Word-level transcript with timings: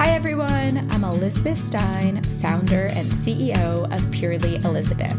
Hi, 0.00 0.12
everyone. 0.12 0.90
I'm 0.90 1.04
Elizabeth 1.04 1.58
Stein, 1.58 2.22
founder 2.40 2.86
and 2.86 3.06
CEO 3.06 3.84
of 3.94 4.10
Purely 4.10 4.56
Elizabeth. 4.56 5.12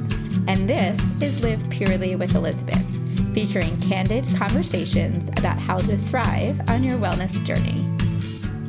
And 0.47 0.67
this 0.67 1.00
is 1.21 1.43
Live 1.43 1.69
Purely 1.69 2.15
with 2.15 2.34
Elizabeth, 2.34 2.83
featuring 3.31 3.79
candid 3.79 4.25
conversations 4.36 5.29
about 5.38 5.62
how 5.62 5.78
to 5.78 5.99
thrive 5.99 6.67
on 6.67 6.83
your 6.83 6.97
wellness 6.97 7.44
journey. 7.44 7.86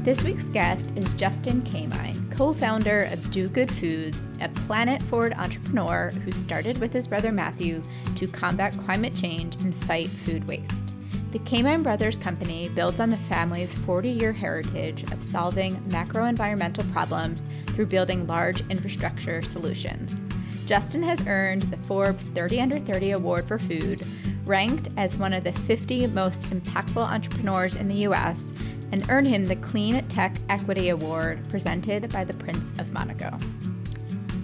This 0.02 0.22
week's 0.22 0.50
guest 0.50 0.92
is 0.96 1.14
Justin 1.14 1.62
Kamine, 1.62 2.30
co 2.30 2.52
founder 2.52 3.04
of 3.04 3.30
Do 3.30 3.48
Good 3.48 3.72
Foods, 3.72 4.28
a 4.42 4.50
planet 4.50 5.02
forward 5.04 5.32
entrepreneur 5.38 6.10
who 6.26 6.30
started 6.30 6.76
with 6.76 6.92
his 6.92 7.08
brother 7.08 7.32
Matthew 7.32 7.82
to 8.16 8.28
combat 8.28 8.76
climate 8.76 9.14
change 9.14 9.54
and 9.62 9.74
fight 9.74 10.10
food 10.10 10.46
waste. 10.46 10.91
The 11.32 11.38
Kamine 11.38 11.82
Brothers 11.82 12.18
Company 12.18 12.68
builds 12.68 13.00
on 13.00 13.08
the 13.08 13.16
family's 13.16 13.78
40 13.78 14.10
year 14.10 14.34
heritage 14.34 15.10
of 15.12 15.22
solving 15.22 15.82
macro 15.88 16.26
environmental 16.26 16.84
problems 16.92 17.46
through 17.68 17.86
building 17.86 18.26
large 18.26 18.60
infrastructure 18.68 19.40
solutions. 19.40 20.20
Justin 20.66 21.02
has 21.02 21.26
earned 21.26 21.62
the 21.62 21.78
Forbes 21.88 22.26
30 22.26 22.60
Under 22.60 22.78
30 22.78 23.12
Award 23.12 23.48
for 23.48 23.58
Food, 23.58 24.02
ranked 24.44 24.90
as 24.98 25.16
one 25.16 25.32
of 25.32 25.42
the 25.42 25.54
50 25.54 26.06
most 26.08 26.42
impactful 26.50 27.02
entrepreneurs 27.02 27.76
in 27.76 27.88
the 27.88 28.06
US, 28.08 28.52
and 28.92 29.08
earned 29.08 29.28
him 29.28 29.46
the 29.46 29.56
Clean 29.56 30.06
Tech 30.08 30.36
Equity 30.50 30.90
Award 30.90 31.48
presented 31.48 32.12
by 32.12 32.24
the 32.24 32.34
Prince 32.34 32.78
of 32.78 32.92
Monaco. 32.92 33.38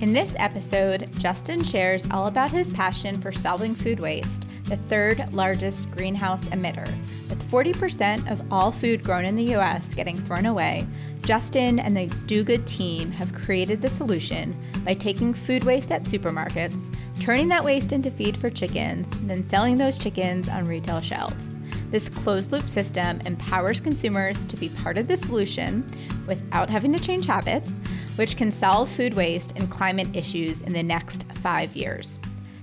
In 0.00 0.12
this 0.12 0.36
episode, 0.38 1.08
Justin 1.18 1.64
shares 1.64 2.06
all 2.12 2.28
about 2.28 2.52
his 2.52 2.70
passion 2.70 3.20
for 3.20 3.32
solving 3.32 3.74
food 3.74 3.98
waste 3.98 4.44
the 4.66 4.76
third 4.76 5.32
largest 5.32 5.90
greenhouse 5.90 6.44
emitter. 6.50 6.86
With 7.28 7.50
40% 7.50 8.30
of 8.30 8.40
all 8.52 8.70
food 8.70 9.02
grown 9.02 9.24
in 9.24 9.34
the 9.34 9.56
US 9.56 9.92
getting 9.92 10.14
thrown 10.14 10.46
away, 10.46 10.86
Justin 11.22 11.80
and 11.80 11.96
the 11.96 12.06
Do 12.26 12.44
Good 12.44 12.64
team 12.64 13.10
have 13.10 13.34
created 13.34 13.82
the 13.82 13.88
solution 13.88 14.54
by 14.84 14.94
taking 14.94 15.34
food 15.34 15.64
waste 15.64 15.90
at 15.90 16.04
supermarkets, 16.04 16.94
turning 17.20 17.48
that 17.48 17.64
waste 17.64 17.92
into 17.92 18.10
feed 18.10 18.36
for 18.36 18.50
chickens, 18.50 19.10
and 19.16 19.28
then 19.28 19.42
selling 19.42 19.76
those 19.76 19.98
chickens 19.98 20.48
on 20.48 20.64
retail 20.64 21.00
shelves. 21.00 21.58
This 21.90 22.08
closed 22.08 22.52
loop 22.52 22.68
system 22.68 23.20
empowers 23.22 23.80
consumers 23.80 24.44
to 24.46 24.56
be 24.56 24.68
part 24.68 24.98
of 24.98 25.08
the 25.08 25.16
solution 25.16 25.84
without 26.26 26.68
having 26.68 26.92
to 26.92 26.98
change 26.98 27.24
habits, 27.24 27.80
which 28.16 28.36
can 28.36 28.52
solve 28.52 28.90
food 28.90 29.14
waste 29.14 29.54
and 29.56 29.70
climate 29.70 30.14
issues 30.14 30.60
in 30.60 30.72
the 30.72 30.82
next 30.82 31.24
five 31.34 31.74
years. 31.74 32.20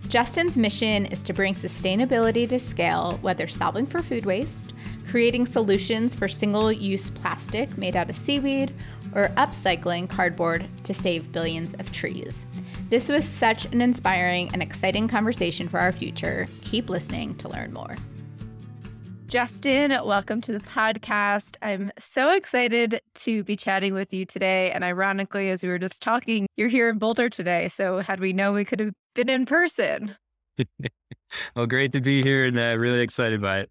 Justin's 0.07 0.57
mission 0.57 1.07
is 1.07 1.23
to 1.23 1.33
bring 1.33 1.55
sustainability 1.55 2.47
to 2.47 2.59
scale, 2.59 3.17
whether 3.23 3.47
solving 3.47 3.87
for 3.87 4.03
food 4.03 4.25
waste, 4.25 4.73
creating 5.09 5.47
solutions 5.47 6.13
for 6.15 6.27
single 6.27 6.71
use 6.71 7.09
plastic 7.09 7.75
made 7.77 7.95
out 7.95 8.09
of 8.09 8.15
seaweed, 8.15 8.73
or 9.15 9.29
upcycling 9.37 10.09
cardboard 10.09 10.67
to 10.83 10.93
save 10.93 11.31
billions 11.31 11.73
of 11.75 11.91
trees. 11.91 12.45
This 12.89 13.09
was 13.09 13.25
such 13.25 13.65
an 13.65 13.81
inspiring 13.81 14.49
and 14.53 14.61
exciting 14.61 15.07
conversation 15.07 15.67
for 15.67 15.79
our 15.79 15.91
future. 15.91 16.45
Keep 16.61 16.89
listening 16.89 17.33
to 17.35 17.49
learn 17.49 17.73
more. 17.73 17.95
Justin, 19.27 19.91
welcome 20.05 20.39
to 20.41 20.51
the 20.51 20.59
podcast. 20.59 21.57
I'm 21.61 21.91
so 21.97 22.31
excited 22.31 23.01
to 23.15 23.43
be 23.43 23.55
chatting 23.55 23.93
with 23.93 24.13
you 24.13 24.23
today. 24.23 24.71
And 24.71 24.83
ironically, 24.83 25.49
as 25.49 25.63
we 25.63 25.69
were 25.69 25.79
just 25.79 26.01
talking, 26.01 26.45
you're 26.55 26.69
here 26.69 26.89
in 26.89 26.99
Boulder 26.99 27.29
today. 27.29 27.67
So, 27.69 27.99
had 27.99 28.19
we 28.19 28.33
known 28.33 28.53
we 28.53 28.65
could 28.65 28.79
have 28.79 28.93
been 29.15 29.29
in 29.29 29.45
person. 29.45 30.15
well, 31.55 31.65
great 31.65 31.91
to 31.93 32.01
be 32.01 32.21
here 32.21 32.45
and 32.45 32.57
uh, 32.57 32.75
really 32.77 33.01
excited 33.01 33.41
by 33.41 33.61
it. 33.61 33.69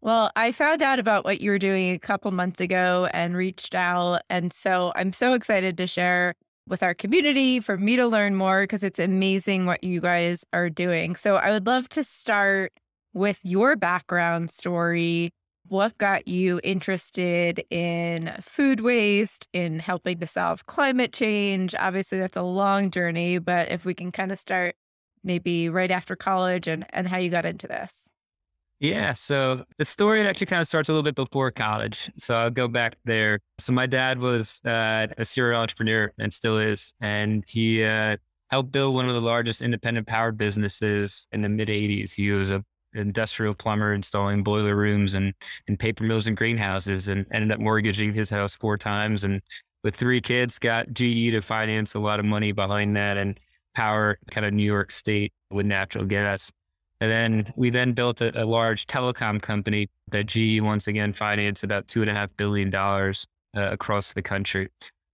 Well, 0.00 0.32
I 0.34 0.50
found 0.50 0.82
out 0.82 0.98
about 0.98 1.24
what 1.24 1.40
you 1.40 1.52
were 1.52 1.58
doing 1.58 1.94
a 1.94 1.98
couple 1.98 2.32
months 2.32 2.60
ago 2.60 3.08
and 3.14 3.36
reached 3.36 3.76
out. 3.76 4.22
And 4.28 4.52
so 4.52 4.92
I'm 4.96 5.12
so 5.12 5.34
excited 5.34 5.78
to 5.78 5.86
share 5.86 6.34
with 6.66 6.82
our 6.82 6.92
community 6.92 7.60
for 7.60 7.76
me 7.78 7.94
to 7.96 8.06
learn 8.08 8.34
more 8.34 8.64
because 8.64 8.82
it's 8.82 8.98
amazing 8.98 9.66
what 9.66 9.84
you 9.84 10.00
guys 10.00 10.44
are 10.52 10.68
doing. 10.68 11.14
So 11.14 11.36
I 11.36 11.52
would 11.52 11.66
love 11.66 11.88
to 11.90 12.02
start 12.02 12.72
with 13.12 13.40
your 13.42 13.76
background 13.76 14.50
story. 14.50 15.32
What 15.68 15.96
got 15.96 16.26
you 16.26 16.60
interested 16.64 17.64
in 17.70 18.34
food 18.40 18.80
waste, 18.80 19.48
in 19.52 19.78
helping 19.78 20.18
to 20.18 20.26
solve 20.26 20.66
climate 20.66 21.12
change? 21.12 21.74
Obviously, 21.78 22.18
that's 22.18 22.36
a 22.36 22.42
long 22.42 22.90
journey, 22.90 23.38
but 23.38 23.70
if 23.70 23.84
we 23.84 23.94
can 23.94 24.12
kind 24.12 24.32
of 24.32 24.38
start 24.38 24.74
maybe 25.24 25.68
right 25.68 25.90
after 25.90 26.16
college 26.16 26.66
and, 26.66 26.84
and 26.90 27.06
how 27.06 27.18
you 27.18 27.30
got 27.30 27.46
into 27.46 27.68
this. 27.68 28.08
Yeah. 28.80 29.12
So 29.12 29.64
the 29.78 29.84
story 29.84 30.26
actually 30.26 30.48
kind 30.48 30.60
of 30.60 30.66
starts 30.66 30.88
a 30.88 30.92
little 30.92 31.04
bit 31.04 31.14
before 31.14 31.52
college. 31.52 32.10
So 32.18 32.34
I'll 32.34 32.50
go 32.50 32.66
back 32.66 32.96
there. 33.04 33.38
So 33.60 33.72
my 33.72 33.86
dad 33.86 34.18
was 34.18 34.60
uh, 34.64 35.06
a 35.16 35.24
serial 35.24 35.60
entrepreneur 35.60 36.12
and 36.18 36.34
still 36.34 36.58
is. 36.58 36.92
And 37.00 37.44
he 37.46 37.84
uh, 37.84 38.16
helped 38.50 38.72
build 38.72 38.96
one 38.96 39.08
of 39.08 39.14
the 39.14 39.20
largest 39.20 39.62
independent 39.62 40.08
power 40.08 40.32
businesses 40.32 41.28
in 41.30 41.42
the 41.42 41.48
mid 41.48 41.68
80s. 41.68 42.14
He 42.14 42.32
was 42.32 42.50
a 42.50 42.64
industrial 42.94 43.54
plumber 43.54 43.94
installing 43.94 44.42
boiler 44.42 44.76
rooms 44.76 45.14
and, 45.14 45.34
and 45.68 45.78
paper 45.78 46.04
mills 46.04 46.26
and 46.26 46.36
greenhouses 46.36 47.08
and 47.08 47.26
ended 47.32 47.52
up 47.52 47.60
mortgaging 47.60 48.12
his 48.12 48.30
house 48.30 48.54
four 48.54 48.76
times. 48.76 49.24
And 49.24 49.40
with 49.84 49.96
three 49.96 50.20
kids, 50.20 50.58
got 50.58 50.92
GE 50.92 51.32
to 51.32 51.40
finance 51.40 51.94
a 51.94 51.98
lot 51.98 52.20
of 52.20 52.24
money 52.24 52.52
behind 52.52 52.96
that 52.96 53.16
and 53.16 53.38
power 53.74 54.18
kind 54.30 54.46
of 54.46 54.52
New 54.52 54.64
York 54.64 54.90
State 54.92 55.32
with 55.50 55.66
natural 55.66 56.04
gas. 56.04 56.50
And 57.00 57.10
then 57.10 57.52
we 57.56 57.70
then 57.70 57.92
built 57.92 58.20
a, 58.20 58.42
a 58.42 58.46
large 58.46 58.86
telecom 58.86 59.42
company 59.42 59.88
that 60.10 60.26
GE 60.26 60.60
once 60.60 60.86
again 60.86 61.12
financed 61.12 61.64
about 61.64 61.88
two 61.88 62.00
and 62.02 62.10
a 62.10 62.14
half 62.14 62.30
billion 62.36 62.70
dollars 62.70 63.26
uh, 63.56 63.70
across 63.72 64.12
the 64.12 64.22
country. 64.22 64.68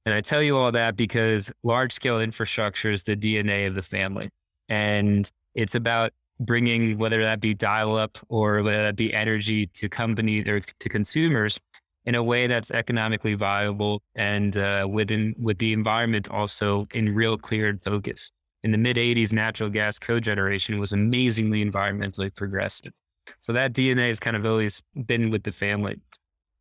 And 0.04 0.14
I 0.14 0.20
tell 0.20 0.42
you 0.42 0.56
all 0.56 0.72
that 0.72 0.96
because 0.96 1.52
large 1.62 1.92
scale 1.92 2.20
infrastructure 2.20 2.90
is 2.90 3.02
the 3.02 3.16
DNA 3.16 3.66
of 3.66 3.74
the 3.74 3.82
family. 3.82 4.30
And 4.68 5.30
it's 5.54 5.74
about 5.74 6.12
bringing 6.40 6.98
whether 6.98 7.22
that 7.22 7.40
be 7.40 7.54
dial 7.54 7.96
up 7.96 8.18
or 8.28 8.62
whether 8.62 8.82
that 8.84 8.96
be 8.96 9.12
energy 9.12 9.66
to 9.66 9.88
companies 9.88 10.46
or 10.46 10.60
to 10.60 10.88
consumers 10.88 11.58
in 12.04 12.14
a 12.14 12.22
way 12.22 12.46
that's 12.46 12.70
economically 12.70 13.34
viable 13.34 14.02
and 14.14 14.56
uh, 14.56 14.86
within 14.90 15.34
with 15.38 15.58
the 15.58 15.72
environment 15.72 16.28
also 16.30 16.86
in 16.94 17.14
real 17.14 17.36
clear 17.36 17.78
focus. 17.84 18.30
In 18.62 18.72
the 18.72 18.78
mid 18.78 18.96
80s, 18.96 19.32
natural 19.32 19.68
gas 19.68 19.98
cogeneration 19.98 20.78
was 20.78 20.92
amazingly 20.92 21.64
environmentally 21.64 22.34
progressive. 22.34 22.92
So 23.40 23.52
that 23.52 23.72
DNA 23.72 24.08
has 24.08 24.18
kind 24.18 24.36
of 24.36 24.46
always 24.46 24.82
been 25.06 25.30
with 25.30 25.42
the 25.42 25.52
family. 25.52 26.00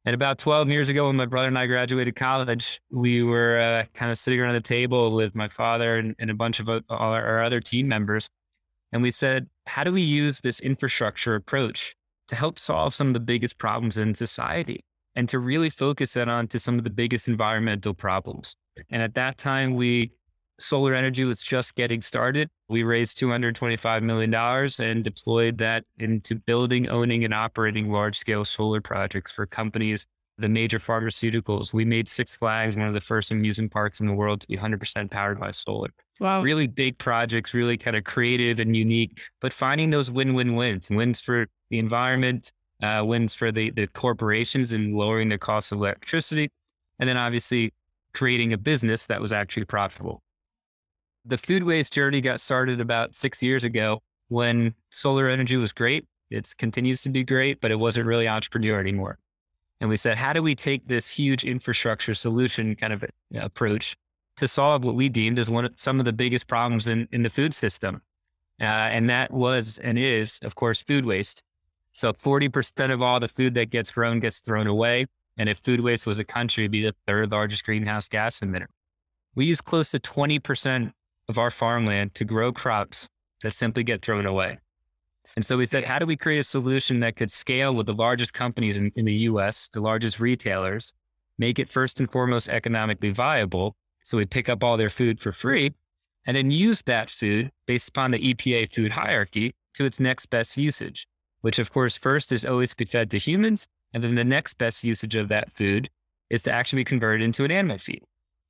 And 0.06 0.14
about 0.14 0.38
12 0.38 0.70
years 0.70 0.90
ago, 0.90 1.08
when 1.08 1.16
my 1.16 1.26
brother 1.26 1.48
and 1.48 1.58
I 1.58 1.66
graduated 1.66 2.16
college, 2.16 2.80
we 2.92 3.24
were 3.24 3.60
uh, 3.60 3.84
kind 3.94 4.12
of 4.12 4.18
sitting 4.18 4.40
around 4.40 4.54
the 4.54 4.62
table 4.62 5.14
with 5.14 5.36
my 5.36 5.50
father 5.50 5.98
and, 5.98 6.16
and 6.20 6.30
a 6.30 6.34
bunch 6.34 6.60
of 6.60 6.70
our, 6.70 6.82
our 6.90 7.44
other 7.44 7.60
team 7.60 7.88
members. 7.88 8.30
And 8.92 9.02
we 9.02 9.12
said, 9.12 9.48
how 9.66 9.84
do 9.84 9.92
we 9.92 10.02
use 10.02 10.42
this 10.42 10.60
infrastructure 10.60 11.36
approach 11.36 11.96
to 12.30 12.36
help 12.36 12.60
solve 12.60 12.94
some 12.94 13.08
of 13.08 13.14
the 13.14 13.20
biggest 13.20 13.58
problems 13.58 13.98
in 13.98 14.16
society 14.16 14.84
and 15.16 15.28
to 15.30 15.40
really 15.40 15.70
focus 15.70 16.14
that 16.14 16.30
on 16.30 16.48
to 16.50 16.60
some 16.60 16.78
of 16.78 16.84
the 16.84 16.90
biggest 16.90 17.28
environmental 17.28 17.94
problems? 17.94 18.56
And 18.90 19.02
at 19.02 19.16
that 19.16 19.38
time, 19.38 19.76
we 19.76 20.12
solar 20.60 20.96
energy 20.96 21.24
was 21.24 21.42
just 21.42 21.76
getting 21.76 22.02
started. 22.02 22.50
We 22.68 22.84
raised 22.84 23.18
$225 23.20 24.02
million 24.02 24.34
and 24.34 25.04
deployed 25.04 25.58
that 25.60 25.84
into 25.98 26.36
building, 26.36 26.90
owning, 26.90 27.24
and 27.24 27.34
operating 27.34 27.92
large 27.92 28.18
scale 28.18 28.44
solar 28.44 28.82
projects 28.82 29.32
for 29.32 29.46
companies, 29.46 30.06
the 30.38 30.50
major 30.50 30.80
pharmaceuticals. 30.80 31.74
We 31.74 31.86
made 31.86 32.08
Six 32.08 32.36
Flags 32.36 32.78
one 32.78 32.88
of 32.88 32.94
the 32.94 33.02
first 33.02 33.32
amusement 33.32 33.72
parks 33.72 34.00
in 34.00 34.08
the 34.08 34.14
world 34.14 34.42
to 34.42 34.48
be 34.48 34.58
100% 34.58 35.10
powered 35.10 35.40
by 35.40 35.52
solar. 35.52 35.90
Wow. 36.20 36.42
Really 36.42 36.68
big 36.68 36.98
projects, 36.98 37.54
really 37.54 37.78
kind 37.78 37.96
of 37.96 38.04
creative 38.04 38.60
and 38.60 38.76
unique, 38.76 39.20
but 39.42 39.54
finding 39.54 39.90
those 39.90 40.12
win 40.12 40.34
win 40.34 40.56
wins 40.56 40.90
wins 40.90 41.22
for 41.22 41.48
the 41.70 41.80
environment, 41.80 42.52
uh, 42.82 43.04
wins 43.06 43.34
for 43.34 43.52
the, 43.52 43.72
the 43.72 43.88
corporations 43.88 44.72
and 44.72 44.96
lowering 44.96 45.30
the 45.30 45.38
cost 45.38 45.72
of 45.72 45.80
electricity. 45.80 46.50
And 47.00 47.10
then 47.10 47.18
obviously 47.18 47.74
creating 48.14 48.54
a 48.54 48.58
business 48.58 49.06
that 49.08 49.22
was 49.22 49.32
actually 49.32 49.66
profitable. 49.66 50.22
The 51.26 51.38
food 51.38 51.64
waste 51.64 51.94
journey 51.94 52.22
got 52.22 52.40
started 52.40 52.80
about 52.80 53.16
six 53.16 53.44
years 53.44 53.64
ago 53.64 54.00
when 54.30 54.74
solar 54.90 55.30
energy 55.30 55.58
was 55.58 55.72
great. 55.72 56.06
It 56.30 56.52
continues 56.58 57.02
to 57.04 57.10
be 57.10 57.24
great, 57.24 57.62
but 57.62 57.72
it 57.72 57.76
wasn't 57.76 58.08
really 58.08 58.28
entrepreneur 58.28 58.80
anymore. 58.80 59.20
And 59.80 59.90
we 59.90 59.98
said, 59.98 60.18
how 60.18 60.34
do 60.34 60.42
we 60.42 60.56
take 60.56 60.88
this 60.88 61.16
huge 61.16 61.44
infrastructure 61.44 62.14
solution 62.14 62.76
kind 62.76 62.94
of 62.94 63.06
approach 63.36 63.96
to 64.38 64.48
solve 64.48 64.84
what 64.84 64.96
we 64.96 65.10
deemed 65.10 65.38
as 65.38 65.50
one 65.50 65.66
of 65.66 65.74
some 65.76 66.00
of 66.00 66.06
the 66.06 66.14
biggest 66.14 66.48
problems 66.48 66.88
in, 66.88 67.08
in 67.12 67.24
the 67.24 67.30
food 67.30 67.54
system. 67.54 68.02
Uh, 68.62 68.66
and 68.66 69.10
that 69.10 69.32
was 69.32 69.78
and 69.80 70.00
is, 70.00 70.40
of 70.44 70.56
course, 70.56 70.82
food 70.82 71.06
waste. 71.06 71.44
So 71.94 72.14
40% 72.14 72.92
of 72.92 73.02
all 73.02 73.20
the 73.20 73.28
food 73.28 73.56
that 73.56 73.70
gets 73.70 73.92
grown 73.92 74.20
gets 74.20 74.40
thrown 74.40 74.68
away. 74.68 75.08
And 75.38 75.50
if 75.50 75.58
food 75.58 75.82
waste 75.82 76.06
was 76.08 76.20
a 76.20 76.24
country, 76.24 76.64
it'd 76.64 76.72
be 76.72 76.84
the 76.84 76.96
third 77.06 77.32
largest 77.32 77.66
greenhouse 77.66 78.08
gas 78.08 78.40
emitter. 78.40 78.68
We 79.36 79.46
use 79.46 79.62
close 79.62 79.92
to 79.92 80.00
20% 80.00 80.94
of 81.28 81.38
our 81.38 81.52
farmland 81.52 82.16
to 82.16 82.26
grow 82.26 82.52
crops 82.52 83.08
that 83.42 83.54
simply 83.54 83.84
get 83.84 84.04
thrown 84.04 84.26
away. 84.26 84.60
And 85.36 85.46
so 85.46 85.58
we 85.58 85.66
said, 85.66 85.84
how 85.84 86.00
do 86.00 86.06
we 86.06 86.16
create 86.16 86.40
a 86.40 86.44
solution 86.44 87.00
that 87.02 87.16
could 87.16 87.32
scale 87.32 87.74
with 87.74 87.86
the 87.86 87.94
largest 87.94 88.34
companies 88.34 88.78
in, 88.78 88.92
in 88.96 89.06
the 89.06 89.14
US, 89.14 89.70
the 89.74 89.82
largest 89.82 90.20
retailers, 90.20 90.94
make 91.38 91.60
it 91.60 91.70
first 91.70 92.00
and 92.00 92.10
foremost 92.10 92.50
economically 92.50 93.12
viable. 93.12 93.76
So 94.04 94.18
we 94.18 94.26
pick 94.26 94.50
up 94.50 94.64
all 94.64 94.78
their 94.78 94.90
food 94.90 95.20
for 95.20 95.32
free 95.32 95.74
and 96.26 96.36
then 96.36 96.52
use 96.52 96.82
that 96.84 97.10
food 97.10 97.52
based 97.66 97.90
upon 97.90 98.12
the 98.12 98.20
EPA 98.20 98.74
food 98.74 98.94
hierarchy 98.94 99.52
to 99.74 99.86
its 99.86 100.00
next 100.00 100.28
best 100.28 100.58
usage, 100.58 101.08
which 101.42 101.60
of 101.60 101.72
course 101.72 101.98
first 101.98 102.32
is 102.32 102.46
always 102.46 102.72
to 102.72 102.78
be 102.78 102.86
fed 102.86 103.12
to 103.12 103.18
humans. 103.18 103.68
And 103.94 104.04
then 104.04 104.16
the 104.16 104.24
next 104.24 104.56
best 104.56 104.84
usage 104.84 105.16
of 105.16 105.30
that 105.30 105.56
food 105.56 105.90
is 106.30 106.42
to 106.44 106.52
actually 106.52 106.82
be 106.82 106.86
converted 106.86 107.24
into 107.24 107.46
an 107.46 107.52
animal 107.52 107.78
feed. 107.78 108.04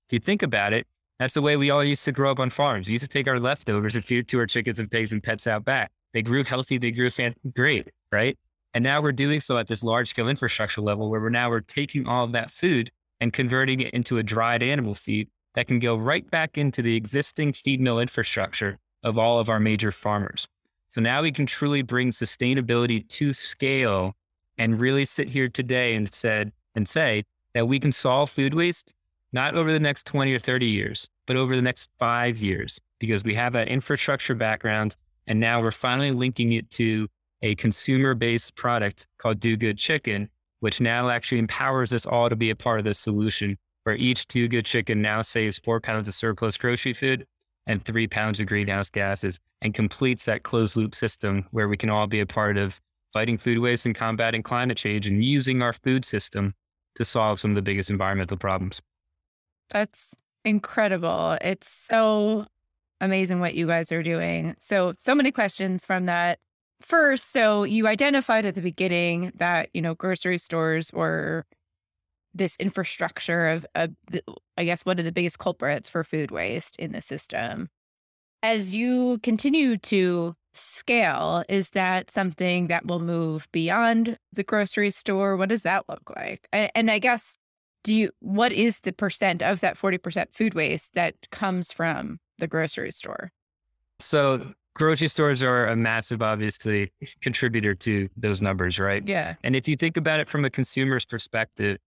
If 0.08 0.14
you 0.14 0.20
think 0.20 0.42
about 0.42 0.74
it, 0.74 0.88
that's 1.20 1.34
the 1.34 1.42
way 1.42 1.58
we 1.58 1.70
all 1.70 1.84
used 1.84 2.06
to 2.06 2.12
grow 2.12 2.32
up 2.32 2.40
on 2.40 2.50
farms. 2.50 2.88
We 2.88 2.94
used 2.94 3.04
to 3.04 3.08
take 3.08 3.28
our 3.28 3.40
leftovers 3.40 3.96
and 3.96 4.06
feed 4.06 4.28
to 4.30 4.40
our 4.40 4.46
chickens 4.46 4.80
and 4.80 4.90
pigs 4.90 5.12
and 5.12 5.22
pets 5.22 5.48
out 5.48 5.66
back. 5.66 5.92
They 6.14 6.22
grew 6.22 6.44
healthy, 6.44 6.78
they 6.78 6.92
grew 6.92 7.10
great, 7.54 7.90
right? 8.12 8.38
And 8.74 8.84
now 8.84 9.02
we're 9.02 9.12
doing 9.12 9.40
so 9.40 9.58
at 9.58 9.68
this 9.68 9.84
large 9.84 10.10
scale 10.10 10.30
infrastructure 10.30 10.82
level 10.82 11.10
where 11.10 11.20
we're 11.20 11.30
now 11.30 11.50
we're 11.50 11.62
taking 11.62 12.08
all 12.08 12.24
of 12.24 12.32
that 12.34 12.52
food 12.52 12.92
and 13.20 13.34
converting 13.34 13.80
it 13.80 13.94
into 13.94 14.18
a 14.18 14.24
dried 14.24 14.62
animal 14.62 14.94
feed 14.94 15.30
that 15.56 15.68
can 15.68 15.80
go 15.80 15.96
right 15.96 16.30
back 16.30 16.58
into 16.58 16.82
the 16.82 16.96
existing 16.96 17.54
feed 17.54 17.82
mill 17.82 18.00
infrastructure 18.00 18.78
of 19.04 19.18
all 19.18 19.40
of 19.40 19.50
our 19.50 19.60
major 19.60 19.92
farmers. 19.92 20.48
So 20.90 21.02
now 21.02 21.22
we 21.22 21.32
can 21.32 21.46
truly 21.46 21.82
bring 21.82 22.12
sustainability 22.12 23.08
to 23.10 23.34
scale 23.34 24.14
and 24.58 24.80
really 24.80 25.06
sit 25.06 25.30
here 25.30 25.50
today 25.50 25.96
and 25.96 26.12
said 26.12 26.52
and 26.76 26.88
say 26.88 27.24
that 27.54 27.68
we 27.68 27.80
can 27.80 27.92
solve 27.92 28.30
food 28.30 28.54
waste 28.54 28.94
not 29.34 29.56
over 29.56 29.72
the 29.72 29.80
next 29.80 30.06
20 30.06 30.34
or 30.34 30.40
30 30.40 30.68
years, 30.68 31.08
but 31.26 31.36
over 31.36 31.56
the 31.56 31.62
next 31.62 31.90
five 32.00 32.38
years, 32.38 32.80
because 33.00 33.24
we 33.24 33.36
have 33.36 33.56
an 33.56 33.68
infrastructure 33.68 34.36
background. 34.36 34.96
And 35.28 35.40
now 35.40 35.62
we're 35.62 35.72
finally 35.72 36.12
linking 36.12 36.54
it 36.54 36.70
to 36.72 37.08
a 37.42 37.56
consumer 37.56 38.14
based 38.16 38.56
product 38.56 39.08
called 39.18 39.40
Do 39.40 39.58
Good 39.58 39.78
Chicken, 39.78 40.30
which 40.62 40.82
now 40.82 41.10
actually 41.10 41.40
empowers 41.40 41.94
us 41.94 42.06
all 42.06 42.30
to 42.30 42.36
be 42.36 42.50
a 42.50 42.56
part 42.56 42.80
of 42.80 42.86
this 42.86 42.98
solution 42.98 43.58
where 43.84 43.96
each 43.96 44.28
Do 44.28 44.48
Good 44.48 44.66
Chicken 44.66 45.02
now 45.02 45.22
saves 45.22 45.60
four 45.60 45.80
pounds 45.80 46.08
of 46.08 46.14
surplus 46.14 46.58
grocery 46.58 46.94
food 46.94 47.26
and 47.68 47.84
three 47.84 48.08
pounds 48.08 48.40
of 48.40 48.48
greenhouse 48.48 48.90
gases 48.90 49.40
and 49.62 49.74
completes 49.74 50.26
that 50.26 50.44
closed 50.44 50.76
loop 50.78 50.96
system 50.96 51.46
where 51.52 51.68
we 51.68 51.78
can 51.78 51.90
all 51.90 52.08
be 52.08 52.20
a 52.20 52.26
part 52.26 52.58
of 52.58 52.80
fighting 53.14 53.38
food 53.38 53.60
waste 53.60 53.86
and 53.86 53.96
combating 53.96 54.44
climate 54.44 54.78
change 54.78 55.08
and 55.08 55.24
using 55.24 55.62
our 55.62 55.74
food 55.74 56.06
system 56.06 56.54
to 56.96 57.06
solve 57.06 57.40
some 57.40 57.52
of 57.52 57.56
the 57.56 57.62
biggest 57.62 57.90
environmental 57.90 58.38
problems. 58.38 58.82
That's 59.70 60.16
incredible. 60.44 61.38
It's 61.42 61.70
so 61.70 62.46
amazing 63.02 63.40
what 63.40 63.56
you 63.56 63.68
guys 63.68 63.92
are 63.92 64.04
doing. 64.04 64.56
So, 64.60 64.94
so 64.98 65.14
many 65.16 65.32
questions 65.32 65.86
from 65.86 66.06
that. 66.06 66.40
First, 66.80 67.32
so 67.32 67.64
you 67.64 67.88
identified 67.88 68.46
at 68.46 68.56
the 68.56 68.62
beginning 68.62 69.32
that, 69.36 69.70
you 69.74 69.82
know, 69.82 69.96
grocery 69.96 70.38
stores 70.38 70.92
were 70.94 71.46
this 72.34 72.56
infrastructure 72.60 73.48
of, 73.48 73.66
of 73.76 73.92
the, 74.12 74.22
I 74.58 74.66
guess, 74.66 74.86
one 74.86 75.00
of 75.00 75.06
the 75.06 75.12
biggest 75.12 75.40
culprits 75.40 75.90
for 75.90 76.04
food 76.04 76.32
waste 76.32 76.76
in 76.78 76.92
the 76.92 77.02
system. 77.02 77.70
As 78.44 78.74
you 78.76 79.18
continue 79.24 79.78
to 79.78 80.36
scale, 80.54 81.44
is 81.50 81.72
that 81.72 82.12
something 82.12 82.68
that 82.68 82.86
will 82.86 83.00
move 83.00 83.48
beyond 83.52 84.18
the 84.32 84.44
grocery 84.44 84.92
store? 84.92 85.36
What 85.36 85.50
does 85.50 85.64
that 85.64 85.86
look 85.90 86.12
like? 86.16 86.48
And, 86.54 86.72
and 86.76 86.92
I 86.92 87.00
guess, 87.00 87.38
do 87.84 87.94
you, 87.94 88.12
what 88.20 88.52
is 88.52 88.82
the 88.82 88.94
percent 88.94 89.42
of 89.42 89.62
that 89.62 89.76
40% 89.76 90.34
food 90.34 90.54
waste 90.54 90.94
that 90.94 91.16
comes 91.32 91.72
from 91.72 92.20
the 92.38 92.48
grocery 92.48 92.92
store? 92.92 93.32
So 94.00 94.54
grocery 94.74 95.08
stores 95.08 95.42
are 95.44 95.68
a 95.68 95.76
massive, 95.76 96.22
obviously, 96.22 96.92
contributor 97.22 97.74
to 97.76 98.10
those 98.16 98.42
numbers, 98.42 98.80
right? 98.80 99.06
Yeah. 99.06 99.36
And 99.44 99.56
if 99.56 99.68
you 99.68 99.76
think 99.76 99.98
about 99.98 100.20
it 100.20 100.30
from 100.30 100.46
a 100.46 100.50
consumer's 100.50 101.06
perspective, 101.06 101.78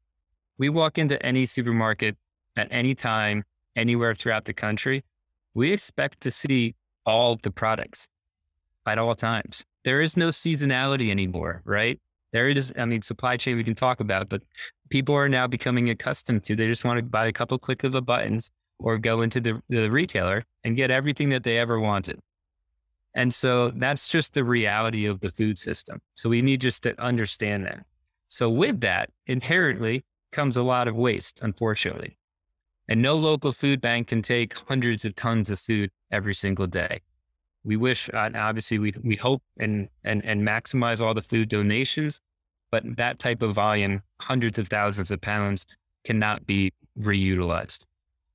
we 0.59 0.69
walk 0.69 0.99
into 0.99 1.25
any 1.25 1.47
supermarket 1.47 2.17
at 2.57 2.69
any 2.71 2.95
time, 2.95 3.45
anywhere 3.77 4.15
throughout 4.15 4.45
the 4.45 4.53
country, 4.53 5.05
we 5.55 5.73
expect 5.73 6.21
to 6.23 6.31
see 6.31 6.75
all 7.07 7.39
the 7.43 7.51
products 7.51 8.07
at 8.87 8.99
all 8.99 9.15
times. 9.15 9.65
There 9.85 10.01
is 10.01 10.17
no 10.17 10.29
seasonality 10.29 11.11
anymore, 11.11 11.63
right? 11.65 11.99
There 12.33 12.49
is, 12.49 12.73
I 12.79 12.85
mean, 12.85 13.03
supply 13.03 13.37
chain 13.37 13.57
we 13.57 13.65
can 13.65 13.75
talk 13.75 14.01
about, 14.01 14.29
but 14.29 14.43
people 14.91 15.15
are 15.15 15.29
now 15.29 15.47
becoming 15.47 15.89
accustomed 15.91 16.45
to. 16.45 16.57
They 16.57 16.67
just 16.67 16.85
want 16.85 16.99
to 16.99 17.03
buy 17.03 17.27
a 17.27 17.33
couple 17.33 17.59
click 17.59 17.83
of 17.85 17.93
the 17.93 18.03
buttons 18.03 18.51
or 18.81 18.99
go 18.99 19.23
into 19.23 19.41
the, 19.41 19.63
the 19.69 19.89
retailer 19.89 20.45
and 20.65 20.77
get 20.77 20.91
everything 20.91 21.29
that 21.31 21.45
they 21.45 21.59
ever 21.59 21.79
wanted. 21.79 22.19
And 23.15 23.33
so 23.35 23.71
that's 23.71 24.09
just 24.09 24.35
the 24.35 24.45
reality 24.45 25.07
of 25.07 25.21
the 25.21 25.31
food 25.31 25.59
system. 25.59 26.01
So 26.15 26.31
we 26.31 26.43
need 26.43 26.61
just 26.61 26.83
to 26.85 27.01
understand 27.01 27.67
that. 27.67 27.85
So 28.29 28.49
with 28.49 28.81
that, 28.81 29.11
inherently 29.27 30.05
comes 30.31 30.57
a 30.57 30.63
lot 30.63 30.87
of 30.87 30.95
waste, 30.95 31.41
unfortunately. 31.43 32.17
And 32.89 33.03
no 33.03 33.17
local 33.17 33.53
food 33.53 33.81
bank 33.81 34.09
can 34.09 34.23
take 34.23 34.57
hundreds 34.69 35.05
of 35.05 35.15
tons 35.15 35.51
of 35.51 35.59
food 35.59 35.91
every 36.11 36.35
single 36.35 36.67
day. 36.67 37.01
We 37.65 37.77
wish, 37.77 38.09
uh, 38.13 38.31
obviously, 38.35 38.79
we, 38.79 38.95
we 39.03 39.17
hope 39.17 39.43
and, 39.59 39.89
and, 40.05 40.25
and 40.25 40.47
maximize 40.47 41.01
all 41.01 41.15
the 41.15 41.23
food 41.23 41.49
donations, 41.49 42.21
but 42.71 42.85
that 42.97 43.19
type 43.19 43.43
of 43.43 43.53
volume, 43.53 44.03
hundreds 44.21 44.59
of 44.59 44.69
thousands 44.69 45.11
of 45.11 45.21
pounds, 45.21 45.67
cannot 46.05 46.47
be 46.47 46.73
reutilized. 46.99 47.85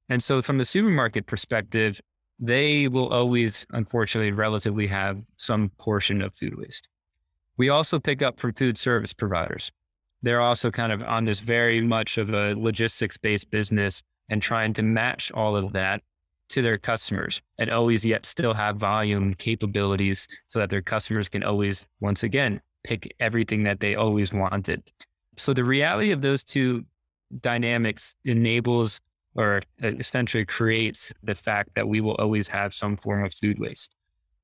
And 0.10 0.22
so, 0.22 0.42
from 0.42 0.58
the 0.58 0.66
supermarket 0.66 1.26
perspective, 1.26 2.00
they 2.40 2.88
will 2.88 3.10
always, 3.10 3.66
unfortunately, 3.72 4.32
relatively 4.32 4.88
have 4.88 5.24
some 5.38 5.70
portion 5.78 6.22
of 6.22 6.36
food 6.36 6.58
waste. 6.58 6.88
We 7.58 7.70
also 7.70 8.00
pick 8.00 8.22
up 8.22 8.40
from 8.40 8.54
food 8.54 8.78
service 8.78 9.14
providers. 9.14 9.72
They're 10.22 10.42
also 10.42 10.72
kind 10.72 10.92
of 10.92 11.02
on 11.04 11.26
this 11.26 11.40
very 11.40 11.82
much 11.82 12.18
of 12.18 12.34
a 12.34 12.54
logistics 12.56 13.18
based 13.18 13.50
business 13.52 14.02
and 14.30 14.42
trying 14.42 14.74
to 14.74 14.84
match 14.84 15.32
all 15.32 15.56
of 15.56 15.74
that 15.74 16.02
to 16.50 16.62
their 16.62 16.78
customers 16.78 17.42
and 17.58 17.70
always 17.70 18.06
yet 18.06 18.26
still 18.26 18.54
have 18.54 18.78
volume 18.78 19.34
capabilities 19.34 20.28
so 20.48 20.60
that 20.60 20.70
their 20.70 20.82
customers 20.82 21.30
can 21.30 21.44
always, 21.44 21.88
once 22.00 22.24
again, 22.24 22.62
pick 22.84 23.14
everything 23.20 23.64
that 23.64 23.80
they 23.80 23.96
always 23.96 24.32
wanted. 24.34 24.84
So 25.38 25.54
the 25.54 25.64
reality 25.64 26.12
of 26.12 26.22
those 26.22 26.44
two 26.44 26.86
dynamics 27.42 28.16
enables 28.26 29.02
or 29.36 29.62
essentially 29.82 30.46
creates 30.46 31.14
the 31.24 31.36
fact 31.36 31.70
that 31.76 31.88
we 31.88 32.02
will 32.02 32.16
always 32.16 32.48
have 32.48 32.74
some 32.74 32.96
form 32.98 33.24
of 33.24 33.34
food 33.34 33.60
waste. 33.60 33.96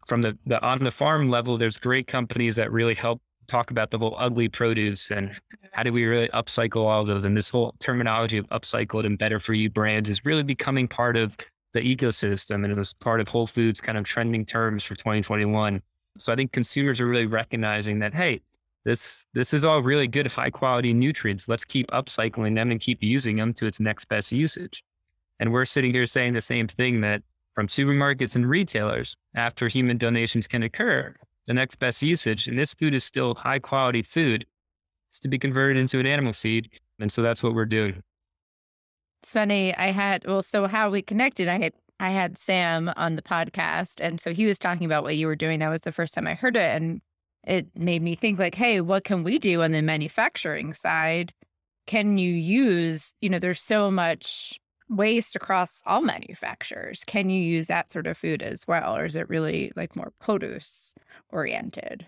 From 0.08 0.22
the, 0.22 0.38
the 0.46 0.62
on 0.62 0.80
the 0.80 0.92
farm 0.92 1.30
level, 1.30 1.58
there's 1.58 1.78
great 1.78 2.08
companies 2.08 2.56
that 2.58 2.72
really 2.72 2.96
help 2.96 3.22
talk 3.48 3.72
about 3.72 3.92
the 3.92 3.98
whole 3.98 4.16
ugly 4.18 4.48
produce 4.48 5.12
and 5.12 5.32
how 5.72 5.84
do 5.84 5.92
we 5.92 6.06
really 6.06 6.30
upcycle 6.30 6.86
all 6.86 7.06
those. 7.06 7.26
And 7.26 7.36
this 7.36 7.50
whole 7.50 7.76
terminology 7.80 8.38
of 8.38 8.48
upcycled 8.50 9.06
and 9.06 9.18
better 9.18 9.40
for 9.40 9.54
you 9.54 9.70
brands 9.70 10.10
is 10.10 10.26
really 10.26 10.44
becoming 10.44 10.88
part 10.88 11.18
of 11.18 11.38
the 11.74 11.82
ecosystem 11.82 12.64
and 12.64 12.72
it 12.72 12.78
was 12.78 12.94
part 12.94 13.22
of 13.22 13.28
Whole 13.28 13.48
Foods 13.48 13.80
kind 13.80 13.98
of 13.98 14.04
trending 14.04 14.46
terms 14.46 14.84
for 14.84 14.96
2021. 14.96 15.82
So 16.18 16.34
I 16.34 16.36
think 16.36 16.52
consumers 16.52 17.00
are 17.00 17.08
really 17.08 17.26
recognizing 17.26 18.00
that, 18.00 18.14
hey, 18.14 18.42
this 18.84 19.26
this 19.34 19.54
is 19.54 19.64
all 19.64 19.82
really 19.82 20.08
good 20.08 20.32
high 20.32 20.50
quality 20.50 20.94
nutrients. 20.94 21.48
Let's 21.48 21.66
keep 21.66 21.88
upcycling 21.92 22.56
them 22.56 22.72
and 22.72 22.80
keep 22.80 23.04
using 23.04 23.38
them 23.38 23.54
to 23.54 23.66
its 23.66 23.80
next 23.80 24.06
best 24.06 24.32
usage. 24.32 24.84
And 25.40 25.52
we're 25.52 25.66
sitting 25.66 25.94
here 25.94 26.06
saying 26.06 26.34
the 26.34 26.42
same 26.42 26.68
thing 26.68 27.02
that 27.02 27.24
from 27.54 27.68
supermarkets 27.68 28.36
and 28.36 28.48
retailers, 28.48 29.16
after 29.36 29.68
human 29.68 29.98
donations 29.98 30.48
can 30.48 30.64
occur, 30.64 31.14
the 31.48 31.54
next 31.54 31.76
best 31.76 32.02
usage, 32.02 32.48
and 32.48 32.58
this 32.58 32.74
food 32.74 32.94
is 32.94 33.04
still 33.04 33.36
high 33.36 33.60
quality 33.60 34.02
food, 34.02 34.46
is 35.12 35.20
to 35.20 35.28
be 35.28 35.38
converted 35.38 35.78
into 35.78 36.00
an 36.00 36.06
animal 36.06 36.34
feed. 36.34 36.70
And 37.00 37.12
so 37.12 37.22
that's 37.22 37.44
what 37.44 37.54
we're 37.54 37.66
doing. 37.66 38.02
It's 39.22 39.34
funny. 39.34 39.76
I 39.76 39.92
had 39.92 40.26
well, 40.26 40.42
so 40.42 40.66
how 40.68 40.90
we 40.90 41.02
connected, 41.02 41.48
I 41.48 41.60
had 41.60 41.74
I 42.00 42.10
had 42.10 42.38
Sam 42.38 42.92
on 42.98 43.16
the 43.16 43.22
podcast, 43.22 44.02
and 44.02 44.20
so 44.20 44.34
he 44.34 44.46
was 44.46 44.58
talking 44.58 44.86
about 44.86 45.04
what 45.04 45.18
you 45.18 45.28
were 45.28 45.36
doing. 45.36 45.60
That 45.60 45.70
was 45.70 45.82
the 45.82 45.92
first 45.92 46.16
time 46.16 46.26
I 46.26 46.34
heard 46.34 46.56
it, 46.58 46.70
and 46.70 47.02
it 47.46 47.68
made 47.76 48.02
me 48.02 48.16
think 48.16 48.40
like, 48.40 48.56
hey, 48.56 48.82
what 48.82 49.04
can 49.04 49.24
we 49.24 49.38
do 49.38 49.62
on 49.62 49.72
the 49.72 49.82
manufacturing 49.82 50.74
side? 50.74 51.34
Can 51.88 52.18
you 52.18 52.32
use, 52.32 53.14
you 53.22 53.30
know, 53.30 53.40
there's 53.40 53.62
so 53.62 53.90
much 53.90 54.60
waste 54.90 55.36
across 55.36 55.82
all 55.86 56.02
manufacturers. 56.02 57.04
Can 57.06 57.30
you 57.30 57.42
use 57.42 57.68
that 57.68 57.92
sort 57.92 58.08
of 58.08 58.18
food 58.18 58.44
as 58.44 58.68
well? 58.68 58.96
Or 58.96 59.06
is 59.06 59.16
it 59.16 59.30
really 59.30 59.72
like 59.76 59.96
more 59.96 60.12
produce 60.20 60.94
oriented? 61.30 62.06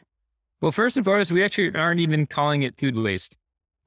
Well, 0.62 0.72
first 0.72 0.98
and 0.98 1.04
foremost, 1.06 1.32
we 1.32 1.44
actually 1.44 1.74
aren't 1.76 2.00
even 2.00 2.28
calling 2.28 2.64
it 2.64 2.78
food 2.78 2.96
waste 2.96 3.38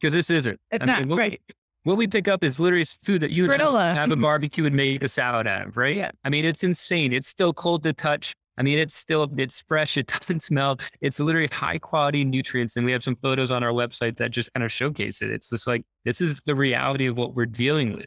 because 0.00 0.12
this 0.12 0.30
isn't. 0.30 0.60
It's 0.70 0.82
I 0.82 0.86
not, 0.86 1.00
mean, 1.00 1.08
what, 1.08 1.18
right. 1.18 1.40
What 1.84 1.96
we 1.96 2.08
pick 2.08 2.26
up 2.26 2.42
is 2.42 2.58
literally 2.58 2.84
food 2.84 3.20
that 3.20 3.30
you 3.30 3.46
would 3.46 3.60
have 3.60 4.10
a 4.10 4.16
barbecue 4.16 4.64
and 4.64 4.74
make 4.74 5.04
a 5.04 5.08
salad 5.08 5.46
out 5.46 5.68
of, 5.68 5.76
right? 5.76 5.94
Yeah. 5.94 6.10
I 6.24 6.30
mean, 6.30 6.44
it's 6.44 6.64
insane. 6.64 7.12
It's 7.12 7.28
still 7.28 7.52
cold 7.52 7.84
to 7.84 7.92
touch. 7.92 8.34
I 8.58 8.62
mean, 8.62 8.78
it's 8.78 8.96
still, 8.96 9.30
it's 9.36 9.60
fresh. 9.60 9.96
It 9.96 10.06
doesn't 10.18 10.40
smell. 10.40 10.78
It's 11.00 11.20
literally 11.20 11.48
high 11.52 11.78
quality 11.78 12.24
nutrients. 12.24 12.76
And 12.76 12.86
we 12.86 12.92
have 12.92 13.02
some 13.02 13.16
photos 13.16 13.50
on 13.50 13.62
our 13.62 13.72
website 13.72 14.16
that 14.16 14.30
just 14.30 14.52
kind 14.52 14.64
of 14.64 14.72
showcase 14.72 15.22
it. 15.22 15.30
It's 15.30 15.50
just 15.50 15.66
like, 15.66 15.84
this 16.04 16.20
is 16.20 16.40
the 16.46 16.54
reality 16.54 17.06
of 17.06 17.16
what 17.16 17.34
we're 17.34 17.46
dealing 17.46 17.94
with. 17.94 18.06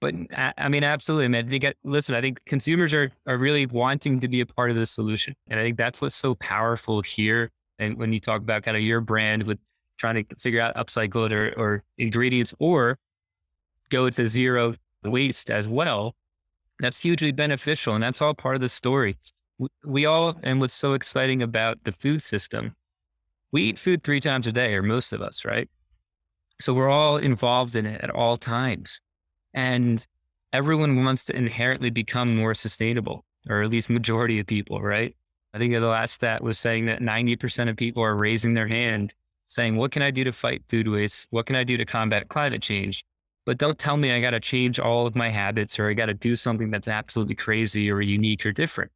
But 0.00 0.14
I 0.56 0.68
mean, 0.70 0.82
absolutely, 0.82 1.28
man. 1.28 1.46
I 1.46 1.50
think, 1.50 1.64
uh, 1.64 1.72
listen, 1.84 2.14
I 2.14 2.22
think 2.22 2.42
consumers 2.46 2.94
are, 2.94 3.12
are 3.26 3.36
really 3.36 3.66
wanting 3.66 4.18
to 4.20 4.28
be 4.28 4.40
a 4.40 4.46
part 4.46 4.70
of 4.70 4.76
the 4.76 4.86
solution. 4.86 5.34
And 5.48 5.60
I 5.60 5.62
think 5.62 5.76
that's 5.76 6.00
what's 6.00 6.14
so 6.14 6.34
powerful 6.36 7.02
here. 7.02 7.50
And 7.78 7.98
when 7.98 8.12
you 8.12 8.18
talk 8.18 8.40
about 8.40 8.62
kind 8.62 8.78
of 8.78 8.82
your 8.82 9.02
brand 9.02 9.42
with 9.42 9.58
trying 9.98 10.24
to 10.24 10.36
figure 10.36 10.60
out 10.62 10.74
upcycled 10.76 11.32
or, 11.32 11.52
or 11.58 11.84
ingredients 11.98 12.54
or 12.58 12.96
go 13.90 14.08
to 14.08 14.26
zero 14.26 14.74
waste 15.04 15.50
as 15.50 15.68
well, 15.68 16.14
that's 16.78 17.00
hugely 17.00 17.30
beneficial. 17.30 17.94
And 17.94 18.02
that's 18.02 18.22
all 18.22 18.32
part 18.32 18.54
of 18.54 18.62
the 18.62 18.70
story. 18.70 19.18
We, 19.84 20.06
all, 20.06 20.36
and 20.42 20.60
what's 20.60 20.74
so 20.74 20.94
exciting 20.94 21.42
about 21.42 21.84
the 21.84 21.92
food 21.92 22.22
system, 22.22 22.76
we 23.52 23.62
eat 23.62 23.78
food 23.78 24.02
three 24.02 24.20
times 24.20 24.46
a 24.46 24.52
day, 24.52 24.74
or 24.74 24.82
most 24.82 25.12
of 25.12 25.20
us, 25.20 25.44
right? 25.44 25.68
So 26.60 26.72
we're 26.72 26.90
all 26.90 27.16
involved 27.16 27.74
in 27.76 27.86
it 27.86 28.00
at 28.02 28.10
all 28.10 28.36
times. 28.36 29.00
And 29.52 30.06
everyone 30.52 31.04
wants 31.04 31.24
to 31.26 31.36
inherently 31.36 31.90
become 31.90 32.36
more 32.36 32.54
sustainable, 32.54 33.24
or 33.48 33.62
at 33.62 33.70
least 33.70 33.90
majority 33.90 34.38
of 34.38 34.46
people, 34.46 34.80
right? 34.80 35.16
I 35.52 35.58
think 35.58 35.72
the 35.72 35.80
last 35.80 36.14
stat 36.14 36.42
was 36.42 36.58
saying 36.58 36.86
that 36.86 37.00
90% 37.00 37.68
of 37.68 37.76
people 37.76 38.02
are 38.02 38.14
raising 38.14 38.54
their 38.54 38.68
hand 38.68 39.14
saying, 39.48 39.76
What 39.76 39.90
can 39.90 40.02
I 40.02 40.10
do 40.10 40.22
to 40.24 40.32
fight 40.32 40.62
food 40.68 40.88
waste? 40.88 41.26
What 41.30 41.46
can 41.46 41.56
I 41.56 41.64
do 41.64 41.76
to 41.76 41.84
combat 41.84 42.28
climate 42.28 42.62
change? 42.62 43.04
But 43.46 43.58
don't 43.58 43.78
tell 43.78 43.96
me 43.96 44.12
I 44.12 44.20
got 44.20 44.30
to 44.30 44.40
change 44.40 44.78
all 44.78 45.06
of 45.06 45.16
my 45.16 45.28
habits 45.28 45.78
or 45.78 45.88
I 45.88 45.94
got 45.94 46.06
to 46.06 46.14
do 46.14 46.36
something 46.36 46.70
that's 46.70 46.88
absolutely 46.88 47.34
crazy 47.34 47.90
or 47.90 48.00
unique 48.00 48.46
or 48.46 48.52
different. 48.52 48.92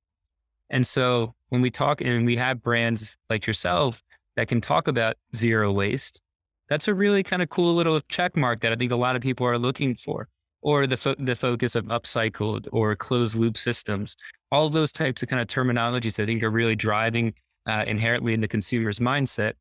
And 0.70 0.86
so 0.86 1.34
when 1.48 1.60
we 1.60 1.70
talk 1.70 2.00
and 2.00 2.26
we 2.26 2.36
have 2.36 2.62
brands 2.62 3.16
like 3.30 3.46
yourself 3.46 4.02
that 4.36 4.48
can 4.48 4.60
talk 4.60 4.88
about 4.88 5.16
zero 5.34 5.72
waste, 5.72 6.20
that's 6.68 6.88
a 6.88 6.94
really 6.94 7.22
kind 7.22 7.42
of 7.42 7.48
cool 7.48 7.74
little 7.74 8.00
check 8.08 8.36
mark 8.36 8.60
that 8.60 8.72
I 8.72 8.76
think 8.76 8.92
a 8.92 8.96
lot 8.96 9.16
of 9.16 9.22
people 9.22 9.46
are 9.46 9.58
looking 9.58 9.94
for. 9.94 10.28
Or 10.62 10.86
the, 10.86 10.96
fo- 10.96 11.16
the 11.18 11.36
focus 11.36 11.74
of 11.74 11.84
upcycled 11.86 12.68
or 12.72 12.96
closed 12.96 13.34
loop 13.34 13.58
systems, 13.58 14.16
all 14.50 14.70
those 14.70 14.92
types 14.92 15.22
of 15.22 15.28
kind 15.28 15.42
of 15.42 15.46
terminologies 15.46 16.20
I 16.22 16.24
think 16.24 16.42
are 16.42 16.50
really 16.50 16.74
driving 16.74 17.34
uh, 17.66 17.84
inherently 17.86 18.32
in 18.32 18.40
the 18.40 18.48
consumer's 18.48 18.98
mindset. 18.98 19.52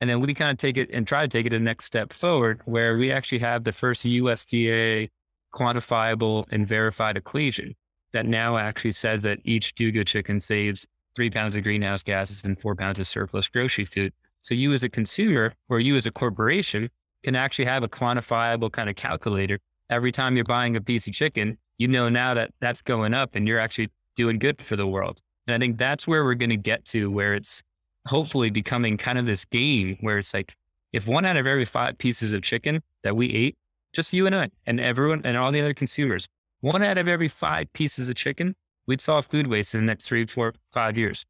And 0.00 0.10
then 0.10 0.20
we 0.20 0.34
kind 0.34 0.50
of 0.50 0.58
take 0.58 0.76
it 0.76 0.90
and 0.92 1.06
try 1.06 1.22
to 1.22 1.28
take 1.28 1.46
it 1.46 1.52
a 1.52 1.60
next 1.60 1.84
step 1.84 2.12
forward 2.12 2.62
where 2.64 2.96
we 2.96 3.12
actually 3.12 3.38
have 3.38 3.62
the 3.62 3.72
first 3.72 4.04
USDA 4.04 5.10
quantifiable 5.54 6.46
and 6.50 6.66
verified 6.66 7.16
equation 7.16 7.74
that 8.12 8.26
now 8.26 8.56
actually 8.56 8.92
says 8.92 9.22
that 9.22 9.38
each 9.44 9.74
good 9.74 10.06
chicken 10.06 10.40
saves 10.40 10.86
three 11.14 11.30
pounds 11.30 11.56
of 11.56 11.62
greenhouse 11.62 12.02
gases 12.02 12.44
and 12.44 12.60
four 12.60 12.74
pounds 12.74 12.98
of 12.98 13.06
surplus 13.06 13.48
grocery 13.48 13.84
food. 13.84 14.12
So 14.42 14.54
you 14.54 14.72
as 14.72 14.82
a 14.82 14.88
consumer 14.88 15.54
or 15.68 15.80
you 15.80 15.96
as 15.96 16.06
a 16.06 16.10
corporation 16.10 16.88
can 17.22 17.36
actually 17.36 17.66
have 17.66 17.82
a 17.82 17.88
quantifiable 17.88 18.72
kind 18.72 18.88
of 18.88 18.96
calculator. 18.96 19.58
Every 19.90 20.12
time 20.12 20.36
you're 20.36 20.44
buying 20.44 20.76
a 20.76 20.80
piece 20.80 21.06
of 21.06 21.12
chicken, 21.12 21.58
you 21.78 21.88
know 21.88 22.08
now 22.08 22.34
that 22.34 22.52
that's 22.60 22.82
going 22.82 23.12
up 23.12 23.34
and 23.34 23.46
you're 23.46 23.58
actually 23.58 23.90
doing 24.14 24.38
good 24.38 24.62
for 24.62 24.76
the 24.76 24.86
world. 24.86 25.20
And 25.46 25.54
I 25.54 25.58
think 25.58 25.78
that's 25.78 26.06
where 26.06 26.24
we're 26.24 26.34
going 26.34 26.50
to 26.50 26.56
get 26.56 26.84
to 26.86 27.10
where 27.10 27.34
it's 27.34 27.62
hopefully 28.06 28.50
becoming 28.50 28.96
kind 28.96 29.18
of 29.18 29.26
this 29.26 29.44
game 29.44 29.96
where 30.00 30.18
it's 30.18 30.32
like, 30.32 30.54
if 30.92 31.06
one 31.06 31.24
out 31.24 31.36
of 31.36 31.46
every 31.46 31.64
five 31.64 31.98
pieces 31.98 32.32
of 32.32 32.42
chicken 32.42 32.82
that 33.02 33.14
we 33.16 33.30
ate, 33.32 33.56
just 33.92 34.12
you 34.12 34.26
and 34.26 34.34
I 34.34 34.50
and 34.66 34.80
everyone 34.80 35.22
and 35.24 35.36
all 35.36 35.52
the 35.52 35.60
other 35.60 35.74
consumers, 35.74 36.28
one 36.60 36.82
out 36.82 36.98
of 36.98 37.08
every 37.08 37.28
five 37.28 37.72
pieces 37.72 38.08
of 38.08 38.14
chicken, 38.14 38.54
we'd 38.86 39.00
solve 39.00 39.26
food 39.26 39.46
waste 39.46 39.74
in 39.74 39.80
the 39.80 39.86
next 39.86 40.06
three, 40.06 40.26
four, 40.26 40.54
five 40.72 40.96
years. 40.96 41.24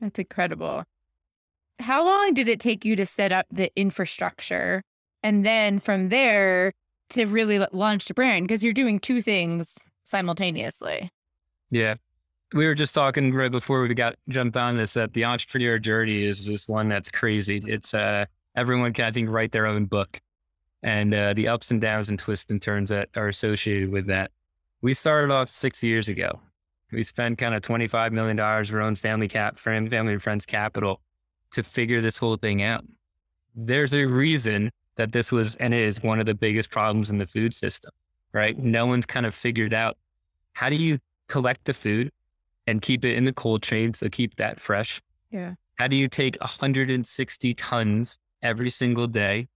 That's 0.00 0.18
incredible. 0.18 0.84
How 1.78 2.04
long 2.04 2.34
did 2.34 2.48
it 2.48 2.60
take 2.60 2.84
you 2.84 2.96
to 2.96 3.06
set 3.06 3.32
up 3.32 3.46
the 3.50 3.70
infrastructure? 3.76 4.82
And 5.22 5.44
then 5.44 5.80
from 5.80 6.08
there 6.08 6.72
to 7.10 7.26
really 7.26 7.58
launch 7.72 8.06
the 8.06 8.14
brand? 8.14 8.46
Because 8.46 8.62
you're 8.62 8.72
doing 8.72 8.98
two 9.00 9.20
things 9.20 9.78
simultaneously. 10.04 11.10
Yeah 11.70 11.94
we 12.52 12.66
were 12.66 12.74
just 12.74 12.94
talking 12.94 13.32
right 13.32 13.50
before 13.50 13.82
we 13.82 13.94
got 13.94 14.16
jumped 14.28 14.56
on 14.56 14.76
this 14.76 14.94
that 14.94 15.12
the 15.12 15.24
entrepreneur 15.24 15.78
journey 15.78 16.24
is 16.24 16.46
this 16.46 16.68
one 16.68 16.88
that's 16.88 17.10
crazy. 17.10 17.62
It's 17.66 17.94
uh, 17.94 18.26
everyone 18.56 18.92
can 18.92 19.04
I 19.04 19.10
think 19.10 19.28
write 19.30 19.52
their 19.52 19.66
own 19.66 19.84
book, 19.84 20.20
and 20.82 21.14
uh, 21.14 21.34
the 21.34 21.48
ups 21.48 21.70
and 21.70 21.80
downs 21.80 22.10
and 22.10 22.18
twists 22.18 22.50
and 22.50 22.60
turns 22.60 22.90
that 22.90 23.08
are 23.16 23.28
associated 23.28 23.90
with 23.90 24.06
that. 24.06 24.30
We 24.82 24.94
started 24.94 25.32
off 25.32 25.48
six 25.48 25.82
years 25.82 26.08
ago. 26.08 26.40
We 26.92 27.02
spent 27.02 27.38
kind 27.38 27.54
of 27.54 27.62
twenty 27.62 27.86
five 27.86 28.12
million 28.12 28.36
dollars 28.36 28.70
of 28.70 28.76
our 28.76 28.80
own 28.80 28.96
family 28.96 29.28
cap, 29.28 29.58
family 29.58 29.96
and 29.96 30.22
friends 30.22 30.46
capital, 30.46 31.00
to 31.52 31.62
figure 31.62 32.00
this 32.00 32.18
whole 32.18 32.36
thing 32.36 32.62
out. 32.62 32.84
There's 33.54 33.94
a 33.94 34.04
reason 34.04 34.70
that 34.96 35.12
this 35.12 35.30
was 35.32 35.56
and 35.56 35.72
is 35.72 36.02
one 36.02 36.20
of 36.20 36.26
the 36.26 36.34
biggest 36.34 36.70
problems 36.70 37.10
in 37.10 37.18
the 37.18 37.26
food 37.26 37.54
system, 37.54 37.90
right? 38.32 38.58
No 38.58 38.86
one's 38.86 39.06
kind 39.06 39.26
of 39.26 39.34
figured 39.34 39.74
out 39.74 39.96
how 40.52 40.68
do 40.68 40.76
you 40.76 40.98
collect 41.28 41.64
the 41.64 41.72
food 41.74 42.10
and 42.66 42.82
keep 42.82 43.04
it 43.04 43.16
in 43.16 43.24
the 43.24 43.32
cold 43.32 43.62
chain. 43.62 43.94
So 43.94 44.08
keep 44.08 44.36
that 44.36 44.60
fresh. 44.60 45.00
Yeah. 45.30 45.54
How 45.76 45.88
do 45.88 45.96
you 45.96 46.08
take 46.08 46.36
160 46.40 47.54
tons 47.54 48.18
every 48.42 48.70
single 48.70 49.06
day 49.06 49.48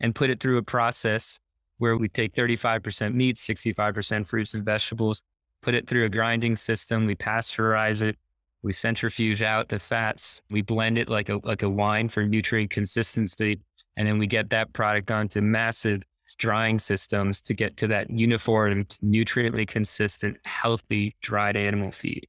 and 0.00 0.14
put 0.14 0.30
it 0.30 0.40
through 0.40 0.58
a 0.58 0.62
process 0.62 1.38
where 1.82 1.96
we 1.96 2.08
take 2.08 2.32
35% 2.32 3.12
meat, 3.12 3.36
65% 3.36 4.24
fruits 4.24 4.54
and 4.54 4.64
vegetables, 4.64 5.20
put 5.62 5.74
it 5.74 5.88
through 5.88 6.04
a 6.04 6.08
grinding 6.08 6.54
system, 6.54 7.06
we 7.06 7.16
pasteurize 7.16 8.02
it, 8.02 8.16
we 8.62 8.72
centrifuge 8.72 9.42
out 9.42 9.68
the 9.68 9.80
fats, 9.80 10.40
we 10.48 10.62
blend 10.62 10.96
it 10.96 11.08
like 11.08 11.28
a 11.28 11.40
like 11.42 11.64
a 11.64 11.68
wine 11.68 12.08
for 12.08 12.24
nutrient 12.24 12.70
consistency, 12.70 13.58
and 13.96 14.06
then 14.06 14.18
we 14.18 14.28
get 14.28 14.50
that 14.50 14.72
product 14.72 15.10
onto 15.10 15.40
massive 15.40 16.02
drying 16.38 16.78
systems 16.78 17.40
to 17.40 17.52
get 17.52 17.76
to 17.78 17.88
that 17.88 18.08
uniform, 18.10 18.86
nutriently 19.04 19.66
consistent, 19.66 20.36
healthy 20.44 21.16
dried 21.20 21.56
animal 21.56 21.90
feed 21.90 22.28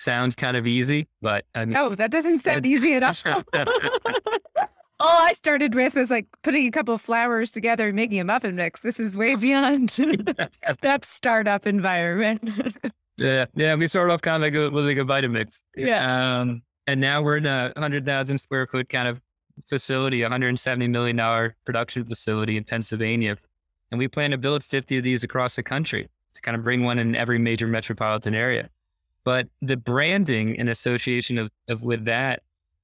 sounds 0.00 0.34
kind 0.34 0.56
of 0.56 0.66
easy, 0.66 1.06
but 1.20 1.44
I 1.54 1.64
mean, 1.64 1.74
no, 1.74 1.94
that 1.94 2.10
doesn't 2.10 2.40
sound 2.40 2.64
easy 2.64 2.94
at 2.94 3.02
all. 3.02 3.42
all 5.00 5.22
I 5.22 5.32
started 5.32 5.74
with 5.74 5.94
was 5.94 6.10
like 6.10 6.26
putting 6.42 6.66
a 6.66 6.70
couple 6.70 6.94
of 6.94 7.00
flours 7.00 7.50
together 7.50 7.88
and 7.88 7.96
making 7.96 8.20
a 8.20 8.24
muffin 8.24 8.54
mix. 8.54 8.80
This 8.80 9.00
is 9.00 9.16
way 9.16 9.34
beyond 9.34 9.88
that 10.82 11.04
startup 11.04 11.66
environment. 11.66 12.42
yeah, 13.16 13.46
yeah. 13.54 13.74
We 13.74 13.86
started 13.86 14.12
off 14.12 14.20
kind 14.20 14.36
of 14.36 14.42
like 14.42 14.54
a, 14.54 14.70
with 14.70 14.84
like 14.84 14.98
a 14.98 15.00
Vitamix. 15.00 15.62
Yeah. 15.74 16.40
Um, 16.40 16.62
and 16.86 17.00
now 17.00 17.22
we're 17.22 17.38
in 17.38 17.46
a 17.46 17.72
hundred 17.76 18.04
thousand 18.04 18.38
square 18.38 18.66
foot 18.66 18.88
kind 18.88 19.08
of 19.08 19.20
facility, 19.68 20.22
a 20.22 20.28
hundred 20.28 20.48
and 20.48 20.60
seventy 20.60 20.88
million 20.88 21.16
dollar 21.16 21.56
production 21.64 22.04
facility 22.04 22.56
in 22.56 22.64
Pennsylvania, 22.64 23.36
and 23.90 23.98
we 23.98 24.08
plan 24.08 24.30
to 24.32 24.38
build 24.38 24.62
fifty 24.62 24.98
of 24.98 25.04
these 25.04 25.24
across 25.24 25.56
the 25.56 25.62
country 25.62 26.08
to 26.34 26.42
kind 26.42 26.56
of 26.56 26.62
bring 26.62 26.84
one 26.84 26.98
in 26.98 27.14
every 27.14 27.38
major 27.38 27.66
metropolitan 27.66 28.34
area. 28.34 28.68
But 29.24 29.48
the 29.60 29.76
branding 29.76 30.58
and 30.58 30.68
association 30.68 31.38
of, 31.38 31.50
of 31.68 31.82
with 31.82 32.06
that, 32.06 32.42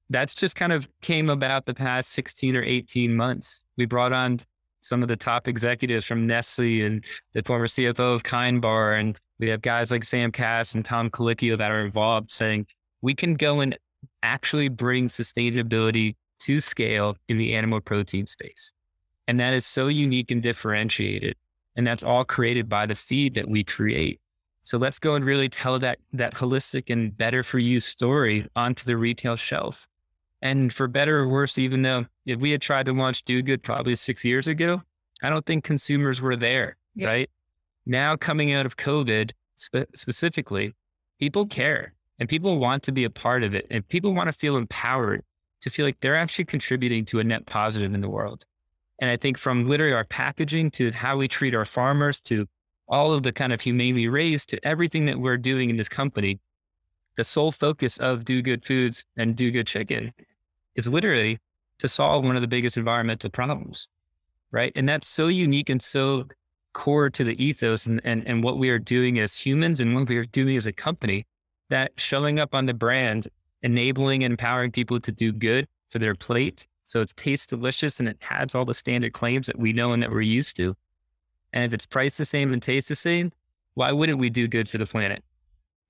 that's 0.09 0.35
just 0.35 0.55
kind 0.55 0.71
of 0.71 0.87
came 1.01 1.29
about 1.29 1.65
the 1.65 1.73
past 1.73 2.11
16 2.11 2.55
or 2.55 2.63
18 2.63 3.15
months. 3.15 3.59
We 3.77 3.85
brought 3.85 4.13
on 4.13 4.39
some 4.79 5.01
of 5.01 5.09
the 5.09 5.15
top 5.15 5.47
executives 5.47 6.05
from 6.05 6.27
Nestle 6.27 6.81
and 6.81 7.03
the 7.33 7.43
former 7.43 7.67
CFO 7.67 8.15
of 8.15 8.23
Kind 8.23 8.61
Bar. 8.61 8.93
And 8.93 9.17
we 9.39 9.49
have 9.49 9.61
guys 9.61 9.91
like 9.91 10.03
Sam 10.03 10.31
Kass 10.31 10.75
and 10.75 10.85
Tom 10.85 11.09
Colicchio 11.09 11.57
that 11.57 11.71
are 11.71 11.85
involved 11.85 12.31
saying 12.31 12.67
we 13.01 13.13
can 13.13 13.35
go 13.35 13.59
and 13.59 13.77
actually 14.23 14.69
bring 14.69 15.07
sustainability 15.07 16.15
to 16.39 16.59
scale 16.59 17.17
in 17.27 17.37
the 17.37 17.53
animal 17.53 17.81
protein 17.81 18.27
space. 18.27 18.71
And 19.27 19.39
that 19.39 19.53
is 19.53 19.65
so 19.65 19.87
unique 19.87 20.31
and 20.31 20.41
differentiated. 20.41 21.35
And 21.75 21.85
that's 21.85 22.03
all 22.03 22.23
created 22.23 22.69
by 22.69 22.85
the 22.85 22.95
feed 22.95 23.35
that 23.35 23.49
we 23.49 23.63
create. 23.63 24.19
So 24.63 24.77
let's 24.77 24.99
go 24.99 25.15
and 25.15 25.23
really 25.23 25.49
tell 25.49 25.79
that 25.79 25.99
that 26.13 26.33
holistic 26.33 26.89
and 26.89 27.15
better 27.15 27.43
for 27.43 27.59
you 27.59 27.79
story 27.79 28.47
onto 28.55 28.85
the 28.85 28.97
retail 28.97 29.35
shelf. 29.35 29.87
And 30.41 30.71
for 30.71 30.87
better 30.87 31.19
or 31.19 31.27
worse, 31.27 31.57
even 31.57 31.81
though 31.81 32.05
if 32.25 32.39
we 32.39 32.51
had 32.51 32.61
tried 32.61 32.85
to 32.85 32.93
launch 32.93 33.23
Do 33.23 33.41
Good 33.41 33.63
probably 33.63 33.95
six 33.95 34.23
years 34.23 34.47
ago, 34.47 34.83
I 35.23 35.29
don't 35.29 35.45
think 35.45 35.63
consumers 35.63 36.21
were 36.21 36.35
there, 36.35 36.77
right? 37.07 37.29
Now 37.85 38.15
coming 38.15 38.53
out 38.53 38.65
of 38.65 38.77
COVID 38.77 39.31
spe- 39.55 39.95
specifically, 39.95 40.73
people 41.19 41.47
care 41.47 41.93
and 42.19 42.29
people 42.29 42.59
want 42.59 42.83
to 42.83 42.91
be 42.91 43.03
a 43.03 43.09
part 43.09 43.43
of 43.43 43.55
it 43.55 43.65
and 43.71 43.87
people 43.87 44.13
want 44.13 44.27
to 44.27 44.33
feel 44.33 44.57
empowered 44.57 45.23
to 45.61 45.69
feel 45.69 45.85
like 45.85 45.99
they're 46.01 46.15
actually 46.15 46.45
contributing 46.45 47.03
to 47.05 47.19
a 47.19 47.23
net 47.23 47.45
positive 47.45 47.93
in 47.93 48.01
the 48.01 48.09
world. 48.09 48.45
And 48.99 49.09
I 49.09 49.17
think 49.17 49.37
from 49.37 49.65
literally 49.65 49.93
our 49.93 50.05
packaging 50.05 50.71
to 50.71 50.91
how 50.91 51.17
we 51.17 51.27
treat 51.27 51.55
our 51.55 51.65
farmers 51.65 52.21
to 52.21 52.47
all 52.87 53.13
of 53.13 53.23
the 53.23 53.31
kind 53.31 53.53
of 53.53 53.61
humane 53.61 53.95
we 53.95 54.07
raise 54.07 54.45
to 54.47 54.65
everything 54.65 55.05
that 55.07 55.19
we're 55.19 55.37
doing 55.37 55.69
in 55.69 55.75
this 55.75 55.89
company, 55.89 56.39
the 57.17 57.23
sole 57.23 57.51
focus 57.51 57.97
of 57.97 58.23
Do 58.23 58.41
Good 58.41 58.63
Foods 58.63 59.03
and 59.17 59.35
Do 59.35 59.51
Good 59.51 59.67
Chicken 59.67 60.13
is 60.75 60.87
literally 60.87 61.39
to 61.79 61.87
solve 61.87 62.23
one 62.23 62.35
of 62.35 62.41
the 62.41 62.47
biggest 62.47 62.77
environmental 62.77 63.29
problems, 63.29 63.87
right? 64.51 64.71
And 64.75 64.87
that's 64.87 65.07
so 65.07 65.27
unique 65.27 65.69
and 65.69 65.81
so 65.81 66.25
core 66.73 67.09
to 67.09 67.23
the 67.23 67.43
ethos 67.43 67.85
and, 67.85 67.99
and, 68.03 68.25
and 68.27 68.43
what 68.43 68.57
we 68.57 68.69
are 68.69 68.79
doing 68.79 69.19
as 69.19 69.37
humans 69.37 69.81
and 69.81 69.93
what 69.95 70.07
we 70.07 70.17
are 70.17 70.25
doing 70.25 70.55
as 70.55 70.67
a 70.67 70.71
company 70.71 71.25
that 71.69 71.91
showing 71.97 72.39
up 72.39 72.55
on 72.55 72.65
the 72.65 72.73
brand, 72.73 73.27
enabling 73.63 74.23
and 74.23 74.31
empowering 74.31 74.71
people 74.71 74.99
to 75.01 75.11
do 75.11 75.33
good 75.33 75.67
for 75.89 75.99
their 75.99 76.15
plate. 76.15 76.67
So 76.85 77.01
it 77.01 77.11
tastes 77.17 77.47
delicious 77.47 77.99
and 77.99 78.07
it 78.07 78.17
has 78.21 78.55
all 78.55 78.63
the 78.63 78.73
standard 78.73 79.13
claims 79.13 79.47
that 79.47 79.59
we 79.59 79.73
know 79.73 79.91
and 79.91 80.01
that 80.01 80.11
we're 80.11 80.21
used 80.21 80.55
to 80.57 80.75
and 81.53 81.65
if 81.65 81.73
it's 81.73 81.85
priced 81.85 82.17
the 82.17 82.25
same 82.25 82.53
and 82.53 82.61
tastes 82.61 82.89
the 82.89 82.95
same, 82.95 83.31
why 83.73 83.91
wouldn't 83.91 84.19
we 84.19 84.29
do 84.29 84.47
good 84.47 84.67
for 84.67 84.77
the 84.77 84.85
planet? 84.85 85.23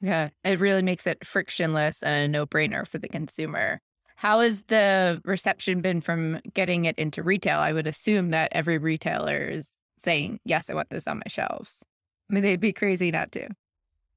Yeah, 0.02 0.30
it 0.44 0.60
really 0.60 0.84
makes 0.84 1.08
it 1.08 1.26
frictionless 1.26 2.04
and 2.04 2.14
a 2.14 2.28
no 2.28 2.46
brainer 2.46 2.88
for 2.88 3.00
the 3.00 3.08
consumer. 3.08 3.80
How 4.16 4.40
has 4.42 4.64
the 4.64 5.22
reception 5.26 5.82
been 5.82 6.02
from 6.02 6.40
getting 6.54 6.86
it 6.86 6.98
into 6.98 7.24
retail? 7.24 7.60
I 7.60 7.74
would 7.74 7.88
assume 7.88 8.32
that 8.32 8.50
every 8.52 8.78
retailer 8.78 9.38
is 9.38 9.72
saying, 10.00 10.40
yes, 10.44 10.70
I 10.70 10.74
want 10.74 10.90
this 10.90 11.08
on 11.08 11.18
my 11.18 11.28
shelves. 11.28 11.84
I 12.30 12.34
mean, 12.34 12.44
they'd 12.44 12.60
be 12.60 12.74
crazy 12.74 13.12
not 13.12 13.32
to. 13.34 13.50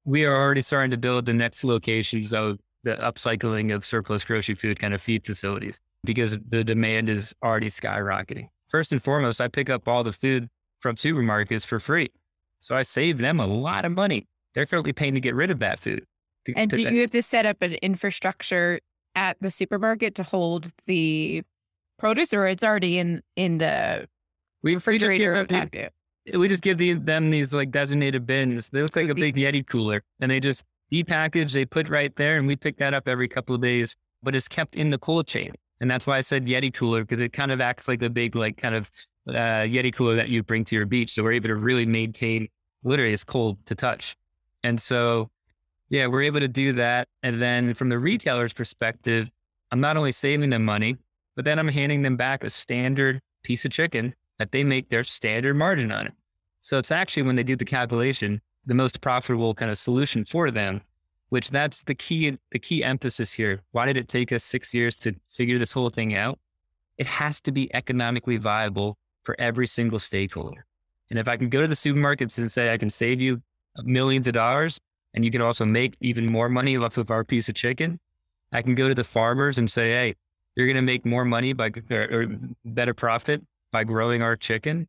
We 0.03 0.25
are 0.25 0.35
already 0.35 0.61
starting 0.61 0.91
to 0.91 0.97
build 0.97 1.25
the 1.25 1.33
next 1.33 1.63
locations 1.63 2.33
of 2.33 2.57
the 2.83 2.95
upcycling 2.95 3.73
of 3.73 3.85
surplus 3.85 4.25
grocery 4.25 4.55
food 4.55 4.79
kind 4.79 4.93
of 4.93 5.01
feed 5.01 5.25
facilities 5.25 5.79
because 6.03 6.39
the 6.49 6.63
demand 6.63 7.09
is 7.09 7.33
already 7.43 7.69
skyrocketing. 7.69 8.47
First 8.69 8.91
and 8.91 9.01
foremost, 9.01 9.39
I 9.39 9.47
pick 9.47 9.69
up 9.69 9.87
all 9.87 10.03
the 10.03 10.11
food 10.11 10.49
from 10.79 10.95
supermarkets 10.95 11.65
for 11.65 11.79
free. 11.79 12.11
So 12.61 12.75
I 12.75 12.83
save 12.83 13.19
them 13.19 13.39
a 13.39 13.45
lot 13.45 13.85
of 13.85 13.91
money. 13.91 14.27
They're 14.53 14.65
currently 14.65 14.93
paying 14.93 15.13
to 15.13 15.19
get 15.19 15.35
rid 15.35 15.51
of 15.51 15.59
that 15.59 15.79
food. 15.79 16.05
To, 16.45 16.53
and 16.55 16.69
to, 16.71 16.77
do 16.77 16.83
you 16.83 17.01
have 17.01 17.11
to 17.11 17.21
set 17.21 17.45
up 17.45 17.61
an 17.61 17.73
infrastructure 17.81 18.79
at 19.15 19.37
the 19.41 19.51
supermarket 19.51 20.15
to 20.15 20.23
hold 20.23 20.71
the 20.87 21.43
produce 21.99 22.33
or 22.33 22.47
it's 22.47 22.63
already 22.63 22.97
in 22.97 23.21
in 23.35 23.59
the 23.59 24.07
we, 24.63 24.73
refrigerator 24.73 25.45
we 25.49 25.55
just 25.55 25.71
give, 25.71 25.91
we 26.33 26.47
just 26.47 26.63
give 26.63 26.77
the, 26.77 26.93
them 26.93 27.29
these 27.29 27.53
like 27.53 27.71
designated 27.71 28.25
bins. 28.25 28.69
They 28.69 28.81
look 28.81 28.95
like 28.95 29.09
a 29.09 29.15
big 29.15 29.35
Yeti 29.35 29.65
cooler 29.65 30.03
and 30.19 30.31
they 30.31 30.39
just 30.39 30.63
depackage, 30.91 31.51
they 31.51 31.65
put 31.65 31.89
right 31.89 32.15
there 32.15 32.37
and 32.37 32.47
we 32.47 32.55
pick 32.55 32.77
that 32.77 32.93
up 32.93 33.07
every 33.07 33.27
couple 33.27 33.55
of 33.55 33.61
days, 33.61 33.95
but 34.23 34.35
it's 34.35 34.47
kept 34.47 34.75
in 34.75 34.89
the 34.89 34.97
cold 34.97 35.27
chain. 35.27 35.53
And 35.79 35.89
that's 35.89 36.05
why 36.05 36.17
I 36.17 36.21
said 36.21 36.45
Yeti 36.45 36.73
cooler 36.73 37.01
because 37.01 37.21
it 37.21 37.33
kind 37.33 37.51
of 37.51 37.61
acts 37.61 37.87
like 37.87 38.01
a 38.01 38.09
big 38.09 38.35
like 38.35 38.57
kind 38.57 38.75
of 38.75 38.89
uh, 39.27 39.65
Yeti 39.65 39.93
cooler 39.93 40.15
that 40.15 40.29
you 40.29 40.43
bring 40.43 40.63
to 40.65 40.75
your 40.75 40.85
beach. 40.85 41.11
So 41.11 41.23
we're 41.23 41.33
able 41.33 41.49
to 41.49 41.55
really 41.55 41.85
maintain 41.85 42.47
literally 42.83 43.13
it's 43.13 43.23
cold 43.23 43.63
to 43.65 43.75
touch. 43.75 44.15
And 44.63 44.79
so, 44.79 45.29
yeah, 45.89 46.07
we're 46.07 46.23
able 46.23 46.39
to 46.39 46.47
do 46.47 46.73
that. 46.73 47.07
And 47.23 47.41
then 47.41 47.73
from 47.73 47.89
the 47.89 47.99
retailer's 47.99 48.53
perspective, 48.53 49.31
I'm 49.71 49.79
not 49.79 49.97
only 49.97 50.11
saving 50.11 50.49
them 50.49 50.65
money, 50.65 50.97
but 51.35 51.45
then 51.45 51.59
I'm 51.59 51.67
handing 51.67 52.01
them 52.01 52.17
back 52.17 52.43
a 52.43 52.49
standard 52.49 53.21
piece 53.43 53.65
of 53.65 53.71
chicken 53.71 54.13
that 54.37 54.51
they 54.51 54.63
make 54.63 54.89
their 54.89 55.03
standard 55.03 55.55
margin 55.55 55.91
on 55.91 56.07
it. 56.07 56.13
So 56.61 56.77
it's 56.77 56.91
actually 56.91 57.23
when 57.23 57.35
they 57.35 57.43
do 57.43 57.55
the 57.55 57.65
calculation, 57.65 58.41
the 58.65 58.73
most 58.73 59.01
profitable 59.01 59.53
kind 59.53 59.71
of 59.71 59.77
solution 59.77 60.25
for 60.25 60.51
them, 60.51 60.81
which 61.29 61.49
that's 61.49 61.83
the 61.83 61.95
key, 61.95 62.37
the 62.51 62.59
key 62.59 62.83
emphasis 62.83 63.33
here. 63.33 63.61
Why 63.71 63.85
did 63.85 63.97
it 63.97 64.07
take 64.07 64.31
us 64.31 64.43
six 64.43 64.73
years 64.73 64.95
to 64.97 65.15
figure 65.29 65.57
this 65.57 65.73
whole 65.73 65.89
thing 65.89 66.15
out? 66.15 66.39
It 66.97 67.07
has 67.07 67.41
to 67.41 67.51
be 67.51 67.73
economically 67.73 68.37
viable 68.37 68.97
for 69.23 69.35
every 69.39 69.67
single 69.67 69.99
stakeholder. 69.99 70.65
And 71.09 71.17
if 71.19 71.27
I 71.27 71.37
can 71.37 71.49
go 71.49 71.61
to 71.61 71.67
the 71.67 71.75
supermarkets 71.75 72.37
and 72.37 72.51
say, 72.51 72.71
I 72.71 72.77
can 72.77 72.89
save 72.89 73.19
you 73.19 73.41
millions 73.83 74.27
of 74.27 74.33
dollars 74.33 74.79
and 75.13 75.25
you 75.25 75.31
can 75.31 75.41
also 75.41 75.65
make 75.65 75.95
even 76.01 76.31
more 76.31 76.49
money 76.49 76.77
off 76.77 76.97
of 76.97 77.11
our 77.11 77.23
piece 77.23 77.49
of 77.49 77.55
chicken, 77.55 77.99
I 78.51 78.61
can 78.61 78.75
go 78.75 78.87
to 78.87 78.95
the 78.95 79.03
farmers 79.03 79.57
and 79.57 79.69
say, 79.69 79.89
hey, 79.89 80.15
you're 80.55 80.67
going 80.67 80.75
to 80.75 80.81
make 80.81 81.05
more 81.05 81.25
money 81.25 81.53
by 81.53 81.71
or, 81.89 82.01
or 82.11 82.27
better 82.65 82.93
profit 82.93 83.41
by 83.71 83.83
growing 83.83 84.21
our 84.21 84.35
chicken. 84.35 84.87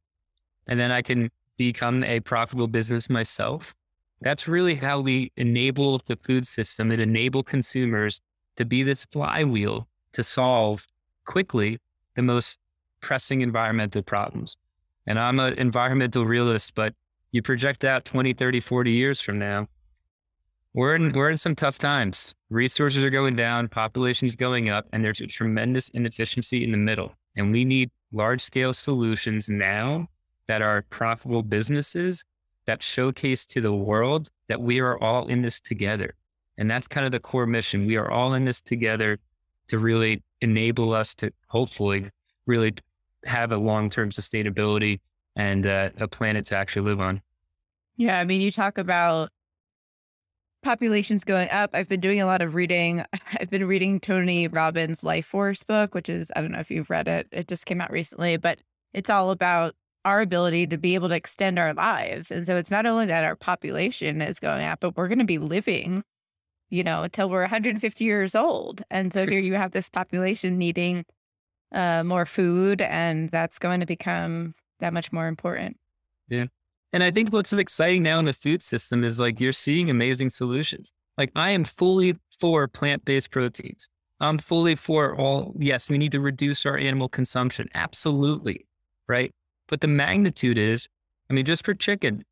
And 0.67 0.79
then 0.79 0.91
I 0.91 1.03
can 1.03 1.31
become 1.57 2.03
a 2.05 2.21
profitable 2.21 2.67
business 2.67 3.09
myself. 3.09 3.75
That's 4.21 4.47
really 4.47 4.77
how 4.77 5.01
we 5.01 5.33
enable 5.37 5.99
the 6.07 6.17
food 6.17 6.47
system 6.47 6.91
and 6.91 7.01
enable 7.01 7.43
consumers 7.43 8.21
to 8.57 8.65
be 8.65 8.83
this 8.83 9.05
flywheel 9.07 9.89
to 10.13 10.23
solve 10.23 10.87
quickly 11.25 11.79
the 12.15 12.23
most 12.23 12.59
pressing 13.01 13.41
environmental 13.41 14.03
problems. 14.03 14.57
And 15.07 15.19
I'm 15.19 15.41
an 15.41 15.55
environmental 15.55 16.25
realist, 16.25 16.75
but 16.75 16.95
you 17.33 17.43
project 17.43 17.85
out 17.85 18.05
20, 18.05 18.35
30, 18.35 18.61
40 18.61 18.91
years 18.93 19.21
from 19.21 19.39
now, 19.39 19.67
we're 20.75 20.95
in, 20.95 21.13
we're 21.13 21.31
in 21.31 21.37
some 21.37 21.55
tough 21.55 21.79
times. 21.79 22.35
Resources 22.49 23.05
are 23.05 23.11
going 23.11 23.37
down, 23.37 23.69
population 23.69 24.29
is 24.29 24.37
going 24.37 24.71
up, 24.71 24.87
and 24.93 25.05
there's 25.05 25.21
a 25.21 25.27
tremendous 25.27 25.89
inefficiency 25.91 26.65
in 26.65 26.71
the 26.71 26.79
middle. 26.79 27.13
And 27.37 27.53
we 27.53 27.65
need 27.65 27.91
large 28.13 28.43
scale 28.43 28.73
solutions 28.73 29.49
now 29.49 30.09
that 30.47 30.63
are 30.63 30.85
profitable 30.91 31.43
businesses 31.43 32.25
that 32.67 32.83
showcase 32.83 33.45
to 33.47 33.61
the 33.61 33.75
world 33.75 34.29
that 34.49 34.61
we 34.61 34.81
are 34.81 35.03
all 35.03 35.27
in 35.27 35.43
this 35.43 35.61
together. 35.61 36.15
And 36.59 36.71
that's 36.71 36.87
kind 36.87 37.07
of 37.07 37.13
the 37.13 37.21
core 37.21 37.47
mission. 37.47 37.87
We 37.87 37.97
are 37.97 38.11
all 38.11 38.35
in 38.35 38.45
this 38.45 38.61
together 38.61 39.19
to 39.69 39.79
really 39.79 40.23
enable 40.41 40.93
us 40.93 41.15
to 41.17 41.33
hopefully 41.49 42.09
really 42.47 42.75
have 43.25 43.53
a 43.53 43.57
long 43.57 43.89
term 43.89 44.11
sustainability 44.11 45.01
and 45.37 45.67
uh, 45.67 45.91
a 45.99 46.09
planet 46.09 46.47
to 46.47 46.57
actually 46.57 46.83
live 46.83 47.01
on. 47.01 47.23
Yeah. 47.97 48.19
I 48.19 48.25
mean, 48.25 48.41
you 48.41 48.51
talk 48.51 48.79
about 48.79 49.31
populations 50.63 51.25
going 51.25 51.49
up. 51.51 51.71
I've 51.73 51.89
been 51.89 52.01
doing 52.01 52.21
a 52.21 52.27
lot 52.27 52.43
of 52.43 52.55
reading. 52.55 53.05
I've 53.41 53.51
been 53.51 53.67
reading 53.67 54.01
Tony 54.01 54.49
Robbins' 54.49 55.03
Life 55.03 55.27
Force 55.27 55.65
book, 55.65 55.95
which 55.95 56.09
is, 56.09 56.31
I 56.35 56.41
don't 56.41 56.53
know 56.53 56.61
if 56.61 56.71
you've 56.71 56.91
read 56.91 57.09
it, 57.09 57.27
it 57.33 57.49
just 57.49 57.67
came 57.67 57.81
out 57.81 57.91
recently, 57.91 58.37
but 58.37 58.61
it's 58.93 59.11
all 59.11 59.31
about 59.31 59.75
our 60.05 60.21
ability 60.21 60.67
to 60.67 60.79
be 60.79 60.95
able 60.95 61.09
to 61.09 61.15
extend 61.15 61.59
our 61.59 61.73
lives. 61.73 62.31
And 62.31 62.47
so 62.47 62.57
it's 62.57 62.71
not 62.71 62.87
only 62.87 63.07
that 63.07 63.25
our 63.25 63.37
population 63.37 64.21
is 64.21 64.41
going 64.41 64.65
up, 64.65 64.81
but 64.81 64.97
we're 64.97 65.09
going 65.09 65.19
to 65.19 65.25
be 65.25 65.39
living, 65.39 66.03
you 66.71 66.83
know, 66.83 67.05
until 67.05 67.31
we're 67.31 67.43
150 67.43 68.05
years 68.05 68.35
old. 68.35 68.83
And 68.91 69.13
so 69.13 69.27
here 69.27 69.39
you 69.39 69.55
have 69.55 69.73
this 69.73 69.89
population 69.89 70.59
needing 70.59 71.05
uh, 71.73 72.03
more 72.05 72.27
food, 72.27 72.81
and 72.83 73.31
that's 73.31 73.59
going 73.59 73.81
to 73.81 73.87
become 73.87 74.55
that 74.83 74.93
much 74.93 75.13
more 75.13 75.27
important. 75.27 75.79
Yeah. 76.29 76.47
And 76.93 77.03
I 77.03 77.11
think 77.11 77.33
what's 77.33 77.53
exciting 77.53 78.03
now 78.03 78.19
in 78.19 78.27
the 78.27 78.33
food 78.35 78.63
system 78.63 79.03
is 79.03 79.19
like 79.19 79.41
you're 79.41 79.53
seeing 79.53 79.89
amazing 79.89 80.29
solutions. 80.29 80.93
Like 81.17 81.33
I 81.35 81.51
am 81.51 81.65
fully 81.65 82.17
for 82.39 82.69
plant 82.69 83.05
based 83.05 83.31
proteins. 83.31 83.89
I'm 84.21 84.39
fully 84.39 84.75
for 84.75 85.17
all, 85.19 85.55
yes, 85.59 85.89
we 85.89 85.99
need 85.99 86.13
to 86.13 86.21
reduce 86.21 86.67
our 86.67 86.77
animal 86.77 87.09
consumption. 87.09 87.69
Absolutely. 87.75 88.67
Right. 89.09 89.33
But 89.69 89.81
the 89.81 89.89
magnitude 89.89 90.59
is, 90.59 90.87
I 91.31 91.33
mean, 91.33 91.47
just 91.47 91.65
for 91.65 91.75
chicken, 91.75 92.25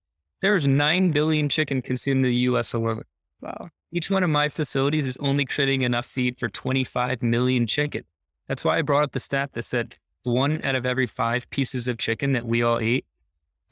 there's 0.43 0.67
9 0.67 1.11
billion 1.11 1.49
chicken 1.49 1.83
consumed 1.83 2.25
in 2.25 2.31
the 2.31 2.37
US 2.51 2.73
alone. 2.75 3.03
Wow. 3.41 3.71
Each 3.93 4.11
one 4.11 4.23
of 4.23 4.31
my 4.31 4.49
facilities 4.49 5.07
is 5.07 5.17
only 5.17 5.45
creating 5.45 5.83
enough 5.83 6.07
feed 6.07 6.39
for 6.39 6.49
25 6.49 7.23
million 7.23 7.67
chicken. 7.67 8.05
That's 8.47 8.65
why 8.65 8.79
I 8.79 8.83
brought 8.83 9.05
up 9.05 9.13
the 9.13 9.21
stat 9.21 9.51
that 9.55 9.63
said 9.63 9.97
one 10.25 10.63
out 10.65 10.75
of 10.75 10.87
every 10.87 11.07
five 11.07 11.49
pieces 11.51 11.89
of 11.89 11.99
chicken 11.99 12.33
that 12.33 12.47
we 12.47 12.63
all 12.63 12.79
ate 12.79 13.07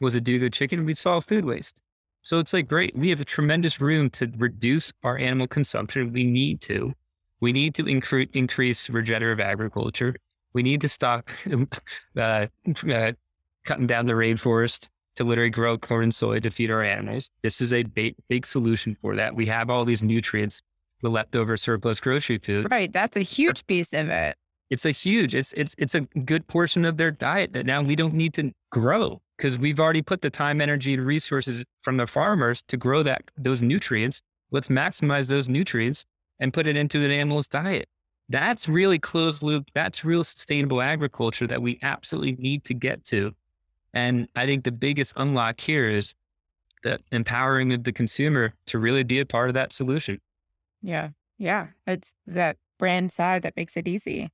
was 0.00 0.14
a 0.14 0.20
do 0.20 0.38
good 0.38 0.52
chicken. 0.52 0.84
We'd 0.84 0.98
solve 0.98 1.24
food 1.24 1.44
waste. 1.44 1.80
So 2.22 2.38
it's 2.38 2.52
like, 2.52 2.68
great. 2.68 2.96
We 2.96 3.10
have 3.10 3.20
a 3.20 3.24
tremendous 3.24 3.80
room 3.80 4.10
to 4.10 4.30
reduce 4.38 4.92
our 5.02 5.16
animal 5.18 5.46
consumption. 5.46 6.12
We 6.12 6.24
need 6.24 6.60
to. 6.62 6.92
We 7.40 7.52
need 7.52 7.74
to 7.76 7.84
incre- 7.84 8.28
increase 8.34 8.90
regenerative 8.90 9.40
agriculture. 9.40 10.14
We 10.52 10.62
need 10.62 10.80
to 10.80 10.88
stop 10.88 11.28
uh, 12.16 12.46
uh, 12.66 13.12
cutting 13.64 13.86
down 13.86 14.06
the 14.06 14.14
rainforest 14.14 14.88
to 15.16 15.24
literally 15.24 15.50
grow 15.50 15.78
corn 15.78 16.04
and 16.04 16.14
soy 16.14 16.40
to 16.40 16.50
feed 16.50 16.70
our 16.70 16.82
animals. 16.82 17.30
This 17.42 17.60
is 17.60 17.72
a 17.72 17.82
big 17.82 18.46
solution 18.46 18.96
for 19.00 19.16
that. 19.16 19.34
We 19.34 19.46
have 19.46 19.70
all 19.70 19.84
these 19.84 20.02
nutrients, 20.02 20.62
the 21.02 21.10
leftover 21.10 21.56
surplus 21.56 22.00
grocery 22.00 22.38
food. 22.38 22.70
Right. 22.70 22.92
That's 22.92 23.16
a 23.16 23.20
huge 23.20 23.66
piece 23.66 23.92
of 23.92 24.08
it. 24.08 24.36
It's 24.70 24.84
a 24.84 24.90
huge, 24.90 25.34
it's 25.34 25.52
it's 25.54 25.74
it's 25.78 25.94
a 25.94 26.00
good 26.00 26.46
portion 26.46 26.84
of 26.84 26.98
their 26.98 27.10
diet 27.10 27.52
that 27.54 27.64
now 27.64 27.82
we 27.82 27.96
don't 27.96 28.14
need 28.14 28.34
to 28.34 28.52
grow 28.70 29.22
because 29.36 29.58
we've 29.58 29.80
already 29.80 30.02
put 30.02 30.20
the 30.20 30.30
time, 30.30 30.60
energy, 30.60 30.94
and 30.94 31.06
resources 31.06 31.64
from 31.80 31.96
the 31.96 32.06
farmers 32.06 32.62
to 32.68 32.76
grow 32.76 33.02
that 33.02 33.30
those 33.36 33.62
nutrients. 33.62 34.20
Let's 34.50 34.68
maximize 34.68 35.28
those 35.28 35.48
nutrients 35.48 36.04
and 36.40 36.52
put 36.52 36.66
it 36.66 36.76
into 36.76 37.04
an 37.04 37.10
animal's 37.10 37.48
diet. 37.48 37.88
That's 38.28 38.68
really 38.68 38.98
closed 38.98 39.42
loop. 39.42 39.68
That's 39.74 40.04
real 40.04 40.24
sustainable 40.24 40.82
agriculture 40.82 41.46
that 41.46 41.62
we 41.62 41.78
absolutely 41.82 42.32
need 42.32 42.64
to 42.64 42.74
get 42.74 43.04
to. 43.06 43.32
And 43.94 44.28
I 44.36 44.46
think 44.46 44.64
the 44.64 44.72
biggest 44.72 45.14
unlock 45.16 45.60
here 45.60 45.88
is 45.88 46.14
the 46.82 46.98
empowering 47.10 47.72
of 47.72 47.84
the 47.84 47.92
consumer 47.92 48.54
to 48.66 48.78
really 48.78 49.02
be 49.02 49.18
a 49.18 49.26
part 49.26 49.48
of 49.48 49.54
that 49.54 49.72
solution. 49.72 50.20
Yeah. 50.82 51.10
Yeah. 51.38 51.68
It's 51.86 52.14
that 52.26 52.58
brand 52.78 53.12
side 53.12 53.42
that 53.42 53.56
makes 53.56 53.76
it 53.76 53.88
easy. 53.88 54.30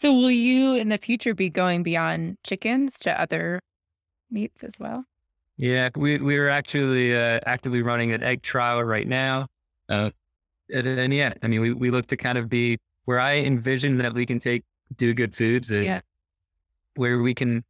So 0.00 0.14
will 0.14 0.30
you 0.30 0.76
in 0.76 0.88
the 0.88 0.96
future 0.96 1.34
be 1.34 1.50
going 1.50 1.82
beyond 1.82 2.38
chickens 2.42 2.98
to 3.00 3.20
other 3.20 3.60
meats 4.30 4.64
as 4.64 4.78
well? 4.80 5.04
Yeah, 5.58 5.90
we 5.94 6.16
we 6.16 6.38
are 6.38 6.48
actually 6.48 7.14
uh, 7.14 7.40
actively 7.44 7.82
running 7.82 8.10
an 8.12 8.22
egg 8.22 8.40
trial 8.40 8.82
right 8.82 9.06
now. 9.06 9.48
Uh, 9.90 10.08
and, 10.70 10.86
and, 10.86 11.12
yeah, 11.12 11.34
I 11.42 11.48
mean, 11.48 11.60
we, 11.60 11.74
we 11.74 11.90
look 11.90 12.06
to 12.06 12.16
kind 12.16 12.38
of 12.38 12.48
be 12.48 12.78
where 13.04 13.20
I 13.20 13.40
envision 13.40 13.98
that 13.98 14.14
we 14.14 14.24
can 14.24 14.38
take 14.38 14.64
do 14.96 15.12
good 15.12 15.36
foods 15.36 15.70
is 15.70 15.84
yeah. 15.84 16.00
where 16.94 17.20
we 17.20 17.34
can 17.34 17.62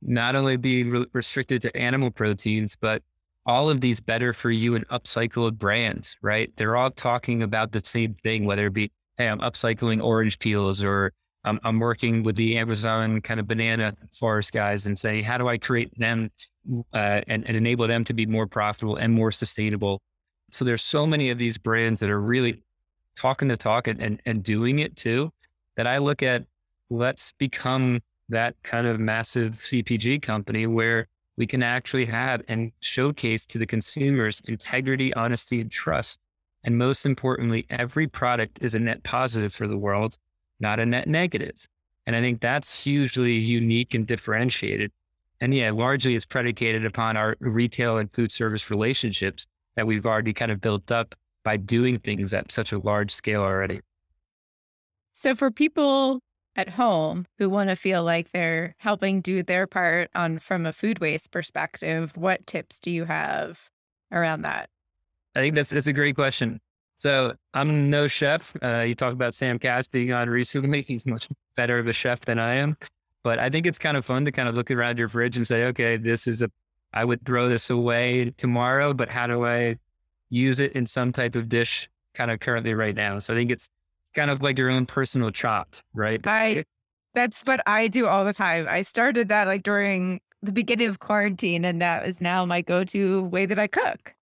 not 0.00 0.36
only 0.36 0.56
be 0.56 0.84
re- 0.84 1.06
restricted 1.12 1.60
to 1.62 1.76
animal 1.76 2.12
proteins, 2.12 2.76
but 2.76 3.02
all 3.46 3.68
of 3.68 3.80
these 3.80 3.98
better 3.98 4.32
for 4.32 4.52
you 4.52 4.76
and 4.76 4.86
upcycled 4.90 5.58
brands, 5.58 6.14
right? 6.22 6.52
They're 6.56 6.76
all 6.76 6.92
talking 6.92 7.42
about 7.42 7.72
the 7.72 7.80
same 7.82 8.14
thing, 8.14 8.44
whether 8.44 8.68
it 8.68 8.74
be, 8.74 8.92
hey, 9.16 9.26
I'm 9.26 9.40
upcycling 9.40 10.00
orange 10.00 10.38
peels 10.38 10.84
or 10.84 11.12
I'm, 11.48 11.60
I'm 11.64 11.80
working 11.80 12.22
with 12.22 12.36
the 12.36 12.58
Amazon 12.58 13.20
kind 13.20 13.40
of 13.40 13.48
banana 13.48 13.94
forest 14.12 14.52
guys 14.52 14.86
and 14.86 14.98
say, 14.98 15.22
how 15.22 15.38
do 15.38 15.48
I 15.48 15.58
create 15.58 15.98
them 15.98 16.30
uh, 16.92 17.22
and, 17.26 17.46
and 17.46 17.56
enable 17.56 17.88
them 17.88 18.04
to 18.04 18.14
be 18.14 18.26
more 18.26 18.46
profitable 18.46 18.96
and 18.96 19.12
more 19.12 19.32
sustainable? 19.32 20.00
So 20.50 20.64
there's 20.64 20.82
so 20.82 21.06
many 21.06 21.30
of 21.30 21.38
these 21.38 21.58
brands 21.58 22.00
that 22.00 22.10
are 22.10 22.20
really 22.20 22.62
talking 23.16 23.48
the 23.48 23.56
talk 23.56 23.88
and, 23.88 24.00
and, 24.00 24.22
and 24.26 24.42
doing 24.42 24.78
it 24.78 24.96
too, 24.96 25.32
that 25.76 25.86
I 25.86 25.98
look 25.98 26.22
at, 26.22 26.44
let's 26.90 27.32
become 27.38 28.00
that 28.28 28.54
kind 28.62 28.86
of 28.86 29.00
massive 29.00 29.54
CPG 29.54 30.22
company 30.22 30.66
where 30.66 31.08
we 31.36 31.46
can 31.46 31.62
actually 31.62 32.04
have 32.06 32.42
and 32.48 32.72
showcase 32.80 33.46
to 33.46 33.58
the 33.58 33.66
consumers 33.66 34.42
integrity, 34.46 35.14
honesty, 35.14 35.60
and 35.60 35.70
trust. 35.70 36.18
And 36.64 36.76
most 36.76 37.06
importantly, 37.06 37.66
every 37.70 38.08
product 38.08 38.58
is 38.60 38.74
a 38.74 38.80
net 38.80 39.02
positive 39.04 39.54
for 39.54 39.68
the 39.68 39.76
world, 39.76 40.16
not 40.60 40.80
a 40.80 40.86
net 40.86 41.08
negative. 41.08 41.66
And 42.06 42.16
I 42.16 42.20
think 42.20 42.40
that's 42.40 42.82
hugely 42.82 43.34
unique 43.34 43.94
and 43.94 44.06
differentiated. 44.06 44.90
And 45.40 45.54
yeah, 45.54 45.70
largely 45.70 46.14
it's 46.14 46.24
predicated 46.24 46.84
upon 46.84 47.16
our 47.16 47.36
retail 47.40 47.98
and 47.98 48.10
food 48.10 48.32
service 48.32 48.70
relationships 48.70 49.46
that 49.76 49.86
we've 49.86 50.06
already 50.06 50.32
kind 50.32 50.50
of 50.50 50.60
built 50.60 50.90
up 50.90 51.14
by 51.44 51.56
doing 51.56 51.98
things 51.98 52.34
at 52.34 52.50
such 52.50 52.72
a 52.72 52.78
large 52.78 53.12
scale 53.12 53.42
already. 53.42 53.80
So 55.14 55.34
for 55.34 55.50
people 55.50 56.20
at 56.56 56.70
home 56.70 57.26
who 57.38 57.48
want 57.48 57.70
to 57.70 57.76
feel 57.76 58.02
like 58.02 58.32
they're 58.32 58.74
helping 58.78 59.20
do 59.20 59.42
their 59.42 59.66
part 59.66 60.10
on 60.14 60.38
from 60.38 60.66
a 60.66 60.72
food 60.72 60.98
waste 60.98 61.30
perspective, 61.30 62.16
what 62.16 62.46
tips 62.46 62.80
do 62.80 62.90
you 62.90 63.04
have 63.04 63.70
around 64.10 64.42
that? 64.42 64.68
I 65.36 65.40
think 65.40 65.54
that's 65.54 65.70
that's 65.70 65.86
a 65.86 65.92
great 65.92 66.16
question. 66.16 66.60
So 66.98 67.32
I'm 67.54 67.90
no 67.90 68.08
chef. 68.08 68.54
Uh, 68.60 68.80
you 68.80 68.94
talk 68.94 69.12
about 69.12 69.32
Sam 69.32 69.58
Kass 69.58 69.86
being 69.86 70.12
on 70.12 70.28
recently. 70.28 70.82
He's 70.88 71.06
much 71.06 71.28
better 71.56 71.78
of 71.78 71.86
a 71.86 71.92
chef 71.92 72.20
than 72.20 72.38
I 72.38 72.54
am. 72.54 72.76
But 73.22 73.38
I 73.38 73.48
think 73.50 73.66
it's 73.66 73.78
kind 73.78 73.96
of 73.96 74.04
fun 74.04 74.24
to 74.24 74.32
kind 74.32 74.48
of 74.48 74.56
look 74.56 74.70
around 74.70 74.98
your 74.98 75.08
fridge 75.08 75.36
and 75.36 75.46
say, 75.46 75.64
okay, 75.66 75.96
this 75.96 76.26
is 76.26 76.42
a, 76.42 76.50
I 76.92 77.04
would 77.04 77.24
throw 77.24 77.48
this 77.48 77.70
away 77.70 78.32
tomorrow, 78.36 78.92
but 78.94 79.08
how 79.08 79.28
do 79.28 79.46
I 79.46 79.76
use 80.28 80.60
it 80.60 80.72
in 80.72 80.86
some 80.86 81.12
type 81.12 81.36
of 81.36 81.48
dish 81.48 81.88
kind 82.14 82.30
of 82.30 82.40
currently 82.40 82.74
right 82.74 82.94
now? 82.94 83.18
So 83.20 83.32
I 83.32 83.36
think 83.36 83.52
it's 83.52 83.68
kind 84.14 84.30
of 84.30 84.42
like 84.42 84.58
your 84.58 84.70
own 84.70 84.86
personal 84.86 85.30
chopped, 85.30 85.84
right? 85.94 86.20
I, 86.26 86.64
that's 87.14 87.42
what 87.42 87.60
I 87.66 87.86
do 87.86 88.06
all 88.06 88.24
the 88.24 88.32
time. 88.32 88.66
I 88.68 88.82
started 88.82 89.28
that 89.28 89.46
like 89.46 89.62
during 89.62 90.20
the 90.42 90.52
beginning 90.52 90.88
of 90.88 90.98
quarantine, 90.98 91.64
and 91.64 91.80
that 91.80 92.06
is 92.06 92.20
now 92.20 92.44
my 92.44 92.62
go 92.62 92.82
to 92.84 93.22
way 93.24 93.46
that 93.46 93.58
I 93.58 93.68
cook 93.68 94.14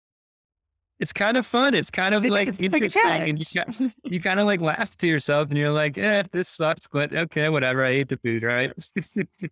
it's 0.98 1.12
kind 1.12 1.36
of 1.36 1.44
fun. 1.46 1.74
It's 1.74 1.90
kind 1.90 2.14
of 2.14 2.24
like 2.24 2.48
it's 2.48 2.58
interesting. 2.58 3.02
Like 3.04 3.28
and 3.28 3.54
you, 3.54 3.92
you 4.04 4.20
kind 4.20 4.40
of 4.40 4.46
like 4.46 4.60
laugh 4.60 4.96
to 4.96 5.06
yourself 5.06 5.48
and 5.48 5.58
you're 5.58 5.70
like, 5.70 5.98
eh, 5.98 6.22
this 6.32 6.48
sucks, 6.48 6.86
but 6.90 7.14
okay, 7.14 7.48
whatever. 7.48 7.84
I 7.84 7.90
ate 7.90 8.08
the 8.08 8.16
food, 8.16 8.42
right? 8.42 8.72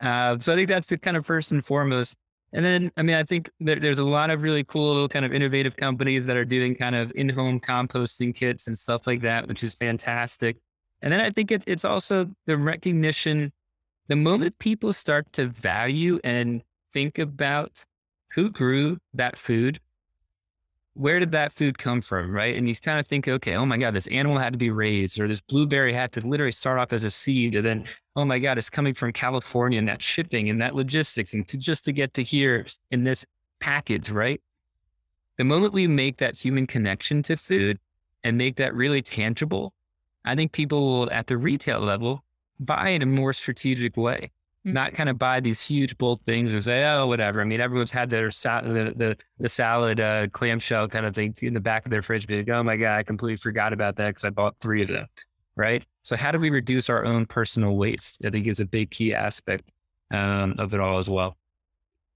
uh, 0.00 0.38
so 0.38 0.52
I 0.52 0.56
think 0.56 0.68
that's 0.68 0.86
the 0.86 0.98
kind 0.98 1.16
of 1.16 1.26
first 1.26 1.50
and 1.50 1.64
foremost. 1.64 2.14
And 2.52 2.64
then, 2.64 2.90
I 2.96 3.02
mean, 3.02 3.16
I 3.16 3.24
think 3.24 3.50
there, 3.60 3.76
there's 3.76 3.98
a 3.98 4.04
lot 4.04 4.30
of 4.30 4.42
really 4.42 4.64
cool 4.64 5.08
kind 5.08 5.24
of 5.24 5.34
innovative 5.34 5.76
companies 5.76 6.24
that 6.26 6.36
are 6.36 6.44
doing 6.44 6.74
kind 6.74 6.94
of 6.94 7.12
in-home 7.14 7.60
composting 7.60 8.34
kits 8.34 8.68
and 8.68 8.78
stuff 8.78 9.06
like 9.06 9.20
that, 9.22 9.46
which 9.48 9.62
is 9.62 9.74
fantastic. 9.74 10.56
And 11.02 11.12
then 11.12 11.20
I 11.20 11.30
think 11.30 11.50
it, 11.50 11.62
it's 11.66 11.84
also 11.84 12.30
the 12.46 12.56
recognition, 12.56 13.52
the 14.08 14.16
moment 14.16 14.58
people 14.58 14.92
start 14.92 15.30
to 15.34 15.48
value 15.48 16.20
and 16.24 16.62
think 16.92 17.18
about 17.18 17.84
who 18.32 18.50
grew 18.50 18.98
that 19.14 19.38
food, 19.38 19.78
where 20.98 21.20
did 21.20 21.30
that 21.30 21.52
food 21.52 21.78
come 21.78 22.02
from, 22.02 22.32
right? 22.32 22.56
And 22.56 22.68
you 22.68 22.74
kind 22.74 22.98
of 22.98 23.06
think, 23.06 23.28
okay, 23.28 23.54
oh 23.54 23.64
my 23.64 23.78
God, 23.78 23.94
this 23.94 24.08
animal 24.08 24.36
had 24.36 24.52
to 24.52 24.58
be 24.58 24.70
raised, 24.70 25.20
or 25.20 25.28
this 25.28 25.40
blueberry 25.40 25.94
had 25.94 26.10
to 26.12 26.26
literally 26.26 26.50
start 26.50 26.80
off 26.80 26.92
as 26.92 27.04
a 27.04 27.10
seed, 27.10 27.54
and 27.54 27.64
then, 27.64 27.84
oh 28.16 28.24
my 28.24 28.40
God, 28.40 28.58
it's 28.58 28.68
coming 28.68 28.94
from 28.94 29.12
California, 29.12 29.78
and 29.78 29.86
that 29.86 30.02
shipping 30.02 30.50
and 30.50 30.60
that 30.60 30.74
logistics, 30.74 31.34
and 31.34 31.46
to 31.46 31.56
just 31.56 31.84
to 31.84 31.92
get 31.92 32.14
to 32.14 32.24
here 32.24 32.66
in 32.90 33.04
this 33.04 33.24
package, 33.60 34.10
right? 34.10 34.40
The 35.36 35.44
moment 35.44 35.72
we 35.72 35.86
make 35.86 36.16
that 36.16 36.36
human 36.36 36.66
connection 36.66 37.22
to 37.24 37.36
food 37.36 37.78
and 38.24 38.36
make 38.36 38.56
that 38.56 38.74
really 38.74 39.00
tangible, 39.00 39.74
I 40.24 40.34
think 40.34 40.50
people 40.50 40.84
will, 40.84 41.12
at 41.12 41.28
the 41.28 41.36
retail 41.36 41.78
level, 41.78 42.24
buy 42.58 42.88
in 42.88 43.02
a 43.02 43.06
more 43.06 43.32
strategic 43.32 43.96
way 43.96 44.32
mm-hmm. 44.66 44.74
not 44.74 44.94
kind 44.94 45.08
of 45.08 45.18
buy 45.18 45.40
these 45.40 45.62
huge 45.62 45.96
bold 45.98 46.22
things 46.22 46.52
and 46.52 46.62
say, 46.62 46.84
oh, 46.84 47.06
whatever. 47.06 47.40
I 47.40 47.44
mean, 47.44 47.60
everyone's 47.60 47.90
had 47.90 48.10
their 48.10 48.30
sa- 48.30 48.62
the, 48.62 48.92
the, 48.96 49.16
the 49.38 49.48
salad 49.48 50.00
uh, 50.00 50.28
clamshell 50.28 50.88
kind 50.88 51.06
of 51.06 51.14
thing 51.14 51.34
in 51.42 51.54
the 51.54 51.60
back 51.60 51.84
of 51.84 51.90
their 51.90 52.02
fridge. 52.02 52.26
Be 52.26 52.38
like, 52.38 52.48
oh 52.48 52.62
my 52.62 52.76
God, 52.76 52.96
I 52.96 53.02
completely 53.02 53.36
forgot 53.36 53.72
about 53.72 53.96
that 53.96 54.08
because 54.08 54.24
I 54.24 54.30
bought 54.30 54.56
three 54.60 54.82
of 54.82 54.88
them. 54.88 55.06
Right. 55.56 55.84
So, 56.02 56.16
how 56.16 56.30
do 56.30 56.38
we 56.38 56.50
reduce 56.50 56.88
our 56.88 57.04
own 57.04 57.26
personal 57.26 57.76
waste? 57.76 58.24
I 58.24 58.30
think 58.30 58.46
is 58.46 58.60
a 58.60 58.66
big 58.66 58.90
key 58.90 59.12
aspect 59.12 59.72
um, 60.12 60.54
of 60.56 60.72
it 60.72 60.80
all 60.80 60.98
as 60.98 61.10
well. 61.10 61.36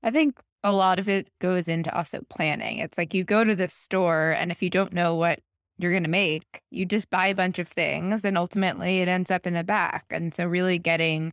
I 0.03 0.11
think 0.11 0.39
a 0.63 0.73
lot 0.73 0.99
of 0.99 1.09
it 1.09 1.29
goes 1.41 1.69
into 1.69 1.95
also 1.95 2.21
planning. 2.29 2.79
It's 2.79 2.97
like 2.97 3.15
you 3.15 3.25
go 3.25 3.43
to 3.43 3.57
the 3.57 3.69
store, 3.69 4.31
and 4.31 4.53
if 4.53 4.63
you 4.63 4.71
don't 4.71 4.93
know 4.93 5.17
what 5.17 5.41
you're 5.79 5.91
going 5.91 6.05
to 6.05 6.09
make, 6.09 6.63
you 6.71 6.87
just 6.87 7.11
buy 7.11 7.27
a 7.27 7.35
bunch 7.35 7.59
of 7.59 7.67
things, 7.67 8.25
and 8.25 8.39
ultimately 8.39 9.01
it 9.01 9.09
ends 9.09 9.31
up 9.31 9.47
in 9.47 9.55
the 9.55 9.65
back. 9.65 10.05
And 10.11 10.33
so, 10.33 10.47
really 10.47 10.79
getting 10.79 11.33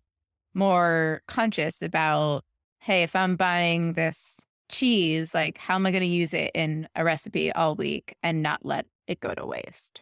more 0.53 1.21
conscious 1.27 1.81
about, 1.81 2.43
hey, 2.79 3.03
if 3.03 3.15
I'm 3.15 3.35
buying 3.35 3.93
this 3.93 4.45
cheese, 4.69 5.33
like 5.33 5.57
how 5.57 5.75
am 5.75 5.85
I 5.85 5.91
going 5.91 6.01
to 6.01 6.07
use 6.07 6.33
it 6.33 6.51
in 6.53 6.87
a 6.95 7.03
recipe 7.03 7.51
all 7.51 7.75
week 7.75 8.15
and 8.23 8.41
not 8.41 8.65
let 8.65 8.85
it 9.07 9.19
go 9.19 9.33
to 9.33 9.45
waste? 9.45 10.01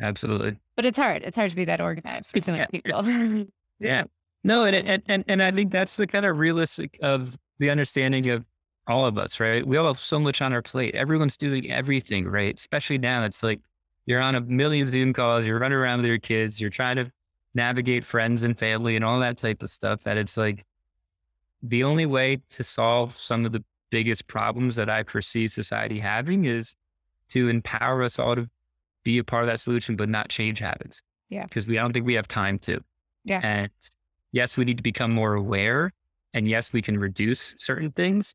Absolutely. 0.00 0.56
But 0.76 0.86
it's 0.86 0.98
hard. 0.98 1.22
It's 1.24 1.36
hard 1.36 1.50
to 1.50 1.56
be 1.56 1.66
that 1.66 1.80
organized 1.80 2.34
for 2.34 2.40
so 2.40 2.52
many 2.52 2.66
people. 2.72 3.04
yeah. 3.80 4.04
No, 4.42 4.64
and, 4.64 4.74
and 4.74 5.02
and 5.06 5.24
and 5.28 5.42
I 5.42 5.50
think 5.50 5.70
that's 5.70 5.96
the 5.96 6.06
kind 6.06 6.24
of 6.24 6.38
realistic 6.38 6.98
of 7.02 7.36
the 7.58 7.68
understanding 7.68 8.30
of 8.30 8.46
all 8.86 9.04
of 9.04 9.18
us, 9.18 9.38
right? 9.38 9.66
We 9.66 9.76
all 9.76 9.86
have 9.86 9.98
so 9.98 10.18
much 10.18 10.40
on 10.40 10.54
our 10.54 10.62
plate. 10.62 10.94
Everyone's 10.94 11.36
doing 11.36 11.70
everything, 11.70 12.26
right? 12.26 12.58
Especially 12.58 12.96
now, 12.96 13.24
it's 13.24 13.42
like 13.42 13.60
you're 14.06 14.20
on 14.20 14.34
a 14.34 14.40
million 14.40 14.86
Zoom 14.86 15.12
calls, 15.12 15.46
you're 15.46 15.58
running 15.58 15.76
around 15.76 15.98
with 15.98 16.08
your 16.08 16.18
kids, 16.18 16.58
you're 16.60 16.70
trying 16.70 16.96
to 16.96 17.12
navigate 17.54 18.04
friends 18.04 18.42
and 18.42 18.58
family 18.58 18.96
and 18.96 19.04
all 19.04 19.20
that 19.20 19.38
type 19.38 19.62
of 19.62 19.70
stuff 19.70 20.02
that 20.04 20.16
it's 20.16 20.36
like 20.36 20.64
the 21.62 21.84
only 21.84 22.06
way 22.06 22.40
to 22.48 22.64
solve 22.64 23.16
some 23.16 23.44
of 23.44 23.52
the 23.52 23.64
biggest 23.90 24.26
problems 24.26 24.76
that 24.76 24.88
I 24.88 25.02
perceive 25.02 25.50
society 25.50 25.98
having 25.98 26.44
is 26.44 26.74
to 27.30 27.48
empower 27.48 28.02
us 28.02 28.18
all 28.18 28.36
to 28.36 28.48
be 29.04 29.18
a 29.18 29.24
part 29.24 29.44
of 29.44 29.48
that 29.48 29.60
solution, 29.60 29.96
but 29.96 30.08
not 30.08 30.28
change 30.28 30.58
habits. 30.58 31.02
Yeah. 31.28 31.44
Because 31.44 31.66
we 31.66 31.78
I 31.78 31.82
don't 31.82 31.92
think 31.92 32.06
we 32.06 32.14
have 32.14 32.28
time 32.28 32.58
to. 32.60 32.80
Yeah. 33.24 33.40
And 33.42 33.70
yes, 34.32 34.56
we 34.56 34.64
need 34.64 34.76
to 34.76 34.82
become 34.82 35.12
more 35.12 35.34
aware. 35.34 35.92
And 36.32 36.48
yes, 36.48 36.72
we 36.72 36.82
can 36.82 36.98
reduce 36.98 37.54
certain 37.58 37.90
things. 37.90 38.34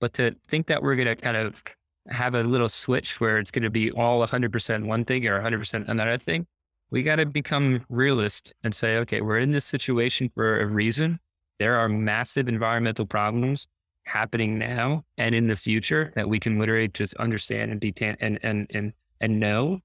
But 0.00 0.14
to 0.14 0.34
think 0.48 0.66
that 0.66 0.82
we're 0.82 0.96
going 0.96 1.08
to 1.08 1.16
kind 1.16 1.36
of 1.36 1.62
have 2.08 2.34
a 2.34 2.42
little 2.42 2.68
switch 2.68 3.20
where 3.20 3.38
it's 3.38 3.50
going 3.50 3.62
to 3.62 3.70
be 3.70 3.90
all 3.92 4.26
100% 4.26 4.86
one 4.86 5.04
thing 5.04 5.26
or 5.26 5.40
100% 5.40 5.88
another 5.88 6.18
thing, 6.18 6.46
we 6.92 7.02
got 7.02 7.16
to 7.16 7.26
become 7.26 7.84
realist 7.88 8.52
and 8.62 8.74
say, 8.74 8.98
okay, 8.98 9.22
we're 9.22 9.38
in 9.38 9.50
this 9.50 9.64
situation 9.64 10.30
for 10.34 10.60
a 10.60 10.66
reason. 10.66 11.18
There 11.58 11.76
are 11.76 11.88
massive 11.88 12.48
environmental 12.48 13.06
problems 13.06 13.66
happening 14.04 14.58
now 14.58 15.02
and 15.16 15.34
in 15.34 15.46
the 15.46 15.56
future 15.56 16.12
that 16.16 16.28
we 16.28 16.38
can 16.38 16.58
literally 16.58 16.88
just 16.88 17.14
understand 17.14 17.70
and 17.70 17.80
be 17.80 17.92
tan- 17.92 18.18
and 18.20 18.38
and 18.42 18.66
and 18.74 18.92
and 19.22 19.40
know. 19.40 19.80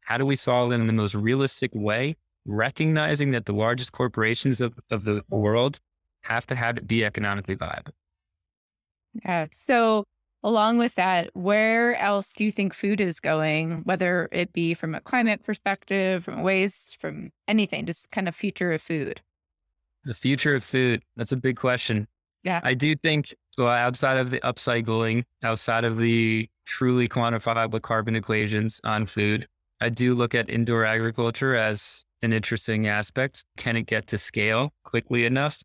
How 0.00 0.18
do 0.18 0.26
we 0.26 0.34
solve 0.34 0.70
them 0.70 0.80
in 0.80 0.88
the 0.88 0.92
most 0.92 1.14
realistic 1.14 1.70
way? 1.74 2.16
Recognizing 2.44 3.30
that 3.30 3.46
the 3.46 3.52
largest 3.52 3.92
corporations 3.92 4.60
of, 4.60 4.74
of 4.90 5.04
the 5.04 5.22
world 5.28 5.78
have 6.22 6.44
to 6.46 6.56
have 6.56 6.76
it 6.76 6.88
be 6.88 7.04
economically 7.04 7.54
viable. 7.54 7.92
Yeah. 9.24 9.46
So 9.52 10.06
Along 10.42 10.78
with 10.78 10.94
that, 10.94 11.30
where 11.34 11.94
else 11.96 12.32
do 12.32 12.44
you 12.44 12.52
think 12.52 12.72
food 12.72 13.00
is 13.00 13.20
going, 13.20 13.82
whether 13.84 14.28
it 14.32 14.52
be 14.54 14.72
from 14.72 14.94
a 14.94 15.00
climate 15.00 15.42
perspective, 15.44 16.24
from 16.24 16.42
waste, 16.42 16.98
from 16.98 17.30
anything, 17.46 17.84
just 17.84 18.10
kind 18.10 18.26
of 18.26 18.34
future 18.34 18.72
of 18.72 18.80
food? 18.80 19.20
The 20.04 20.14
future 20.14 20.54
of 20.54 20.64
food. 20.64 21.02
That's 21.16 21.32
a 21.32 21.36
big 21.36 21.56
question. 21.56 22.08
Yeah. 22.42 22.60
I 22.64 22.72
do 22.72 22.96
think, 22.96 23.34
well, 23.58 23.68
outside 23.68 24.16
of 24.16 24.30
the 24.30 24.40
upcycling, 24.40 25.24
outside 25.42 25.84
of 25.84 25.98
the 25.98 26.48
truly 26.64 27.06
quantifiable 27.06 27.82
carbon 27.82 28.16
equations 28.16 28.80
on 28.82 29.04
food, 29.04 29.46
I 29.78 29.90
do 29.90 30.14
look 30.14 30.34
at 30.34 30.48
indoor 30.48 30.86
agriculture 30.86 31.54
as 31.54 32.04
an 32.22 32.32
interesting 32.32 32.86
aspect. 32.86 33.44
Can 33.58 33.76
it 33.76 33.82
get 33.82 34.06
to 34.08 34.18
scale 34.18 34.72
quickly 34.84 35.26
enough 35.26 35.62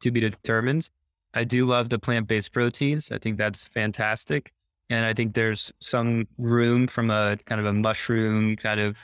to 0.00 0.10
be 0.10 0.18
determined? 0.18 0.90
I 1.34 1.44
do 1.44 1.64
love 1.64 1.88
the 1.88 1.98
plant 1.98 2.26
based 2.26 2.52
proteins. 2.52 3.10
I 3.10 3.18
think 3.18 3.38
that's 3.38 3.64
fantastic. 3.64 4.52
And 4.88 5.06
I 5.06 5.14
think 5.14 5.34
there's 5.34 5.72
some 5.80 6.26
room 6.38 6.88
from 6.88 7.10
a 7.10 7.36
kind 7.44 7.60
of 7.60 7.66
a 7.66 7.72
mushroom 7.72 8.56
kind 8.56 8.80
of 8.80 8.96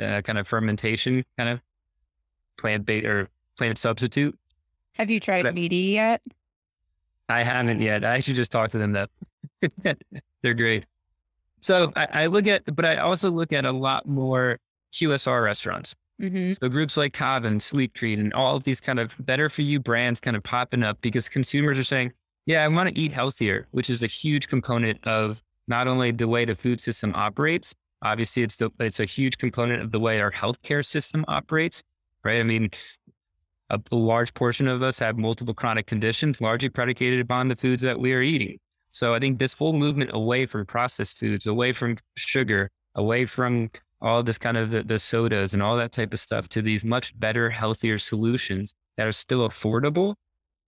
uh, 0.00 0.22
kind 0.22 0.38
of 0.38 0.48
fermentation 0.48 1.24
kind 1.36 1.50
of 1.50 1.60
plant 2.56 2.86
based 2.86 3.06
or 3.06 3.28
plant 3.56 3.76
substitute. 3.78 4.38
Have 4.94 5.10
you 5.10 5.20
tried 5.20 5.42
but 5.42 5.54
Meati 5.54 5.92
yet? 5.92 6.22
I 7.28 7.42
haven't 7.42 7.82
yet. 7.82 8.04
I 8.04 8.16
actually 8.16 8.34
just 8.34 8.50
talked 8.50 8.72
to 8.72 8.78
them 8.78 8.92
that 8.92 9.10
they're 10.42 10.54
great. 10.54 10.86
So 11.60 11.92
I, 11.94 12.06
I 12.12 12.26
look 12.26 12.46
at, 12.46 12.74
but 12.74 12.84
I 12.84 12.96
also 12.96 13.30
look 13.30 13.52
at 13.52 13.64
a 13.64 13.72
lot 13.72 14.06
more 14.06 14.58
QSR 14.92 15.44
restaurants. 15.44 15.94
Mm-hmm. 16.20 16.52
So 16.52 16.68
groups 16.68 16.96
like 16.96 17.12
Cobb 17.12 17.44
and 17.44 17.62
Sweet 17.62 17.94
Sweetgreen, 17.94 18.18
and 18.18 18.34
all 18.34 18.56
of 18.56 18.64
these 18.64 18.80
kind 18.80 18.98
of 18.98 19.14
better 19.20 19.48
for 19.48 19.62
you 19.62 19.78
brands 19.78 20.20
kind 20.20 20.36
of 20.36 20.42
popping 20.42 20.82
up 20.82 21.00
because 21.00 21.28
consumers 21.28 21.78
are 21.78 21.84
saying, 21.84 22.12
yeah, 22.46 22.64
I 22.64 22.68
want 22.68 22.88
to 22.88 22.98
eat 23.00 23.12
healthier, 23.12 23.68
which 23.70 23.88
is 23.90 24.02
a 24.02 24.06
huge 24.06 24.48
component 24.48 25.06
of 25.06 25.42
not 25.68 25.86
only 25.86 26.10
the 26.10 26.26
way 26.26 26.44
the 26.44 26.54
food 26.54 26.80
system 26.80 27.12
operates, 27.14 27.74
obviously 28.02 28.42
it's 28.42 28.56
the, 28.56 28.70
it's 28.80 29.00
a 29.00 29.04
huge 29.04 29.38
component 29.38 29.82
of 29.82 29.92
the 29.92 30.00
way 30.00 30.20
our 30.20 30.32
healthcare 30.32 30.84
system 30.84 31.24
operates, 31.28 31.82
right? 32.24 32.40
I 32.40 32.42
mean, 32.42 32.70
a, 33.70 33.78
a 33.92 33.96
large 33.96 34.34
portion 34.34 34.66
of 34.66 34.82
us 34.82 34.98
have 34.98 35.18
multiple 35.18 35.54
chronic 35.54 35.86
conditions, 35.86 36.40
largely 36.40 36.68
predicated 36.68 37.20
upon 37.20 37.48
the 37.48 37.56
foods 37.56 37.82
that 37.82 38.00
we 38.00 38.12
are 38.12 38.22
eating. 38.22 38.58
So 38.90 39.14
I 39.14 39.18
think 39.18 39.38
this 39.38 39.52
whole 39.52 39.74
movement 39.74 40.10
away 40.14 40.46
from 40.46 40.64
processed 40.66 41.18
foods, 41.18 41.46
away 41.46 41.72
from 41.72 41.98
sugar, 42.16 42.70
away 42.94 43.26
from 43.26 43.70
all 44.00 44.22
this 44.22 44.38
kind 44.38 44.56
of 44.56 44.70
the, 44.70 44.82
the, 44.82 44.98
sodas 44.98 45.54
and 45.54 45.62
all 45.62 45.76
that 45.76 45.92
type 45.92 46.12
of 46.12 46.20
stuff 46.20 46.48
to 46.50 46.62
these 46.62 46.84
much 46.84 47.18
better, 47.18 47.50
healthier 47.50 47.98
solutions 47.98 48.74
that 48.96 49.06
are 49.06 49.12
still 49.12 49.48
affordable. 49.48 50.14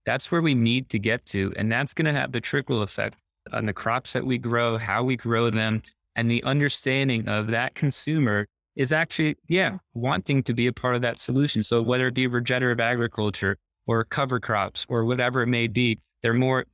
That's 0.04 0.32
where 0.32 0.42
we 0.42 0.54
need 0.54 0.88
to 0.90 0.98
get 0.98 1.26
to. 1.26 1.52
And 1.56 1.70
that's 1.70 1.94
going 1.94 2.06
to 2.06 2.18
have 2.18 2.32
the 2.32 2.40
trickle 2.40 2.82
effect 2.82 3.16
on 3.52 3.66
the 3.66 3.72
crops 3.72 4.12
that 4.12 4.24
we 4.24 4.38
grow, 4.38 4.78
how 4.78 5.04
we 5.04 5.16
grow 5.16 5.50
them, 5.50 5.82
and 6.16 6.30
the 6.30 6.42
understanding 6.44 7.28
of 7.28 7.48
that 7.48 7.74
consumer 7.74 8.46
is 8.76 8.92
actually, 8.92 9.36
yeah, 9.48 9.78
wanting 9.94 10.42
to 10.44 10.54
be 10.54 10.66
a 10.66 10.72
part 10.72 10.94
of 10.94 11.02
that 11.02 11.18
solution. 11.18 11.62
So 11.62 11.82
whether 11.82 12.08
it 12.08 12.14
be 12.14 12.26
regenerative 12.26 12.80
agriculture 12.80 13.56
or 13.86 14.04
cover 14.04 14.40
crops 14.40 14.86
or 14.88 15.04
whatever 15.04 15.42
it 15.42 15.48
may 15.48 15.66
be, 15.66 16.00
they're 16.22 16.34
more 16.34 16.64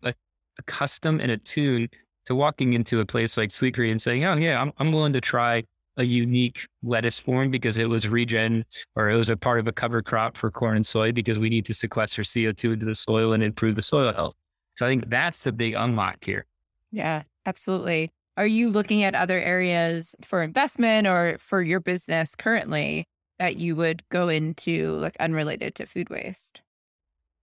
accustomed 0.59 1.21
and 1.21 1.31
attuned 1.31 1.91
to 2.27 2.35
walking 2.35 2.73
into 2.73 3.01
a 3.01 3.07
place 3.07 3.37
like 3.37 3.51
Sweetgreen 3.51 3.93
and 3.93 4.03
saying, 4.03 4.25
oh, 4.25 4.35
yeah, 4.35 4.61
I'm, 4.61 4.73
I'm 4.79 4.93
willing 4.93 5.13
to 5.13 5.21
try 5.21 5.65
a 5.97 6.05
unique 6.05 6.67
lettuce 6.83 7.19
form 7.19 7.51
because 7.51 7.79
it 7.79 7.89
was 7.89 8.09
regen 8.09 8.65
or 8.95 9.11
it 9.11 9.17
was 9.17 9.31
a 9.31 9.37
part 9.37 9.61
of 9.61 9.67
a 9.67 9.73
cover 9.73 10.03
crop 10.03 10.37
for 10.37 10.51
corn 10.51 10.77
and 10.77 10.87
soy 10.87 11.13
because 11.13 11.39
we 11.39 11.49
need 11.49 11.65
to 11.65 11.75
sequester 11.75 12.23
CO2 12.23 12.75
into 12.75 12.87
the 12.87 12.95
soil 12.95 13.33
and 13.33 13.43
improve 13.43 13.75
the 13.75 13.83
soil 13.83 14.13
health. 14.13 14.35
So 14.75 14.87
I 14.87 14.89
think 14.91 15.09
that's 15.09 15.43
the 15.43 15.53
big 15.53 15.75
unlock 15.75 16.25
here. 16.25 16.45
Yeah, 16.93 17.23
absolutely. 17.47 18.11
Are 18.37 18.47
you 18.47 18.69
looking 18.69 19.03
at 19.03 19.15
other 19.15 19.41
areas 19.41 20.15
for 20.23 20.43
investment 20.43 21.07
or 21.07 21.39
for 21.39 21.63
your 21.63 21.81
business 21.81 22.35
currently 22.35 23.07
that 23.39 23.57
you 23.57 23.77
would 23.77 24.07
go 24.11 24.29
into 24.29 24.93
like 24.99 25.17
unrelated 25.19 25.75
to 25.77 25.87
food 25.87 26.11
waste? 26.11 26.61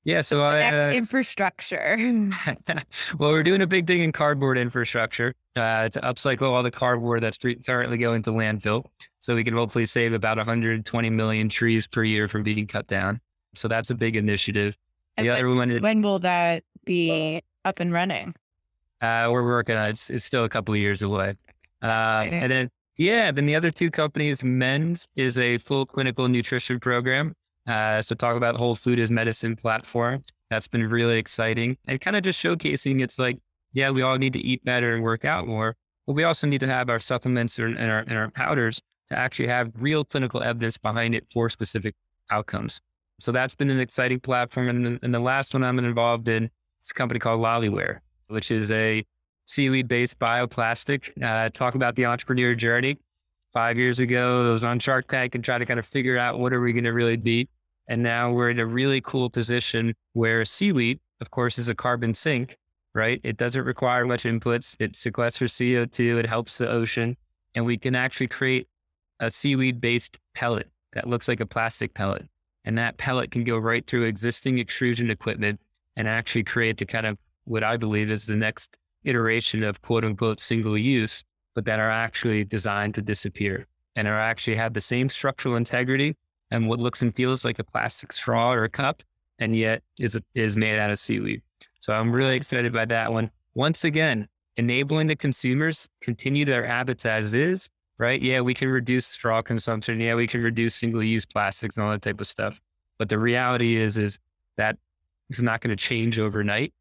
Yeah, 0.05 0.21
so 0.21 0.41
I 0.41 0.63
uh, 0.63 0.91
infrastructure. 0.91 1.95
well, 3.17 3.31
we're 3.31 3.43
doing 3.43 3.61
a 3.61 3.67
big 3.67 3.87
thing 3.87 4.01
in 4.01 4.11
cardboard 4.11 4.57
infrastructure 4.57 5.33
uh, 5.55 5.87
to 5.87 6.01
upcycle 6.01 6.49
all 6.49 6.61
the 6.61 6.71
cardboard 6.71 7.23
that's 7.23 7.37
currently 7.37 7.97
going 7.97 8.21
to 8.23 8.31
landfill, 8.31 8.85
so 9.21 9.35
we 9.35 9.43
can 9.43 9.53
hopefully 9.53 9.85
save 9.85 10.11
about 10.13 10.37
120 10.37 11.09
million 11.09 11.47
trees 11.47 11.87
per 11.87 12.03
year 12.03 12.27
from 12.27 12.43
being 12.43 12.67
cut 12.67 12.87
down. 12.87 13.21
So 13.55 13.67
that's 13.67 13.89
a 13.91 13.95
big 13.95 14.15
initiative. 14.15 14.77
And 15.15 15.25
the 15.25 15.29
when, 15.29 15.37
other 15.37 15.55
one, 15.55 15.81
when 15.81 16.01
will 16.01 16.19
that 16.19 16.63
be 16.85 17.41
up 17.63 17.79
and 17.79 17.93
running? 17.93 18.35
Uh, 19.01 19.29
we're 19.31 19.45
working 19.45 19.75
on 19.75 19.87
it. 19.87 19.91
It's, 19.91 20.09
it's, 20.09 20.25
still 20.25 20.43
a 20.43 20.49
couple 20.49 20.73
of 20.73 20.79
years 20.79 21.01
away. 21.01 21.35
Uh, 21.81 22.25
and 22.25 22.51
then, 22.51 22.69
yeah, 22.97 23.31
then 23.31 23.45
the 23.45 23.55
other 23.55 23.69
two 23.69 23.91
companies, 23.91 24.43
Mend 24.43 25.05
is 25.15 25.37
a 25.37 25.57
full 25.57 25.85
clinical 25.85 26.27
nutrition 26.27 26.79
program. 26.79 27.35
Uh, 27.67 28.01
so 28.01 28.15
talk 28.15 28.35
about 28.35 28.57
whole 28.57 28.75
food 28.75 28.99
as 28.99 29.09
medicine 29.09 29.55
platform. 29.55 30.23
That's 30.49 30.67
been 30.67 30.87
really 30.87 31.17
exciting 31.17 31.77
and 31.87 31.99
kind 31.99 32.15
of 32.15 32.23
just 32.23 32.41
showcasing 32.43 33.01
it's 33.01 33.17
like, 33.17 33.39
yeah, 33.71 33.89
we 33.89 34.01
all 34.01 34.17
need 34.17 34.33
to 34.33 34.39
eat 34.39 34.63
better 34.63 34.93
and 34.93 35.03
work 35.03 35.25
out 35.25 35.47
more, 35.47 35.75
but 36.05 36.13
we 36.13 36.23
also 36.23 36.45
need 36.45 36.59
to 36.59 36.67
have 36.67 36.89
our 36.89 36.99
supplements 36.99 37.57
and 37.57 37.77
our, 37.79 37.99
and 37.99 38.13
our 38.13 38.29
powders 38.29 38.81
to 39.09 39.17
actually 39.17 39.47
have 39.47 39.71
real 39.79 40.03
clinical 40.03 40.43
evidence 40.43 40.77
behind 40.77 41.15
it 41.15 41.25
for 41.31 41.49
specific 41.49 41.95
outcomes. 42.29 42.79
So 43.19 43.31
that's 43.31 43.55
been 43.55 43.69
an 43.69 43.79
exciting 43.79 44.19
platform. 44.19 44.69
And, 44.69 44.85
the, 44.85 44.99
and 45.01 45.13
the 45.13 45.19
last 45.19 45.53
one 45.53 45.63
I'm 45.63 45.79
involved 45.79 46.27
in 46.27 46.45
is 46.83 46.91
a 46.91 46.93
company 46.93 47.19
called 47.19 47.41
Loliware, 47.41 47.99
which 48.27 48.51
is 48.51 48.69
a 48.71 49.05
seaweed 49.45 49.87
based 49.87 50.19
bioplastic. 50.19 51.11
Uh, 51.23 51.49
talk 51.49 51.75
about 51.75 51.95
the 51.95 52.05
entrepreneur 52.05 52.55
journey 52.55 52.97
five 53.53 53.77
years 53.77 53.99
ago. 53.99 54.49
I 54.49 54.51
was 54.51 54.63
on 54.63 54.79
Shark 54.79 55.07
Tank 55.07 55.35
and 55.35 55.43
try 55.43 55.57
to 55.57 55.65
kind 55.65 55.79
of 55.79 55.85
figure 55.85 56.17
out 56.17 56.39
what 56.39 56.53
are 56.53 56.61
we 56.61 56.73
going 56.73 56.83
to 56.83 56.93
really 56.93 57.17
be. 57.17 57.47
And 57.87 58.01
now 58.01 58.31
we're 58.31 58.49
in 58.49 58.59
a 58.59 58.65
really 58.65 59.01
cool 59.01 59.29
position 59.29 59.93
where 60.13 60.45
seaweed, 60.45 60.99
of 61.21 61.31
course, 61.31 61.57
is 61.57 61.69
a 61.69 61.75
carbon 61.75 62.13
sink, 62.13 62.57
right? 62.93 63.19
It 63.23 63.37
doesn't 63.37 63.65
require 63.65 64.05
much 64.05 64.23
inputs. 64.23 64.75
It 64.79 64.93
sequesters 64.93 65.53
CO2. 65.53 66.19
It 66.19 66.27
helps 66.27 66.57
the 66.57 66.69
ocean. 66.69 67.17
And 67.55 67.65
we 67.65 67.77
can 67.77 67.95
actually 67.95 68.27
create 68.27 68.67
a 69.19 69.29
seaweed 69.29 69.81
based 69.81 70.19
pellet 70.33 70.69
that 70.93 71.07
looks 71.07 71.27
like 71.27 71.39
a 71.39 71.45
plastic 71.45 71.93
pellet. 71.93 72.25
And 72.65 72.77
that 72.77 72.97
pellet 72.97 73.31
can 73.31 73.43
go 73.43 73.57
right 73.57 73.85
through 73.85 74.05
existing 74.05 74.57
extrusion 74.57 75.09
equipment 75.09 75.59
and 75.95 76.07
actually 76.07 76.43
create 76.43 76.77
the 76.77 76.85
kind 76.85 77.05
of 77.05 77.17
what 77.45 77.63
I 77.63 77.77
believe 77.77 78.09
is 78.09 78.25
the 78.25 78.35
next 78.35 78.77
iteration 79.03 79.63
of 79.63 79.81
quote 79.81 80.05
unquote 80.05 80.39
single 80.39 80.77
use 80.77 81.23
but 81.55 81.65
that 81.65 81.79
are 81.79 81.91
actually 81.91 82.43
designed 82.43 82.95
to 82.95 83.01
disappear 83.01 83.67
and 83.95 84.07
are 84.07 84.19
actually 84.19 84.55
have 84.55 84.73
the 84.73 84.81
same 84.81 85.09
structural 85.09 85.55
integrity 85.55 86.15
and 86.51 86.67
what 86.67 86.79
looks 86.79 87.01
and 87.01 87.13
feels 87.13 87.43
like 87.43 87.59
a 87.59 87.63
plastic 87.63 88.11
straw 88.11 88.53
or 88.53 88.63
a 88.63 88.69
cup, 88.69 89.03
and 89.39 89.55
yet 89.55 89.81
is 89.99 90.19
is 90.35 90.55
made 90.57 90.79
out 90.79 90.91
of 90.91 90.99
seaweed. 90.99 91.41
So 91.79 91.93
I'm 91.93 92.11
really 92.11 92.35
excited 92.35 92.71
by 92.71 92.85
that 92.85 93.11
one. 93.11 93.31
Once 93.55 93.83
again, 93.83 94.27
enabling 94.57 95.07
the 95.07 95.15
consumers 95.15 95.89
continue 96.01 96.45
their 96.45 96.65
habits 96.65 97.05
as 97.05 97.33
is. 97.33 97.69
Right? 97.99 98.21
Yeah, 98.21 98.41
we 98.41 98.55
can 98.55 98.69
reduce 98.69 99.05
straw 99.05 99.43
consumption. 99.43 99.99
Yeah, 100.01 100.15
we 100.15 100.25
can 100.25 100.41
reduce 100.41 100.75
single 100.75 101.03
use 101.03 101.25
plastics 101.25 101.77
and 101.77 101.85
all 101.85 101.91
that 101.91 102.01
type 102.01 102.19
of 102.19 102.27
stuff. 102.27 102.59
But 102.97 103.09
the 103.09 103.19
reality 103.19 103.77
is, 103.77 103.97
is 103.97 104.17
that 104.57 104.77
it's 105.29 105.41
not 105.41 105.61
going 105.61 105.69
to 105.69 105.75
change 105.75 106.17
overnight. 106.17 106.73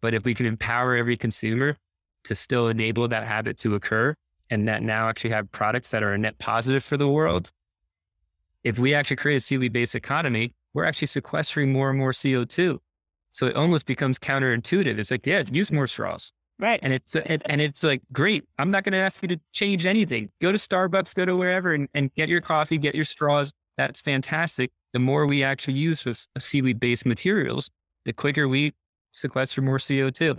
But 0.00 0.14
if 0.14 0.24
we 0.24 0.34
can 0.34 0.46
empower 0.46 0.96
every 0.96 1.16
consumer 1.16 1.76
to 2.24 2.34
still 2.34 2.68
enable 2.68 3.08
that 3.08 3.26
habit 3.26 3.58
to 3.58 3.74
occur 3.74 4.14
and 4.50 4.68
that 4.68 4.82
now 4.82 5.08
actually 5.08 5.30
have 5.30 5.50
products 5.52 5.90
that 5.90 6.02
are 6.02 6.12
a 6.12 6.18
net 6.18 6.38
positive 6.38 6.84
for 6.84 6.96
the 6.96 7.08
world. 7.08 7.50
If 8.64 8.78
we 8.78 8.94
actually 8.94 9.16
create 9.16 9.36
a 9.36 9.40
seaweed 9.40 9.72
based 9.72 9.94
economy, 9.94 10.54
we're 10.74 10.84
actually 10.84 11.08
sequestering 11.08 11.72
more 11.72 11.90
and 11.90 11.98
more 11.98 12.12
CO2. 12.12 12.78
So 13.30 13.46
it 13.46 13.56
almost 13.56 13.86
becomes 13.86 14.18
counterintuitive. 14.18 14.98
It's 14.98 15.10
like, 15.10 15.26
yeah, 15.26 15.42
use 15.50 15.72
more 15.72 15.86
straws. 15.86 16.32
Right. 16.58 16.78
And 16.82 16.92
it's 16.92 17.16
it, 17.16 17.42
and 17.46 17.60
it's 17.60 17.82
like, 17.82 18.02
great. 18.12 18.44
I'm 18.58 18.70
not 18.70 18.84
going 18.84 18.92
to 18.92 18.98
ask 18.98 19.20
you 19.22 19.28
to 19.28 19.40
change 19.52 19.86
anything. 19.86 20.30
Go 20.40 20.52
to 20.52 20.58
Starbucks, 20.58 21.14
go 21.14 21.24
to 21.24 21.34
wherever 21.34 21.74
and, 21.74 21.88
and 21.94 22.14
get 22.14 22.28
your 22.28 22.40
coffee, 22.40 22.78
get 22.78 22.94
your 22.94 23.04
straws. 23.04 23.52
That's 23.76 24.00
fantastic. 24.00 24.70
The 24.92 24.98
more 24.98 25.26
we 25.26 25.42
actually 25.42 25.74
use 25.74 26.06
uh, 26.06 26.12
seaweed 26.38 26.78
based 26.78 27.06
materials, 27.06 27.70
the 28.04 28.12
quicker 28.12 28.46
we 28.46 28.72
sequester 29.12 29.62
more 29.62 29.78
CO2. 29.78 30.38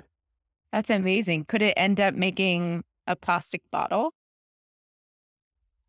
That's 0.71 0.89
amazing. 0.89 1.45
Could 1.45 1.61
it 1.61 1.73
end 1.75 1.99
up 1.99 2.13
making 2.13 2.83
a 3.07 3.15
plastic 3.15 3.61
bottle? 3.71 4.13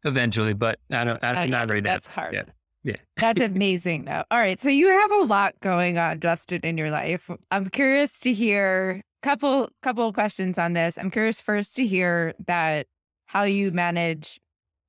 Eventually, 0.04 0.52
but 0.52 0.78
I 0.90 1.04
don't, 1.04 1.22
I, 1.22 1.44
uh, 1.44 1.46
not 1.46 1.70
right 1.70 1.82
That's 1.82 2.06
hard. 2.06 2.34
Yeah. 2.34 2.44
Yeah. 2.82 2.96
That's 3.16 3.40
amazing 3.40 4.04
though. 4.04 4.24
All 4.30 4.38
right. 4.38 4.60
So 4.60 4.68
you 4.68 4.88
have 4.88 5.10
a 5.10 5.22
lot 5.24 5.54
going 5.60 5.98
on, 5.98 6.20
Justin, 6.20 6.60
in 6.62 6.76
your 6.76 6.90
life. 6.90 7.30
I'm 7.50 7.68
curious 7.70 8.20
to 8.20 8.32
hear 8.32 9.02
couple 9.22 9.70
couple 9.82 10.12
questions 10.12 10.58
on 10.58 10.74
this. 10.74 10.98
I'm 10.98 11.10
curious 11.10 11.40
first 11.40 11.74
to 11.76 11.86
hear 11.86 12.34
that 12.46 12.86
how 13.26 13.44
you 13.44 13.72
manage 13.72 14.38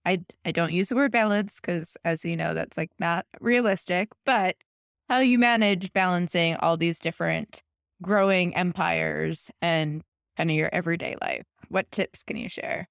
I 0.06 0.24
I 0.44 0.52
don't 0.52 0.74
use 0.74 0.90
the 0.90 0.96
word 0.96 1.12
balance 1.12 1.60
because 1.60 1.96
as 2.04 2.26
you 2.26 2.36
know, 2.36 2.54
that's 2.54 2.78
like 2.78 2.92
not 3.00 3.26
realistic, 3.40 4.10
but 4.26 4.58
how 5.10 5.20
you 5.20 5.40
manage 5.40 5.94
balancing 5.94 6.56
all 6.58 6.76
these 6.76 7.00
different 7.00 7.64
growing 8.02 8.56
empires 8.56 9.50
and 9.62 10.04
kind 10.36 10.52
of 10.52 10.56
your 10.56 10.70
everyday 10.74 11.16
life. 11.22 11.46
What 11.70 11.90
tips 11.92 12.24
can 12.24 12.36
you 12.36 12.50
share? 12.50 12.90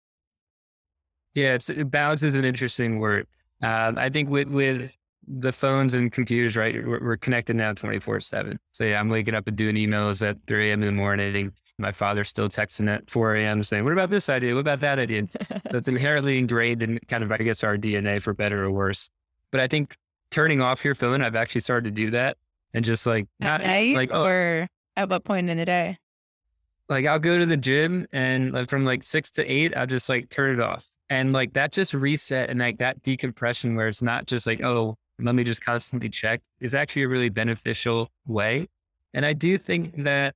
Yeah, 1.34 1.54
it's, 1.54 1.70
balance 1.70 2.22
is 2.22 2.34
an 2.34 2.44
interesting 2.44 2.98
word. 2.98 3.26
Um, 3.62 3.98
I 3.98 4.08
think 4.08 4.28
with 4.30 4.48
with 4.48 4.96
the 5.26 5.52
phones 5.52 5.94
and 5.94 6.12
computers, 6.12 6.56
right, 6.56 6.74
we're, 6.86 7.02
we're 7.02 7.16
connected 7.16 7.56
now 7.56 7.72
24 7.72 8.20
7. 8.20 8.58
So, 8.72 8.84
yeah, 8.84 9.00
I'm 9.00 9.08
waking 9.08 9.34
up 9.34 9.46
and 9.46 9.56
doing 9.56 9.76
emails 9.76 10.26
at 10.26 10.36
3 10.46 10.70
a.m. 10.70 10.82
in 10.82 10.86
the 10.86 10.92
morning. 10.92 11.52
My 11.78 11.92
father's 11.92 12.28
still 12.28 12.48
texting 12.48 12.92
at 12.92 13.10
4 13.10 13.36
a.m. 13.36 13.62
saying, 13.62 13.84
What 13.84 13.92
about 13.92 14.10
this 14.10 14.28
idea? 14.28 14.54
What 14.54 14.60
about 14.60 14.80
that 14.80 14.98
idea? 14.98 15.26
so, 15.70 15.78
it's 15.78 15.88
inherently 15.88 16.38
ingrained 16.38 16.82
in 16.82 16.98
kind 17.08 17.22
of, 17.22 17.32
I 17.32 17.38
guess, 17.38 17.64
our 17.64 17.76
DNA 17.76 18.20
for 18.20 18.34
better 18.34 18.64
or 18.64 18.70
worse. 18.70 19.08
But 19.50 19.60
I 19.60 19.66
think 19.66 19.96
turning 20.30 20.60
off 20.60 20.84
your 20.84 20.94
phone, 20.94 21.22
I've 21.22 21.36
actually 21.36 21.62
started 21.62 21.96
to 21.96 22.02
do 22.02 22.10
that 22.10 22.36
and 22.74 22.84
just 22.84 23.06
like, 23.06 23.26
not, 23.40 23.62
like, 23.62 24.10
oh, 24.12 24.24
or 24.24 24.68
at 24.96 25.08
what 25.08 25.24
point 25.24 25.48
in 25.48 25.56
the 25.56 25.64
day? 25.64 25.98
Like 26.88 27.06
I'll 27.06 27.18
go 27.18 27.38
to 27.38 27.46
the 27.46 27.56
gym 27.56 28.06
and 28.12 28.52
like 28.52 28.68
from 28.68 28.84
like 28.84 29.02
six 29.02 29.30
to 29.32 29.50
eight, 29.50 29.74
I'll 29.76 29.86
just 29.86 30.08
like 30.08 30.28
turn 30.28 30.54
it 30.58 30.60
off. 30.60 30.86
And 31.10 31.32
like 31.32 31.52
that 31.52 31.72
just 31.72 31.94
reset 31.94 32.50
and 32.50 32.58
like 32.58 32.78
that 32.78 33.02
decompression 33.02 33.76
where 33.76 33.88
it's 33.88 34.02
not 34.02 34.26
just 34.26 34.46
like, 34.46 34.62
oh, 34.62 34.96
let 35.20 35.34
me 35.34 35.44
just 35.44 35.64
constantly 35.64 36.08
check 36.08 36.40
is 36.60 36.74
actually 36.74 37.02
a 37.02 37.08
really 37.08 37.28
beneficial 37.28 38.10
way. 38.26 38.68
And 39.12 39.24
I 39.24 39.32
do 39.32 39.56
think 39.58 40.04
that 40.04 40.34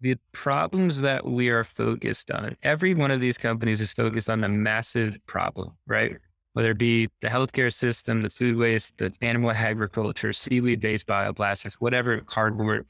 the 0.00 0.16
problems 0.32 1.00
that 1.00 1.24
we 1.24 1.48
are 1.48 1.64
focused 1.64 2.30
on, 2.30 2.56
every 2.62 2.94
one 2.94 3.10
of 3.10 3.20
these 3.20 3.38
companies 3.38 3.80
is 3.80 3.92
focused 3.92 4.28
on 4.28 4.42
the 4.42 4.48
massive 4.48 5.18
problem, 5.26 5.72
right? 5.86 6.16
Whether 6.52 6.72
it 6.72 6.78
be 6.78 7.08
the 7.20 7.28
healthcare 7.28 7.72
system, 7.72 8.22
the 8.22 8.28
food 8.28 8.56
waste, 8.56 8.98
the 8.98 9.14
animal 9.22 9.50
agriculture, 9.50 10.32
seaweed 10.32 10.80
based 10.80 11.06
bioplastics, 11.06 11.74
whatever, 11.74 12.20
cardboard, 12.20 12.86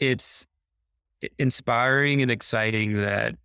it's 0.00 0.44
inspiring 1.38 2.20
and 2.20 2.30
exciting 2.30 2.94
that 3.00 3.36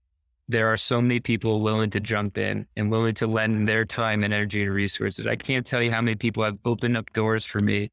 there 0.48 0.72
are 0.72 0.78
so 0.78 1.02
many 1.02 1.20
people 1.20 1.62
willing 1.62 1.90
to 1.92 2.00
jump 2.00 2.38
in 2.38 2.68
and 2.76 2.92
willing 2.92 3.16
to 3.16 3.28
lend 3.28 3.68
their 3.68 3.86
time 3.86 4.24
and 4.24 4.34
energy 4.34 4.64
and 4.64 4.74
resources. 4.74 5.26
I 5.26 5.36
can't 5.36 5.66
tell 5.66 5.82
you 5.82 5.92
how 5.92 6.02
many 6.02 6.16
people 6.16 6.44
have 6.44 6.58
opened 6.66 6.98
up 6.98 7.12
doors 7.14 7.46
for 7.46 7.60
me 7.60 7.92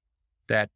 that 0.49 0.69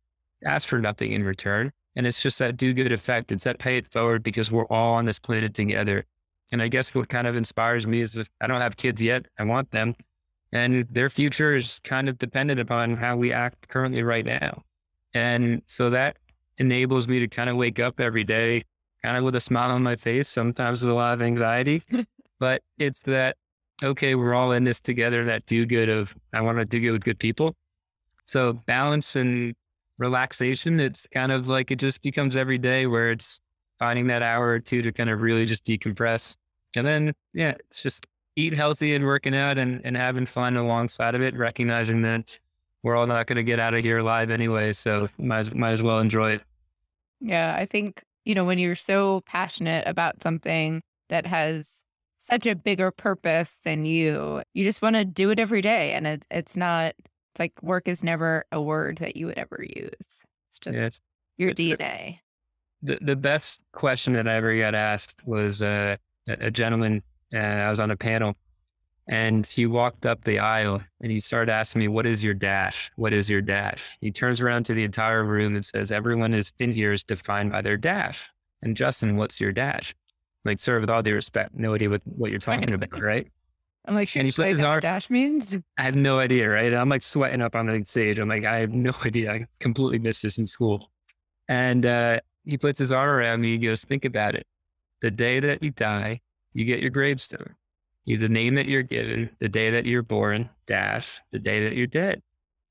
ask 0.44 0.68
for 0.68 0.78
nothing 0.78 1.12
in 1.12 1.24
return. 1.24 1.72
And 1.96 2.06
it's 2.06 2.20
just 2.20 2.38
that 2.38 2.56
do 2.56 2.72
good 2.72 2.92
effect. 2.92 3.32
It's 3.32 3.44
that 3.44 3.58
pay 3.58 3.76
it 3.76 3.86
forward 3.86 4.22
because 4.22 4.50
we're 4.50 4.66
all 4.66 4.94
on 4.94 5.04
this 5.04 5.18
planet 5.18 5.54
together. 5.54 6.06
And 6.52 6.62
I 6.62 6.68
guess 6.68 6.94
what 6.94 7.08
kind 7.08 7.26
of 7.26 7.36
inspires 7.36 7.86
me 7.86 8.00
is 8.00 8.16
if 8.16 8.28
I 8.40 8.46
don't 8.46 8.60
have 8.60 8.76
kids 8.76 9.02
yet, 9.02 9.26
I 9.38 9.44
want 9.44 9.70
them. 9.70 9.94
And 10.52 10.86
their 10.88 11.10
future 11.10 11.56
is 11.56 11.80
kind 11.82 12.08
of 12.08 12.18
dependent 12.18 12.60
upon 12.60 12.96
how 12.96 13.16
we 13.16 13.32
act 13.32 13.68
currently 13.68 14.02
right 14.02 14.24
now. 14.24 14.62
And 15.12 15.62
so 15.66 15.90
that 15.90 16.16
enables 16.58 17.08
me 17.08 17.20
to 17.20 17.28
kind 17.28 17.50
of 17.50 17.56
wake 17.56 17.80
up 17.80 17.98
every 18.00 18.24
day, 18.24 18.62
kind 19.04 19.18
of 19.18 19.24
with 19.24 19.34
a 19.34 19.40
smile 19.40 19.70
on 19.70 19.82
my 19.82 19.96
face, 19.96 20.28
sometimes 20.28 20.80
with 20.80 20.90
a 20.90 20.94
lot 20.94 21.12
of 21.12 21.20
anxiety. 21.20 21.82
but 22.40 22.62
it's 22.78 23.02
that, 23.02 23.36
okay, 23.82 24.14
we're 24.14 24.32
all 24.32 24.52
in 24.52 24.64
this 24.64 24.80
together, 24.80 25.26
that 25.26 25.44
do 25.44 25.66
good 25.66 25.90
of, 25.90 26.16
I 26.32 26.40
want 26.40 26.56
to 26.56 26.64
do 26.64 26.80
good 26.80 26.92
with 26.92 27.04
good 27.04 27.18
people. 27.18 27.54
So 28.24 28.54
balance 28.54 29.14
and 29.14 29.54
relaxation, 29.98 30.80
it's 30.80 31.06
kind 31.06 31.32
of 31.32 31.48
like 31.48 31.70
it 31.70 31.76
just 31.76 32.00
becomes 32.00 32.34
every 32.34 32.56
day 32.56 32.86
where 32.86 33.10
it's 33.10 33.40
finding 33.78 34.06
that 34.06 34.22
hour 34.22 34.48
or 34.48 34.58
two 34.58 34.80
to 34.80 34.90
kind 34.90 35.10
of 35.10 35.20
really 35.20 35.44
just 35.44 35.66
decompress. 35.66 36.34
And 36.74 36.86
then, 36.86 37.12
yeah, 37.34 37.52
it's 37.60 37.82
just 37.82 38.06
eat 38.36 38.54
healthy 38.54 38.94
and 38.94 39.04
working 39.04 39.36
out 39.36 39.58
and, 39.58 39.82
and 39.84 39.98
having 39.98 40.24
fun 40.24 40.56
alongside 40.56 41.14
of 41.14 41.20
it, 41.20 41.36
recognizing 41.36 42.00
that 42.02 42.38
we're 42.82 42.96
all 42.96 43.06
not 43.06 43.26
going 43.26 43.36
to 43.36 43.42
get 43.42 43.60
out 43.60 43.74
of 43.74 43.84
here 43.84 43.98
alive 43.98 44.30
anyway. 44.30 44.72
So 44.72 45.08
might 45.18 45.40
as, 45.40 45.54
might 45.54 45.72
as 45.72 45.82
well 45.82 45.98
enjoy 45.98 46.32
it. 46.32 46.42
Yeah. 47.20 47.54
I 47.54 47.66
think, 47.66 48.02
you 48.24 48.34
know, 48.34 48.44
when 48.44 48.58
you're 48.58 48.74
so 48.74 49.22
passionate 49.26 49.86
about 49.86 50.22
something 50.22 50.82
that 51.08 51.26
has 51.26 51.82
such 52.18 52.46
a 52.46 52.54
bigger 52.54 52.90
purpose 52.90 53.58
than 53.64 53.84
you, 53.84 54.42
you 54.54 54.64
just 54.64 54.82
want 54.82 54.96
to 54.96 55.04
do 55.04 55.30
it 55.30 55.38
every 55.38 55.60
day. 55.60 55.92
And 55.92 56.06
it, 56.06 56.26
it's 56.30 56.56
not, 56.56 56.94
it's 56.98 57.38
like 57.38 57.62
work 57.62 57.86
is 57.86 58.02
never 58.02 58.44
a 58.50 58.60
word 58.60 58.98
that 58.98 59.16
you 59.16 59.26
would 59.26 59.38
ever 59.38 59.62
use. 59.62 59.90
It's 60.00 60.58
just 60.60 60.74
yeah, 60.74 60.88
your 61.36 61.52
DNA. 61.52 62.20
The, 62.82 62.98
the 63.00 63.16
best 63.16 63.62
question 63.72 64.14
that 64.14 64.26
I 64.26 64.34
ever 64.34 64.56
got 64.58 64.74
asked 64.74 65.26
was 65.26 65.62
uh, 65.62 65.96
a 66.26 66.50
gentleman, 66.50 67.02
uh, 67.34 67.38
I 67.38 67.70
was 67.70 67.80
on 67.80 67.90
a 67.90 67.96
panel 67.96 68.34
and 69.06 69.46
he 69.46 69.66
walked 69.66 70.06
up 70.06 70.24
the 70.24 70.38
aisle 70.38 70.82
and 71.00 71.12
he 71.12 71.20
started 71.20 71.52
asking 71.52 71.80
me, 71.80 71.88
What 71.88 72.06
is 72.06 72.24
your 72.24 72.34
dash? 72.34 72.90
What 72.96 73.12
is 73.12 73.28
your 73.28 73.42
dash? 73.42 73.98
He 74.00 74.10
turns 74.10 74.40
around 74.40 74.64
to 74.66 74.74
the 74.74 74.84
entire 74.84 75.24
room 75.24 75.54
and 75.54 75.64
says, 75.64 75.92
Everyone 75.92 76.32
is 76.32 76.52
in 76.58 76.72
here 76.72 76.92
is 76.92 77.04
defined 77.04 77.52
by 77.52 77.62
their 77.62 77.76
dash. 77.76 78.28
And 78.62 78.76
Justin, 78.76 79.16
what's 79.16 79.40
your 79.40 79.52
dash? 79.52 79.94
I'm 80.44 80.50
like, 80.50 80.58
sir, 80.58 80.80
with 80.80 80.88
all 80.88 81.02
due 81.02 81.14
respect, 81.14 81.54
no 81.54 81.74
idea 81.74 81.90
what, 81.90 82.02
what 82.04 82.30
you're 82.30 82.40
talking 82.40 82.72
about, 82.72 83.00
right? 83.00 83.30
I'm 83.86 83.94
like, 83.94 84.08
should 84.08 84.26
you 84.26 84.54
know 84.54 84.70
what 84.70 84.80
dash 84.80 85.10
means? 85.10 85.58
I 85.76 85.82
have 85.82 85.94
no 85.94 86.18
idea, 86.18 86.48
right? 86.48 86.72
I'm 86.72 86.88
like 86.88 87.02
sweating 87.02 87.42
up 87.42 87.54
on 87.54 87.66
the 87.66 87.84
stage. 87.84 88.18
I'm 88.18 88.28
like, 88.28 88.46
I 88.46 88.60
have 88.60 88.72
no 88.72 88.92
idea. 89.04 89.32
I 89.32 89.46
completely 89.60 89.98
missed 89.98 90.22
this 90.22 90.38
in 90.38 90.46
school. 90.46 90.90
And 91.46 91.84
uh, 91.84 92.20
he 92.44 92.56
puts 92.56 92.78
his 92.78 92.90
arm 92.90 93.10
around 93.10 93.42
me. 93.42 93.58
He 93.58 93.66
goes, 93.66 93.82
Think 93.82 94.06
about 94.06 94.34
it. 94.34 94.46
The 95.02 95.10
day 95.10 95.40
that 95.40 95.62
you 95.62 95.70
die, 95.70 96.22
you 96.54 96.64
get 96.64 96.80
your 96.80 96.88
gravestone 96.88 97.54
you 98.04 98.18
the 98.18 98.28
name 98.28 98.54
that 98.54 98.66
you're 98.66 98.82
given, 98.82 99.30
the 99.40 99.48
day 99.48 99.70
that 99.70 99.86
you're 99.86 100.02
born, 100.02 100.50
dash, 100.66 101.20
the 101.32 101.38
day 101.38 101.64
that 101.64 101.74
you're 101.74 101.86
dead. 101.86 102.22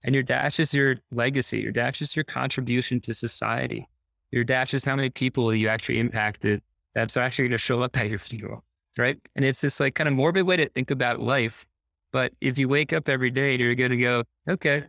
And 0.03 0.13
your 0.13 0.23
dash 0.23 0.59
is 0.59 0.73
your 0.73 0.97
legacy. 1.11 1.59
Your 1.59 1.71
dash 1.71 2.01
is 2.01 2.15
your 2.15 2.25
contribution 2.25 2.99
to 3.01 3.13
society. 3.13 3.87
Your 4.31 4.43
dash 4.43 4.73
is 4.73 4.83
how 4.83 4.95
many 4.95 5.09
people 5.09 5.53
you 5.53 5.69
actually 5.69 5.99
impacted 5.99 6.61
that's 6.93 7.17
actually 7.17 7.45
going 7.45 7.51
to 7.53 7.57
show 7.57 7.81
up 7.81 7.97
at 7.97 8.09
your 8.09 8.19
funeral. 8.19 8.63
Right. 8.97 9.17
And 9.35 9.43
it's 9.43 9.61
this 9.61 9.79
like 9.79 9.95
kind 9.95 10.07
of 10.07 10.13
morbid 10.13 10.45
way 10.45 10.57
to 10.57 10.69
think 10.69 10.91
about 10.91 11.19
life. 11.19 11.65
But 12.11 12.33
if 12.41 12.59
you 12.59 12.69
wake 12.69 12.93
up 12.93 13.09
every 13.09 13.31
day, 13.31 13.55
you're 13.55 13.73
going 13.73 13.91
to 13.91 13.97
go, 13.97 14.23
okay, 14.47 14.83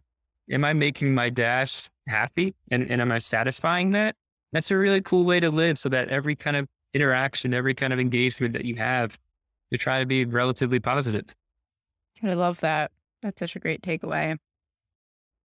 am 0.51 0.65
I 0.65 0.75
making 0.75 1.15
my 1.15 1.31
dash 1.31 1.89
happy? 2.07 2.55
And, 2.71 2.91
and 2.91 3.01
am 3.01 3.11
I 3.11 3.19
satisfying 3.19 3.93
that? 3.93 4.15
That's 4.53 4.71
a 4.71 4.77
really 4.77 5.01
cool 5.01 5.25
way 5.25 5.41
to 5.41 5.51
live 5.51 5.79
so 5.79 5.89
that 5.89 6.11
every 6.11 6.37
kind 6.37 6.57
of 6.57 6.67
interaction, 6.93 7.55
every 7.55 7.75
kind 7.75 7.93
of 7.93 7.99
engagement 7.99 8.53
that 8.53 8.67
you 8.67 8.77
have 8.77 9.19
to 9.73 9.79
try 9.79 9.99
to 9.99 10.07
be 10.07 10.25
relatively 10.25 10.81
positive. 10.81 11.27
I 12.23 12.35
love 12.35 12.61
that. 12.61 12.91
That's 13.23 13.39
such 13.39 13.57
a 13.57 13.61
great 13.61 13.83
takeaway. 13.83 14.39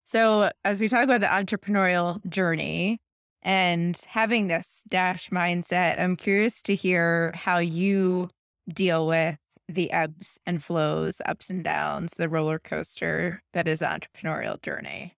So, 0.04 0.50
as 0.64 0.80
we 0.80 0.88
talk 0.88 1.04
about 1.04 1.20
the 1.20 1.26
entrepreneurial 1.26 2.24
journey 2.28 2.98
and 3.42 3.98
having 4.06 4.48
this 4.48 4.84
dash 4.88 5.30
mindset, 5.30 5.98
I'm 6.00 6.16
curious 6.16 6.62
to 6.62 6.74
hear 6.74 7.32
how 7.34 7.58
you 7.58 8.30
deal 8.68 9.06
with 9.06 9.38
the 9.68 9.90
ebbs 9.92 10.38
and 10.46 10.62
flows, 10.62 11.20
ups 11.24 11.48
and 11.48 11.64
downs, 11.64 12.12
the 12.16 12.28
roller 12.28 12.58
coaster 12.58 13.42
that 13.52 13.66
is 13.66 13.80
the 13.80 13.86
entrepreneurial 13.86 14.60
journey. 14.60 15.14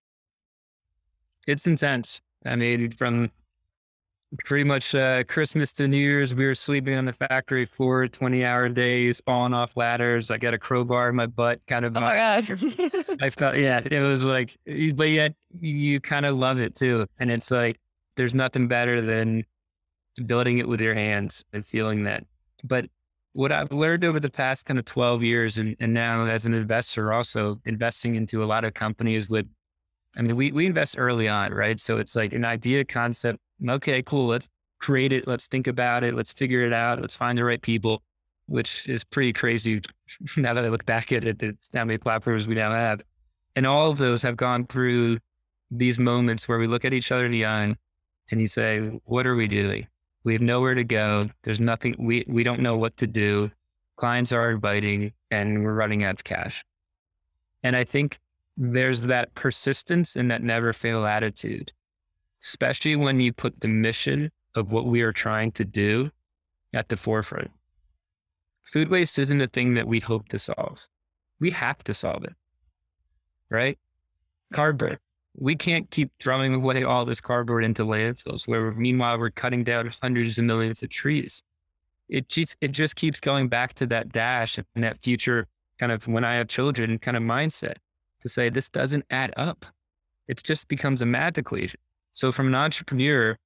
It's 1.47 1.67
intense. 1.67 2.21
I 2.45 2.55
mean, 2.55 2.91
from 2.91 3.31
pretty 4.43 4.63
much 4.63 4.93
uh, 4.93 5.23
Christmas 5.23 5.71
to 5.73 5.87
New 5.87 5.97
Year's, 5.97 6.35
we 6.35 6.45
were 6.45 6.55
sleeping 6.55 6.95
on 6.95 7.05
the 7.05 7.13
factory 7.13 7.65
floor, 7.65 8.07
20 8.07 8.43
hour 8.43 8.69
days, 8.69 9.21
falling 9.25 9.53
off 9.53 9.77
ladders. 9.77 10.29
I 10.29 10.37
got 10.37 10.53
a 10.53 10.57
crowbar 10.57 11.09
in 11.09 11.15
my 11.15 11.27
butt, 11.27 11.61
kind 11.67 11.85
of. 11.85 11.95
Oh 11.95 12.01
my 12.01 12.13
God. 12.13 12.45
I 13.21 13.29
felt, 13.29 13.57
yeah, 13.57 13.81
it 13.83 13.99
was 13.99 14.25
like, 14.25 14.55
but 14.95 15.09
yet 15.09 15.33
you 15.59 15.99
kind 15.99 16.25
of 16.25 16.35
love 16.35 16.59
it 16.59 16.75
too. 16.75 17.07
And 17.19 17.31
it's 17.31 17.51
like, 17.51 17.79
there's 18.15 18.33
nothing 18.33 18.67
better 18.67 19.01
than 19.01 19.43
building 20.25 20.57
it 20.57 20.67
with 20.67 20.81
your 20.81 20.95
hands 20.95 21.43
and 21.53 21.65
feeling 21.65 22.03
that. 22.03 22.23
But 22.63 22.87
what 23.33 23.51
I've 23.51 23.71
learned 23.71 24.03
over 24.03 24.19
the 24.19 24.31
past 24.31 24.65
kind 24.65 24.79
of 24.79 24.85
12 24.85 25.23
years 25.23 25.57
and, 25.57 25.75
and 25.79 25.93
now 25.93 26.25
as 26.25 26.45
an 26.45 26.53
investor, 26.53 27.13
also 27.13 27.61
investing 27.65 28.15
into 28.15 28.43
a 28.43 28.45
lot 28.45 28.65
of 28.65 28.73
companies 28.73 29.29
with, 29.29 29.45
I 30.15 30.21
mean, 30.21 30.35
we, 30.35 30.51
we 30.51 30.65
invest 30.65 30.95
early 30.97 31.27
on, 31.27 31.53
right? 31.53 31.79
So 31.79 31.97
it's 31.97 32.15
like 32.15 32.33
an 32.33 32.45
idea 32.45 32.85
concept 32.85 33.39
okay, 33.67 34.01
cool. 34.03 34.27
Let's 34.27 34.49
create 34.79 35.11
it. 35.11 35.27
Let's 35.27 35.47
think 35.47 35.67
about 35.67 36.03
it. 36.03 36.13
Let's 36.13 36.31
figure 36.31 36.65
it 36.65 36.73
out. 36.73 37.01
Let's 37.01 37.15
find 37.15 37.37
the 37.37 37.43
right 37.43 37.61
people, 37.61 38.01
which 38.47 38.87
is 38.87 39.03
pretty 39.03 39.33
crazy 39.33 39.81
now 40.37 40.53
that 40.53 40.63
I 40.63 40.69
look 40.69 40.85
back 40.85 41.11
at 41.11 41.23
it, 41.23 41.41
it's 41.41 41.69
how 41.73 41.85
many 41.85 41.97
platforms 41.97 42.47
we 42.47 42.55
now 42.55 42.71
have. 42.71 43.01
And 43.55 43.65
all 43.65 43.89
of 43.89 43.97
those 43.97 44.21
have 44.21 44.37
gone 44.37 44.65
through 44.65 45.17
these 45.71 45.99
moments 45.99 46.47
where 46.47 46.59
we 46.59 46.67
look 46.67 46.85
at 46.85 46.93
each 46.93 47.11
other 47.11 47.25
in 47.25 47.31
the 47.31 47.45
eye 47.45 47.75
and 48.29 48.41
you 48.41 48.47
say, 48.47 48.79
what 49.05 49.25
are 49.25 49.35
we 49.35 49.47
doing? 49.47 49.87
We 50.23 50.33
have 50.33 50.41
nowhere 50.41 50.75
to 50.75 50.83
go. 50.83 51.29
There's 51.43 51.61
nothing, 51.61 51.95
we, 51.97 52.25
we 52.27 52.43
don't 52.43 52.61
know 52.61 52.77
what 52.77 52.97
to 52.97 53.07
do. 53.07 53.51
Clients 53.95 54.31
are 54.31 54.51
inviting 54.51 55.13
and 55.31 55.63
we're 55.63 55.73
running 55.73 56.03
out 56.03 56.15
of 56.15 56.23
cash. 56.23 56.63
And 57.63 57.75
I 57.75 57.83
think 57.83 58.19
there's 58.57 59.03
that 59.03 59.33
persistence 59.35 60.15
and 60.15 60.31
that 60.31 60.43
never 60.43 60.73
fail 60.73 61.05
attitude 61.05 61.71
especially 62.41 62.95
when 62.95 63.19
you 63.19 63.33
put 63.33 63.59
the 63.61 63.67
mission 63.67 64.31
of 64.55 64.71
what 64.71 64.85
we 64.85 65.01
are 65.01 65.11
trying 65.11 65.51
to 65.53 65.65
do 65.65 66.11
at 66.73 66.89
the 66.89 66.97
forefront. 66.97 67.51
Food 68.63 68.89
waste 68.89 69.17
isn't 69.17 69.41
a 69.41 69.47
thing 69.47 69.75
that 69.75 69.87
we 69.87 69.99
hope 69.99 70.27
to 70.29 70.39
solve. 70.39 70.87
We 71.39 71.51
have 71.51 71.83
to 71.85 71.93
solve 71.93 72.23
it, 72.23 72.33
right? 73.49 73.77
Cardboard. 74.53 74.99
We 75.39 75.55
can't 75.55 75.89
keep 75.91 76.11
throwing 76.19 76.55
away 76.55 76.83
all 76.83 77.05
this 77.05 77.21
cardboard 77.21 77.63
into 77.63 77.83
landfills 77.83 78.47
where 78.47 78.71
meanwhile 78.71 79.19
we're 79.19 79.29
cutting 79.29 79.63
down 79.63 79.91
hundreds 80.01 80.39
of 80.39 80.45
millions 80.45 80.81
of 80.81 80.89
trees. 80.89 81.43
It 82.09 82.27
just, 82.29 82.55
it 82.61 82.69
just 82.69 82.95
keeps 82.95 83.19
going 83.19 83.47
back 83.47 83.73
to 83.75 83.85
that 83.87 84.09
dash 84.09 84.57
and 84.57 84.83
that 84.83 84.97
future 84.97 85.47
kind 85.77 85.91
of 85.91 86.07
when 86.07 86.23
I 86.23 86.35
have 86.35 86.47
children 86.47 86.97
kind 86.97 87.15
of 87.15 87.21
mindset 87.21 87.75
to 88.27 88.33
say 88.33 88.49
this 88.49 88.69
doesn't 88.69 89.05
add 89.09 89.33
up. 89.37 89.65
It 90.27 90.43
just 90.43 90.67
becomes 90.67 91.01
a 91.01 91.05
math 91.05 91.37
equation. 91.37 91.79
So 92.13 92.31
from 92.31 92.47
an 92.47 92.55
entrepreneur 92.55 93.37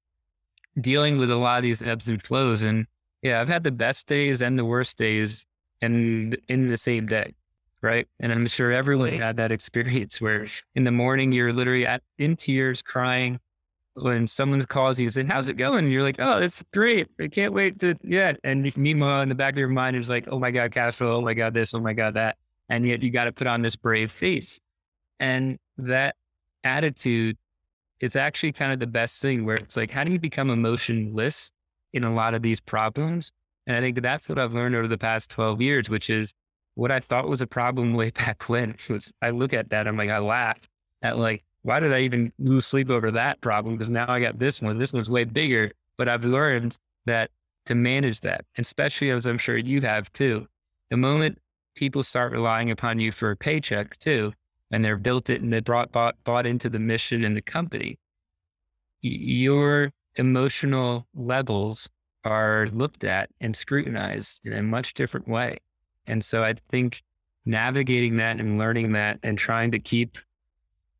dealing 0.80 1.18
with 1.18 1.30
a 1.30 1.36
lot 1.36 1.58
of 1.58 1.62
these 1.62 1.82
ebbs 1.82 2.08
and 2.08 2.22
flows, 2.22 2.62
and 2.62 2.86
yeah, 3.22 3.40
I've 3.40 3.48
had 3.48 3.64
the 3.64 3.70
best 3.70 4.06
days 4.06 4.42
and 4.42 4.58
the 4.58 4.64
worst 4.64 4.96
days 4.96 5.46
and 5.80 6.36
in 6.48 6.68
the 6.68 6.76
same 6.76 7.06
day. 7.06 7.34
Right. 7.82 8.06
And 8.20 8.32
I'm 8.32 8.46
sure 8.46 8.70
everyone 8.70 9.10
had 9.10 9.36
that 9.38 9.50
experience 9.50 10.20
where 10.20 10.46
in 10.74 10.84
the 10.84 10.92
morning 10.92 11.32
you're 11.32 11.52
literally 11.52 11.84
at, 11.84 12.02
in 12.16 12.36
tears 12.36 12.80
crying 12.80 13.40
when 13.94 14.26
someone 14.28 14.60
calls 14.62 15.00
you 15.00 15.06
and 15.06 15.14
says, 15.14 15.28
How's 15.28 15.48
it 15.48 15.56
going? 15.56 15.84
And 15.84 15.92
you're 15.92 16.04
like, 16.04 16.16
Oh, 16.20 16.38
it's 16.38 16.62
great. 16.72 17.08
I 17.20 17.26
can't 17.26 17.52
wait 17.52 17.80
to, 17.80 17.94
yeah. 18.04 18.34
And 18.44 18.74
meanwhile, 18.76 19.20
in 19.22 19.28
the 19.28 19.34
back 19.34 19.54
of 19.54 19.58
your 19.58 19.68
mind 19.68 19.96
is 19.96 20.08
like, 20.08 20.28
Oh 20.28 20.38
my 20.38 20.52
God, 20.52 20.70
cash 20.72 20.94
flow. 20.94 21.16
Oh 21.16 21.20
my 21.20 21.34
God, 21.34 21.54
this. 21.54 21.74
Oh 21.74 21.80
my 21.80 21.92
God, 21.92 22.14
that. 22.14 22.36
And 22.68 22.86
yet 22.86 23.02
you 23.02 23.10
got 23.10 23.24
to 23.24 23.32
put 23.32 23.48
on 23.48 23.62
this 23.62 23.76
brave 23.76 24.12
face. 24.12 24.60
And 25.22 25.58
that 25.78 26.16
attitude 26.62 27.38
it's 28.02 28.16
actually 28.16 28.52
kind 28.52 28.72
of 28.72 28.80
the 28.80 28.86
best 28.86 29.22
thing 29.22 29.44
where 29.44 29.54
it's 29.54 29.76
like, 29.76 29.92
how 29.92 30.02
do 30.02 30.10
you 30.10 30.18
become 30.18 30.50
emotionless 30.50 31.52
in 31.92 32.02
a 32.02 32.12
lot 32.12 32.34
of 32.34 32.42
these 32.42 32.60
problems? 32.60 33.30
And 33.64 33.76
I 33.76 33.80
think 33.80 34.02
that's 34.02 34.28
what 34.28 34.40
I've 34.40 34.52
learned 34.52 34.74
over 34.74 34.88
the 34.88 34.98
past 34.98 35.30
12 35.30 35.62
years, 35.62 35.88
which 35.88 36.10
is 36.10 36.34
what 36.74 36.90
I 36.90 36.98
thought 36.98 37.28
was 37.28 37.40
a 37.40 37.46
problem 37.46 37.94
way 37.94 38.10
back 38.10 38.48
when. 38.48 38.74
Was 38.90 39.12
I 39.22 39.30
look 39.30 39.54
at 39.54 39.70
that, 39.70 39.86
I'm 39.86 39.96
like, 39.96 40.10
I 40.10 40.18
laugh 40.18 40.68
at 41.00 41.16
like, 41.16 41.44
why 41.62 41.78
did 41.78 41.92
I 41.92 42.00
even 42.00 42.32
lose 42.40 42.66
sleep 42.66 42.90
over 42.90 43.12
that 43.12 43.40
problem? 43.40 43.76
Because 43.76 43.88
now 43.88 44.10
I 44.10 44.18
got 44.18 44.40
this 44.40 44.60
one. 44.60 44.78
This 44.78 44.92
one's 44.92 45.08
way 45.08 45.22
bigger. 45.22 45.70
But 45.96 46.08
I've 46.08 46.24
learned 46.24 46.76
that 47.06 47.30
to 47.66 47.76
manage 47.76 48.20
that, 48.22 48.44
especially 48.58 49.10
as 49.10 49.26
I'm 49.26 49.38
sure 49.38 49.56
you 49.56 49.80
have 49.82 50.12
too, 50.12 50.48
the 50.90 50.96
moment 50.96 51.38
people 51.76 52.02
start 52.02 52.32
relying 52.32 52.72
upon 52.72 52.98
you 52.98 53.12
for 53.12 53.30
a 53.30 53.36
paycheck 53.36 53.96
too, 53.98 54.32
and 54.72 54.84
they're 54.84 54.96
built 54.96 55.30
it 55.30 55.42
and 55.42 55.52
they 55.52 55.60
brought 55.60 55.92
bought, 55.92 56.16
bought 56.24 56.46
into 56.46 56.68
the 56.68 56.78
mission 56.78 57.24
and 57.24 57.36
the 57.36 57.42
company, 57.42 57.98
your 59.02 59.92
emotional 60.16 61.06
levels 61.14 61.88
are 62.24 62.66
looked 62.72 63.04
at 63.04 63.30
and 63.40 63.56
scrutinized 63.56 64.40
in 64.46 64.52
a 64.52 64.62
much 64.62 64.94
different 64.94 65.28
way. 65.28 65.58
And 66.06 66.24
so 66.24 66.42
I 66.42 66.54
think 66.70 67.02
navigating 67.44 68.16
that 68.16 68.40
and 68.40 68.58
learning 68.58 68.92
that 68.92 69.18
and 69.22 69.36
trying 69.36 69.70
to 69.72 69.78
keep 69.78 70.18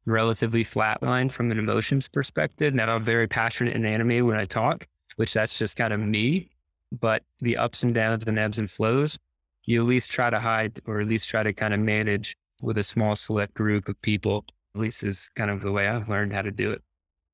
relatively 0.05 0.65
flatline 0.65 1.31
from 1.31 1.51
an 1.51 1.59
emotions 1.59 2.09
perspective. 2.09 2.75
Now 2.75 2.95
I'm 2.95 3.05
very 3.05 3.29
passionate 3.29 3.75
and 3.75 3.87
animated 3.87 4.25
when 4.25 4.37
I 4.37 4.45
talk, 4.45 4.87
which 5.17 5.33
that's 5.33 5.57
just 5.57 5.77
kind 5.77 5.93
of 5.93 6.01
me. 6.01 6.51
But 6.91 7.23
the 7.41 7.57
ups 7.57 7.83
and 7.85 7.95
downs 7.95 8.27
and 8.27 8.39
ebbs 8.39 8.59
and 8.59 8.71
flows, 8.71 9.19
you 9.65 9.81
at 9.81 9.89
least 9.89 10.11
try 10.11 10.29
to 10.29 10.41
hide 10.41 10.81
or 10.87 11.01
at 11.01 11.07
least 11.07 11.29
try 11.29 11.43
to 11.43 11.53
kind 11.53 11.73
of 11.73 11.81
manage 11.81 12.37
with 12.63 12.79
a 12.79 12.83
small 12.83 13.15
select 13.17 13.55
group 13.55 13.89
of 13.89 14.01
people. 14.01 14.47
At 14.75 14.81
least 14.81 15.03
is 15.03 15.29
kind 15.35 15.51
of 15.51 15.61
the 15.61 15.73
way 15.73 15.87
I've 15.87 16.09
learned 16.09 16.33
how 16.33 16.43
to 16.43 16.51
do 16.51 16.71
it. 16.71 16.83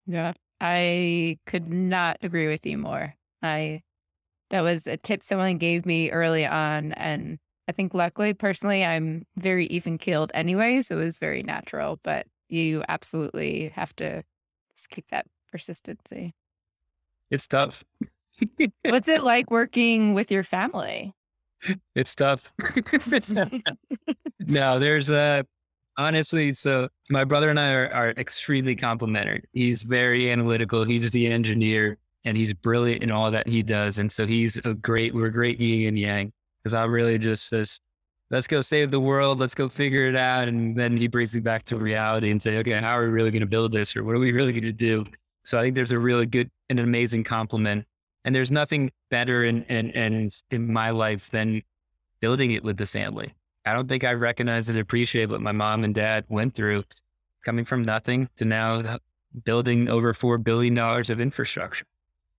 Yeah. 0.07 0.33
I 0.61 1.39
could 1.47 1.73
not 1.73 2.19
agree 2.23 2.49
with 2.49 2.67
you 2.67 2.79
more. 2.79 3.15
I 3.43 3.83
that 4.51 4.63
was 4.63 4.87
a 4.87 4.97
tip 4.97 5.23
someone 5.23 5.59
gave 5.59 5.87
me 5.87 6.11
early 6.11 6.47
on 6.47 6.93
and 6.93 7.39
I 7.69 7.73
think 7.73 7.93
luckily 7.95 8.33
personally 8.33 8.85
I'm 8.85 9.27
very 9.37 9.67
even 9.67 9.99
keeled 9.99 10.33
anyway, 10.35 10.83
so 10.83 10.99
it 10.99 11.05
was 11.05 11.19
very 11.19 11.43
natural, 11.43 12.01
but 12.03 12.27
you 12.49 12.83
absolutely 12.89 13.69
have 13.75 13.95
to 13.97 14.25
just 14.75 14.89
keep 14.89 15.09
that 15.11 15.27
persistency. 15.53 16.35
It's 17.31 17.47
tough. 17.47 17.85
What's 18.85 19.09
it 19.09 19.23
like 19.23 19.51
working 19.51 20.15
with 20.15 20.31
your 20.31 20.45
family? 20.45 21.13
It's 21.95 22.15
tough. 22.15 22.53
no, 24.41 24.79
there's 24.79 25.11
a 25.11 25.45
honestly, 25.99 26.53
so 26.55 26.89
my 27.11 27.25
brother 27.25 27.51
and 27.51 27.59
I 27.59 27.73
are, 27.73 27.91
are 27.93 28.11
extremely 28.11 28.77
complementary. 28.77 29.43
He's 29.53 29.83
very 29.83 30.31
analytical. 30.31 30.85
He's 30.85 31.11
the 31.11 31.27
engineer 31.27 31.99
and 32.25 32.37
he's 32.37 32.55
brilliant 32.55 33.03
in 33.03 33.11
all 33.11 33.31
that 33.33 33.49
he 33.49 33.63
does. 33.63 33.99
And 33.99 34.11
so 34.11 34.27
he's 34.27 34.57
a 34.65 34.75
great, 34.75 35.15
we're 35.15 35.31
great 35.31 35.61
yin 35.61 35.89
and 35.89 35.99
yang 35.99 36.33
because 36.63 36.73
I'm 36.73 36.93
really 36.93 37.19
just 37.19 37.49
says, 37.49 37.81
let's 38.31 38.47
go 38.47 38.61
save 38.61 38.91
the 38.91 39.01
world. 39.01 39.41
Let's 39.41 39.55
go 39.55 39.69
figure 39.69 40.07
it 40.07 40.17
out. 40.17 40.49
And 40.49 40.77
then 40.77 40.97
he 40.97 41.09
brings 41.09 41.35
me 41.35 41.41
back 41.41 41.65
to 41.65 41.77
reality 41.77 42.31
and 42.31 42.41
say, 42.41 42.59
okay, 42.59 42.79
how 42.81 42.97
are 42.97 43.05
we 43.05 43.11
really 43.11 43.31
going 43.31 43.41
to 43.41 43.47
build 43.47 43.73
this? 43.73 43.97
Or 43.97 44.05
what 44.05 44.15
are 44.15 44.21
we 44.21 44.33
really 44.33 44.53
going 44.53 44.63
to 44.65 44.73
do? 44.73 45.05
So 45.45 45.59
I 45.59 45.63
think 45.63 45.75
there's 45.75 45.93
a 45.93 45.99
really 45.99 46.27
good 46.27 46.51
and 46.69 46.79
an 46.79 46.85
amazing 46.85 47.25
compliment. 47.25 47.87
And 48.29 48.35
there's 48.35 48.51
nothing 48.51 48.93
better 49.11 49.43
in, 49.43 49.63
in, 49.71 49.89
in, 49.93 50.29
in 50.51 50.71
my 50.71 50.91
life 50.91 51.31
than 51.31 51.63
building 52.21 52.51
it 52.51 52.63
with 52.63 52.77
the 52.77 52.85
family. 52.85 53.33
I 53.65 53.73
don't 53.73 53.89
think 53.89 54.05
I 54.05 54.13
recognize 54.13 54.69
and 54.69 54.79
appreciate 54.79 55.31
what 55.31 55.41
my 55.41 55.53
mom 55.53 55.83
and 55.83 55.95
dad 55.95 56.27
went 56.29 56.55
through 56.55 56.85
coming 57.43 57.65
from 57.65 57.81
nothing 57.81 58.29
to 58.37 58.45
now 58.45 58.99
building 59.47 59.89
over 59.89 60.13
$4 60.13 60.45
billion 60.45 60.77
of 60.77 61.21
infrastructure. 61.23 61.87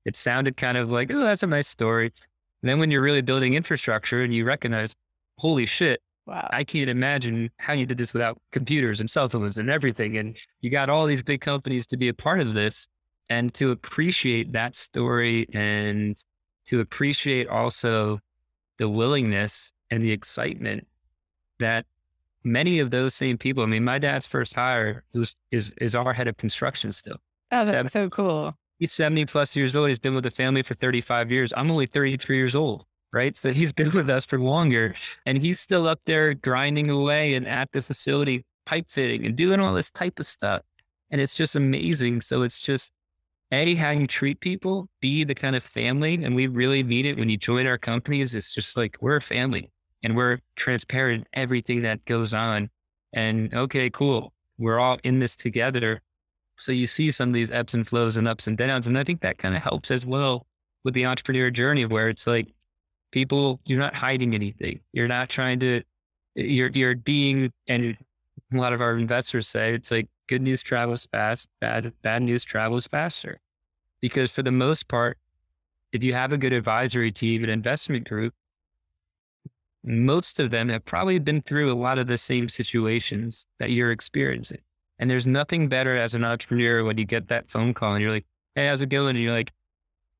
It 0.05 0.15
sounded 0.15 0.57
kind 0.57 0.77
of 0.77 0.91
like, 0.91 1.09
oh, 1.11 1.21
that's 1.21 1.41
a 1.41 1.47
nice 1.47 1.67
story. 1.67 2.13
And 2.61 2.69
then 2.69 2.77
when 2.77 2.91
you're 2.91 3.01
really 3.01 3.23
building 3.23 3.55
infrastructure 3.55 4.21
and 4.21 4.31
you 4.31 4.45
recognize, 4.45 4.93
holy 5.39 5.65
shit, 5.65 6.03
wow. 6.27 6.47
I 6.51 6.65
can't 6.65 6.91
imagine 6.91 7.49
how 7.57 7.73
you 7.73 7.87
did 7.87 7.97
this 7.97 8.13
without 8.13 8.39
computers 8.51 8.99
and 8.99 9.09
cell 9.09 9.27
phones 9.27 9.57
and 9.57 9.71
everything. 9.71 10.17
And 10.17 10.37
you 10.61 10.69
got 10.69 10.91
all 10.91 11.07
these 11.07 11.23
big 11.23 11.41
companies 11.41 11.87
to 11.87 11.97
be 11.97 12.09
a 12.09 12.13
part 12.13 12.41
of 12.41 12.53
this 12.53 12.87
and 13.29 13.53
to 13.55 13.71
appreciate 13.71 14.51
that 14.53 14.75
story 14.75 15.47
and 15.53 16.23
to 16.65 16.79
appreciate 16.79 17.47
also 17.47 18.19
the 18.77 18.89
willingness 18.89 19.71
and 19.91 20.03
the 20.03 20.11
excitement 20.11 20.87
that 21.59 21.85
many 22.43 22.79
of 22.79 22.91
those 22.91 23.13
same 23.13 23.37
people. 23.37 23.63
I 23.63 23.67
mean, 23.67 23.83
my 23.83 23.99
dad's 23.99 24.25
first 24.25 24.55
hire 24.55 25.03
is 25.13 25.35
is, 25.51 25.71
is 25.81 25.95
our 25.95 26.13
head 26.13 26.27
of 26.27 26.37
construction 26.37 26.91
still. 26.91 27.17
Oh, 27.51 27.65
that's 27.65 27.93
so 27.93 28.09
cool. 28.09 28.55
He's 28.77 28.93
70 28.93 29.25
plus 29.25 29.55
years 29.55 29.75
old. 29.75 29.89
He's 29.89 29.99
been 29.99 30.15
with 30.15 30.23
the 30.23 30.29
family 30.29 30.61
for 30.61 30.73
35 30.73 31.31
years. 31.31 31.53
I'm 31.55 31.69
only 31.69 31.85
33 31.85 32.37
years 32.37 32.55
old, 32.55 32.85
right? 33.11 33.35
So 33.35 33.51
he's 33.51 33.73
been 33.79 33.91
with 33.91 34.09
us 34.09 34.25
for 34.25 34.39
longer 34.39 34.95
and 35.25 35.39
he's 35.39 35.59
still 35.59 35.87
up 35.87 35.99
there 36.05 36.33
grinding 36.33 36.89
away 36.89 37.33
and 37.33 37.47
at 37.47 37.71
the 37.71 37.81
facility, 37.81 38.45
pipe 38.65 38.85
fitting 38.89 39.25
and 39.25 39.35
doing 39.35 39.59
all 39.59 39.73
this 39.73 39.91
type 39.91 40.19
of 40.19 40.27
stuff. 40.27 40.61
And 41.11 41.19
it's 41.19 41.33
just 41.33 41.55
amazing. 41.55 42.21
So 42.21 42.43
it's 42.43 42.59
just 42.59 42.91
a, 43.51 43.75
how 43.75 43.91
you 43.91 44.07
treat 44.07 44.39
people, 44.39 44.89
B, 45.01 45.23
the 45.23 45.35
kind 45.35 45.55
of 45.55 45.63
family. 45.63 46.23
And 46.23 46.35
we 46.35 46.47
really 46.47 46.83
mean 46.83 47.05
it 47.05 47.17
when 47.17 47.29
you 47.29 47.37
join 47.37 47.65
our 47.67 47.77
companies. 47.77 48.35
It's 48.35 48.53
just 48.53 48.77
like 48.77 48.97
we're 49.01 49.17
a 49.17 49.21
family 49.21 49.71
and 50.03 50.15
we're 50.15 50.39
transparent 50.55 51.27
everything 51.33 51.81
that 51.81 52.05
goes 52.05 52.33
on. 52.33 52.69
And 53.13 53.53
okay, 53.53 53.89
cool. 53.89 54.33
We're 54.57 54.79
all 54.79 54.99
in 55.03 55.19
this 55.19 55.35
together. 55.35 56.01
So 56.57 56.71
you 56.71 56.85
see 56.85 57.09
some 57.11 57.29
of 57.29 57.33
these 57.33 57.51
ebbs 57.51 57.73
and 57.73 57.87
flows 57.87 58.17
and 58.17 58.27
ups 58.27 58.47
and 58.47 58.57
downs. 58.57 58.85
And 58.87 58.97
I 58.97 59.03
think 59.03 59.21
that 59.21 59.37
kind 59.37 59.55
of 59.55 59.63
helps 59.63 59.91
as 59.91 60.05
well 60.05 60.45
with 60.83 60.93
the 60.93 61.05
entrepreneur 61.05 61.49
journey 61.49 61.85
where 61.85 62.09
it's 62.09 62.27
like 62.27 62.47
people, 63.11 63.59
you're 63.65 63.79
not 63.79 63.95
hiding 63.95 64.35
anything. 64.35 64.81
You're 64.93 65.07
not 65.07 65.29
trying 65.29 65.59
to, 65.61 65.81
you're, 66.35 66.69
you're 66.69 66.95
being, 66.95 67.51
and 67.67 67.97
a 68.53 68.57
lot 68.57 68.73
of 68.73 68.81
our 68.81 68.97
investors 68.97 69.47
say 69.47 69.73
it's 69.73 69.91
like 69.91 70.07
good 70.29 70.41
news 70.43 70.61
travels 70.61 71.07
fast, 71.11 71.49
bad, 71.59 71.91
bad 72.03 72.21
news 72.21 72.43
travels 72.43 72.85
faster. 72.85 73.41
Because 73.99 74.31
for 74.31 74.43
the 74.43 74.51
most 74.51 74.87
part, 74.87 75.17
if 75.91 76.03
you 76.03 76.13
have 76.13 76.31
a 76.31 76.37
good 76.37 76.53
advisory 76.53 77.11
team 77.11 77.43
an 77.43 77.49
investment 77.49 78.07
group, 78.07 78.33
most 79.83 80.39
of 80.39 80.51
them 80.51 80.69
have 80.69 80.85
probably 80.85 81.17
been 81.17 81.41
through 81.41 81.73
a 81.73 81.75
lot 81.75 81.97
of 81.97 82.05
the 82.05 82.17
same 82.17 82.47
situations 82.47 83.47
that 83.57 83.71
you're 83.71 83.91
experiencing. 83.91 84.59
And 84.99 85.09
there's 85.09 85.25
nothing 85.25 85.67
better 85.67 85.97
as 85.97 86.13
an 86.13 86.23
entrepreneur 86.23 86.83
when 86.83 86.99
you 86.99 87.05
get 87.05 87.29
that 87.29 87.49
phone 87.49 87.73
call 87.73 87.93
and 87.93 88.01
you're 88.01 88.11
like, 88.11 88.27
Hey, 88.53 88.67
how's 88.67 88.83
it 88.83 88.89
going? 88.89 89.15
And 89.15 89.23
you're 89.23 89.33
like, 89.33 89.51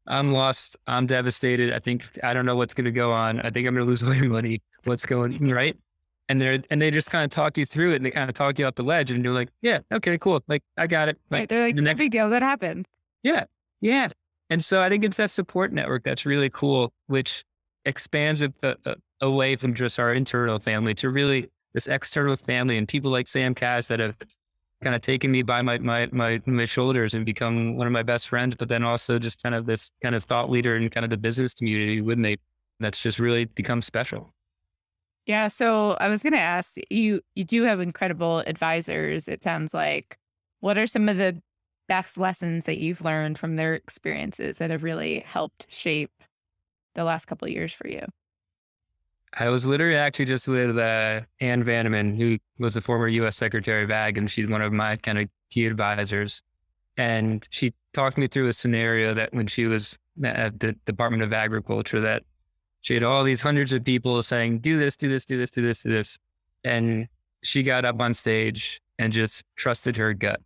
I'm 0.08 0.32
lost. 0.32 0.76
I'm 0.88 1.06
devastated. 1.06 1.72
I 1.72 1.80
think, 1.80 2.06
I 2.24 2.34
don't 2.34 2.48
know 2.48 2.56
what's 2.56 2.74
going 2.74 2.86
to 2.86 2.92
go 2.92 3.12
on. 3.12 3.42
I 3.42 3.52
think 3.52 3.68
I'm 3.68 3.76
going 3.76 3.86
to 3.86 3.90
lose 3.90 4.02
all 4.02 4.10
my 4.14 4.22
money. 4.22 4.64
What's 4.86 5.06
going 5.06 5.38
right? 5.50 5.78
And 6.30 6.40
they're, 6.40 6.60
and 6.70 6.80
they 6.80 6.92
just 6.92 7.10
kind 7.10 7.26
of 7.26 7.32
talk 7.32 7.58
you 7.58 7.66
through 7.66 7.94
it 7.94 7.96
and 7.96 8.06
they 8.06 8.12
kind 8.12 8.30
of 8.30 8.36
talk 8.36 8.60
you 8.60 8.68
up 8.68 8.76
the 8.76 8.84
ledge 8.84 9.10
and 9.10 9.24
you're 9.24 9.34
like, 9.34 9.50
yeah, 9.64 9.80
okay, 9.92 10.18
cool. 10.20 10.42
Like, 10.48 10.62
I 10.78 10.86
got 10.86 11.10
it. 11.10 11.18
Like, 11.32 11.40
right. 11.40 11.50
They're 11.50 11.66
like, 11.66 11.76
the 11.76 11.82
next 11.82 11.98
big 11.98 12.12
deal 12.12 12.30
that 12.30 12.44
happened. 12.44 12.88
Yeah. 13.24 13.46
Yeah. 13.82 14.10
And 14.52 14.64
so 14.64 14.82
I 14.82 14.90
think 14.90 15.04
it's 15.04 15.18
that 15.18 15.32
support 15.32 15.74
network 15.74 16.04
that's 16.04 16.28
really 16.28 16.50
cool, 16.52 16.94
which 17.08 17.44
expands 17.86 18.44
a, 18.44 18.54
a, 18.62 18.68
uh, 18.68 18.76
uh, 18.86 18.96
away 19.22 19.56
from 19.56 19.74
just 19.74 20.00
our 20.00 20.14
internal 20.14 20.60
family 20.60 20.94
to 20.94 21.10
really 21.10 21.50
this 21.74 21.88
external 21.88 22.36
family 22.36 22.78
and 22.78 22.88
people 22.88 23.12
like 23.12 23.28
Sam 23.28 23.54
Kass 23.54 23.88
that 23.88 24.00
have 24.00 24.16
kind 24.82 24.96
of 24.96 25.02
taken 25.02 25.32
me 25.32 25.42
by 25.42 25.62
my, 25.62 25.78
my, 25.80 26.08
my, 26.12 26.42
my 26.46 26.66
shoulders 26.66 27.14
and 27.14 27.26
become 27.26 27.76
one 27.76 27.86
of 27.86 27.92
my 27.92 28.04
best 28.04 28.30
friends, 28.30 28.56
but 28.56 28.70
then 28.70 28.84
also 28.84 29.20
just 29.20 29.44
kind 29.44 29.54
of 29.56 29.66
this 29.66 29.92
kind 30.02 30.16
of 30.16 30.24
thought 30.24 30.50
leader 30.50 30.78
in 30.78 30.90
kind 30.90 31.04
of 31.04 31.10
the 31.10 31.18
business 31.18 31.54
community 31.54 32.02
with 32.02 32.18
me. 32.18 32.38
That's 32.80 33.02
just 33.02 33.20
really 33.20 33.46
become 33.46 33.82
special. 33.82 34.34
Yeah. 35.30 35.48
So 35.48 35.92
I 36.00 36.08
was 36.08 36.24
going 36.24 36.34
to 36.34 36.40
ask 36.40 36.78
you, 36.90 37.22
you 37.36 37.44
do 37.44 37.62
have 37.62 37.80
incredible 37.80 38.40
advisors. 38.48 39.28
It 39.28 39.44
sounds 39.44 39.76
like, 39.76 40.18
what 40.60 40.76
are 40.76 40.88
some 40.88 41.08
of 41.08 41.18
the 41.18 41.40
best 41.88 42.18
lessons 42.18 42.66
that 42.66 42.80
you've 42.80 43.04
learned 43.04 43.38
from 43.38 43.56
their 43.56 43.76
experiences 43.76 44.58
that 44.58 44.72
have 44.72 44.82
really 44.82 45.20
helped 45.20 45.72
shape 45.72 46.24
the 46.96 47.04
last 47.04 47.26
couple 47.26 47.48
of 47.48 47.54
years 47.54 47.72
for 47.72 47.88
you? 47.88 48.02
I 49.38 49.50
was 49.50 49.68
literally 49.68 49.98
actually 49.98 50.26
just 50.26 50.48
with 50.48 50.76
uh, 50.80 51.22
Ann 51.40 51.64
Veneman, 51.64 52.16
who 52.16 52.40
was 52.58 52.74
the 52.74 52.82
former 52.82 53.08
U.S. 53.08 53.36
Secretary 53.36 53.84
of 53.84 53.92
Ag, 53.92 54.18
and 54.18 54.32
she's 54.32 54.48
one 54.48 54.64
of 54.64 54.74
my 54.74 54.96
kind 54.96 55.20
of 55.20 55.30
key 55.52 55.68
advisors. 55.68 56.42
And 56.98 57.48
she 57.52 57.76
talked 57.94 58.18
me 58.18 58.26
through 58.26 58.48
a 58.48 58.54
scenario 58.54 59.14
that 59.14 59.32
when 59.32 59.46
she 59.46 59.68
was 59.68 59.96
at 60.24 60.60
the 60.60 60.74
Department 60.88 61.22
of 61.22 61.34
Agriculture, 61.34 62.02
that 62.02 62.24
she 62.82 62.94
had 62.94 63.04
all 63.04 63.24
these 63.24 63.42
hundreds 63.42 63.74
of 63.74 63.84
people 63.84 64.22
saying, 64.22 64.60
"Do 64.60 64.80
this, 64.80 64.96
do 64.96 65.10
this, 65.10 65.26
do 65.26 65.38
this, 65.38 65.52
do 65.52 65.62
this, 65.62 65.84
do 65.84 65.90
this," 65.90 66.18
and 66.64 67.08
she 67.44 67.64
got 67.64 67.86
up 67.86 68.00
on 68.00 68.14
stage 68.14 68.82
and 68.98 69.14
just 69.14 69.44
trusted 69.56 69.98
her 69.98 70.14
gut 70.14 70.42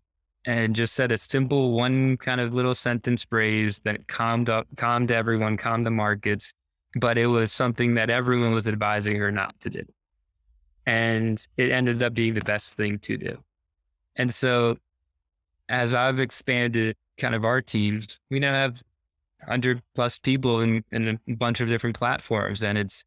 and 0.46 0.76
just 0.76 0.94
said 0.94 1.12
a 1.12 1.18
simple 1.18 1.72
one 1.72 2.18
kind 2.18 2.42
of 2.42 2.54
little 2.54 2.74
sentence 2.74 3.24
phrase 3.24 3.80
that 3.86 4.08
calmed 4.08 4.50
up, 4.50 4.68
calmed 4.76 5.12
everyone, 5.12 5.58
calmed 5.58 5.86
the 5.86 5.92
markets, 5.92 6.54
but 6.96 7.18
it 7.18 7.28
was 7.28 7.52
something 7.52 7.96
that 7.96 8.10
everyone 8.10 8.54
was 8.54 8.68
advising 8.68 9.16
her 9.16 9.32
not 9.32 9.58
to 9.62 9.70
do. 9.70 9.84
And 10.86 11.46
it 11.58 11.72
ended 11.72 12.04
up 12.04 12.14
being 12.14 12.34
the 12.34 12.42
best 12.42 12.74
thing 12.74 13.00
to 13.00 13.18
do. 13.18 13.38
And 14.16 14.34
so 14.34 14.78
as 15.70 15.94
I've 15.94 16.20
expanded 16.20 16.96
kind 17.18 17.34
of 17.34 17.46
our 17.46 17.62
teams, 17.62 18.20
we 18.30 18.40
now 18.40 18.54
have 18.54 18.84
100 19.46 19.82
plus 19.96 20.18
people 20.18 20.62
in, 20.62 20.84
in 20.92 21.20
a 21.28 21.34
bunch 21.34 21.62
of 21.62 21.70
different 21.70 21.98
platforms. 21.98 22.64
And 22.64 22.78
it's 22.78 23.04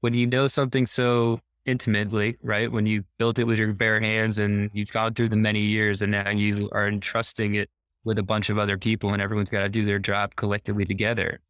when 0.00 0.14
you 0.14 0.26
know 0.26 0.46
something 0.46 0.86
so 0.86 1.40
intimately, 1.66 2.36
right? 2.42 2.70
When 2.70 2.86
you 2.86 3.04
built 3.18 3.38
it 3.38 3.44
with 3.44 3.58
your 3.58 3.72
bare 3.72 4.00
hands 4.00 4.38
and 4.38 4.70
you've 4.74 4.92
gone 4.92 5.14
through 5.14 5.30
the 5.30 5.36
many 5.36 5.60
years 5.60 6.02
and 6.02 6.12
now 6.12 6.30
you 6.30 6.68
are 6.72 6.88
entrusting 6.88 7.54
it 7.54 7.70
with 8.04 8.18
a 8.18 8.22
bunch 8.22 8.50
of 8.50 8.58
other 8.58 8.76
people 8.76 9.12
and 9.12 9.22
everyone's 9.22 9.50
got 9.50 9.62
to 9.62 9.68
do 9.68 9.84
their 9.84 9.98
job 9.98 10.36
collectively 10.36 10.84
together 10.84 11.40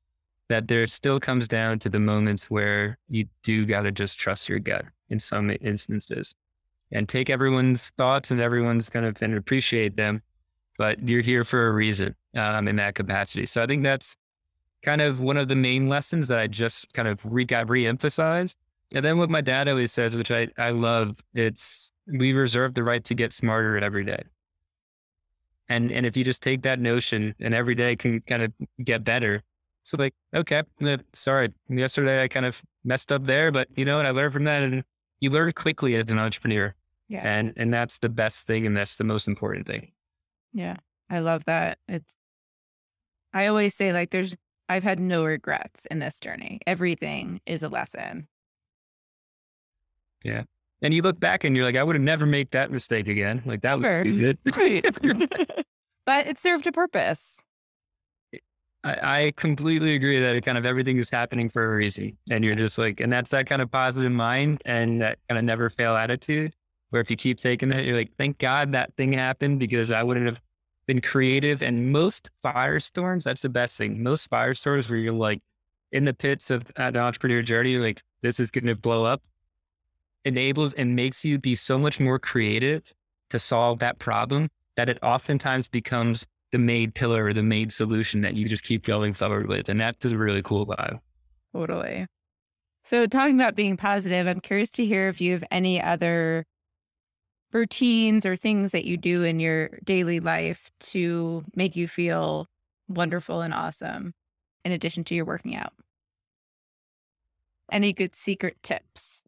that 0.49 0.69
there 0.69 0.87
still 0.87 1.19
comes 1.19 1.49
down 1.49 1.79
to 1.81 1.89
the 1.89 1.99
moments 1.99 2.51
where 2.51 2.99
you 3.09 3.27
do 3.43 3.65
got 3.65 3.83
to 3.83 3.93
just 3.93 4.19
trust 4.19 4.49
your 4.49 4.59
gut 4.59 4.85
in 5.09 5.19
some 5.19 5.51
instances 5.61 6.35
and 6.93 7.09
take 7.09 7.31
everyone's 7.31 7.91
thoughts 7.97 8.31
and 8.31 8.41
everyone's 8.41 8.91
kind 8.91 9.07
of 9.07 9.21
and 9.23 9.37
appreciate 9.37 9.97
them. 9.97 10.23
But 10.79 11.07
you're 11.07 11.23
here 11.23 11.45
for 11.45 11.69
a 11.69 11.73
reason 11.73 12.15
um, 12.37 12.69
in 12.69 12.77
that 12.77 12.95
capacity. 12.95 13.47
So 13.47 13.63
I 13.63 13.67
think 13.67 13.83
that's 13.83 14.17
kind 14.83 15.01
of 15.01 15.21
one 15.21 15.37
of 15.37 15.49
the 15.49 15.57
main 15.57 15.89
lessons 15.89 16.29
that 16.29 16.39
I 16.39 16.47
just 16.47 16.93
kind 16.93 17.09
of 17.09 17.25
re- 17.25 17.45
got 17.45 17.69
re-emphasized. 17.69 18.59
And 18.95 19.05
then 19.05 19.19
what 19.19 19.31
my 19.31 19.41
dad 19.41 19.69
always 19.69 19.93
says, 19.93 20.15
which 20.15 20.31
I, 20.31 20.49
I 20.59 20.71
love, 20.71 21.21
it's 21.33 21.91
we 22.07 22.33
reserve 22.33 22.75
the 22.75 22.85
right 22.85 23.03
to 23.05 23.15
get 23.15 23.33
smarter 23.33 23.79
every 23.79 24.05
day. 24.05 24.23
And 25.69 25.91
and 25.91 26.05
if 26.05 26.17
you 26.17 26.25
just 26.25 26.43
take 26.43 26.63
that 26.63 26.79
notion 26.79 27.35
and 27.41 27.55
every 27.55 27.75
day 27.75 27.97
can 27.97 28.21
kind 28.21 28.43
of 28.43 28.53
get 28.85 29.03
better. 29.03 29.43
So 29.85 29.97
like, 29.99 30.15
okay, 30.35 30.63
sorry, 31.15 31.53
yesterday 31.69 32.23
I 32.23 32.29
kind 32.29 32.47
of 32.47 32.63
messed 32.85 33.11
up 33.11 33.25
there, 33.25 33.51
but 33.51 33.69
you 33.75 33.87
know 33.87 33.99
and 33.99 34.07
I 34.07 34.11
learned 34.11 34.35
from 34.35 34.45
that 34.45 34.63
and 34.63 34.85
you 35.21 35.31
learn 35.31 35.51
quickly 35.53 35.95
as 35.95 36.11
an 36.11 36.19
entrepreneur. 36.19 36.75
Yeah. 37.09 37.27
And 37.27 37.55
and 37.57 37.73
that's 37.73 37.99
the 37.99 38.11
best 38.11 38.47
thing 38.47 38.67
and 38.67 38.77
that's 38.77 38.97
the 38.97 39.05
most 39.05 39.27
important 39.27 39.67
thing. 39.67 39.93
Yeah. 40.55 40.77
I 41.11 41.19
love 41.19 41.45
that. 41.45 41.79
It's 41.89 42.15
I 43.33 43.47
always 43.47 43.75
say 43.75 43.93
like 43.93 44.11
there's 44.11 44.35
I've 44.69 44.85
had 44.85 44.99
no 44.99 45.25
regrets 45.25 45.87
in 45.87 45.99
this 45.99 46.19
journey. 46.19 46.61
Everything 46.67 47.41
is 47.45 47.63
a 47.63 47.69
lesson. 47.69 48.29
Yeah. 50.23 50.45
And 50.81 50.95
you 50.95 51.03
look 51.03 51.21
back 51.21 51.45
and 51.45 51.55
you're 51.55 51.65
like, 51.65 51.77
I 51.77 51.83
would 51.83 51.97
have 51.97 52.03
never 52.03 52.25
made 52.25 52.51
that 52.53 52.71
mistake 52.71 53.09
again. 53.09 53.43
Like 53.45 53.61
that 53.63 53.79
was 53.79 53.87
sure. 53.87 54.03
too 54.03 54.19
good. 54.19 54.39
but 56.07 56.27
it 56.27 56.39
served 56.39 56.67
a 56.67 56.73
purpose. 56.73 57.41
I, 58.85 59.25
I, 59.25 59.33
completely 59.37 59.95
agree 59.95 60.21
that 60.21 60.37
it 60.37 60.45
kind 60.45 60.59
of 60.59 60.67
everything 60.67 60.99
is 60.99 61.09
happening 61.09 61.49
for 61.49 61.65
a 61.65 61.75
reason. 61.75 62.19
And 62.31 62.45
you're 62.45 62.55
just 62.55 62.77
like, 62.77 63.01
and 63.01 63.11
that's 63.11 63.31
that 63.31 63.47
kind 63.47 63.63
of 63.63 63.71
positive 63.71 64.13
mind 64.13 64.61
and 64.67 65.01
that 65.01 65.19
kind 65.29 65.39
of 65.39 65.45
never 65.45 65.71
fail 65.71 65.97
attitude. 65.97 66.55
Where 66.95 67.01
if 67.01 67.11
you 67.11 67.17
keep 67.17 67.41
taking 67.41 67.71
that, 67.71 67.85
you're 67.85 67.97
like, 67.97 68.13
thank 68.17 68.39
God 68.39 68.71
that 68.71 68.95
thing 68.95 69.13
happened 69.13 69.59
because 69.59 69.91
I 69.91 70.05
wouldn't 70.05 70.27
have 70.27 70.41
been 70.87 71.01
creative. 71.01 71.61
And 71.61 71.91
most 71.91 72.31
firestorms, 72.45 73.25
that's 73.25 73.43
the 73.43 73.49
best 73.49 73.77
thing. 73.77 74.01
Most 74.01 74.31
firestorms 74.31 74.89
where 74.89 75.01
you're 75.01 75.13
like 75.13 75.43
in 75.91 76.05
the 76.05 76.15
pits 76.15 76.53
of 76.53 76.71
an 76.77 76.97
entrepreneur 76.97 77.43
journey, 77.43 77.79
like 77.79 78.01
this 78.23 78.39
is 78.39 78.53
going 78.53 78.67
to 78.67 78.77
blow 78.77 79.05
up, 79.05 79.23
enables 80.25 80.73
and 80.75 80.95
makes 80.95 81.25
you 81.25 81.37
be 81.37 81.57
so 81.57 81.79
much 81.79 81.99
more 81.99 82.21
creative 82.21 82.95
to 83.31 83.41
solve 83.41 83.81
that 83.81 83.99
problem 83.99 84.49
that 84.77 84.89
it 84.89 85.01
oftentimes 85.03 85.67
becomes 85.67 86.25
the 86.53 86.59
made 86.59 86.95
pillar 86.95 87.25
or 87.25 87.35
the 87.35 87.43
made 87.43 87.73
solution 87.73 88.21
that 88.21 88.37
you 88.37 88.49
just 88.49 88.63
keep 88.63 88.85
going 88.85 89.15
forward 89.15 89.49
with. 89.49 89.69
And 89.69 89.81
that's 89.81 90.05
a 90.05 90.17
really 90.17 90.43
cool 90.43 90.65
vibe. 90.65 91.01
Totally. 91.53 92.07
So, 92.85 93.07
talking 93.07 93.35
about 93.35 93.57
being 93.57 93.77
positive, 93.77 94.29
I'm 94.29 94.39
curious 94.39 94.71
to 94.73 94.87
hear 94.87 95.09
if 95.09 95.21
you 95.21 95.33
have 95.33 95.43
any 95.51 95.83
other 95.83 96.47
routines 97.55 98.27
or 98.27 98.37
things 98.37 98.73
that 98.73 98.85
you 98.85 98.97
do 98.97 99.23
in 99.23 99.41
your 99.41 99.69
daily 99.85 100.21
life 100.21 100.71
to 100.81 101.45
make 101.55 101.77
you 101.77 101.89
feel 101.89 102.49
wonderful 102.89 103.41
and 103.41 103.55
awesome 103.55 104.13
in 104.65 104.73
addition 104.73 105.05
to 105.05 105.15
your 105.15 105.25
working 105.25 105.57
out? 105.57 105.73
Any 107.71 107.93
good 107.93 108.15
secret 108.15 108.57
tips? 108.63 109.23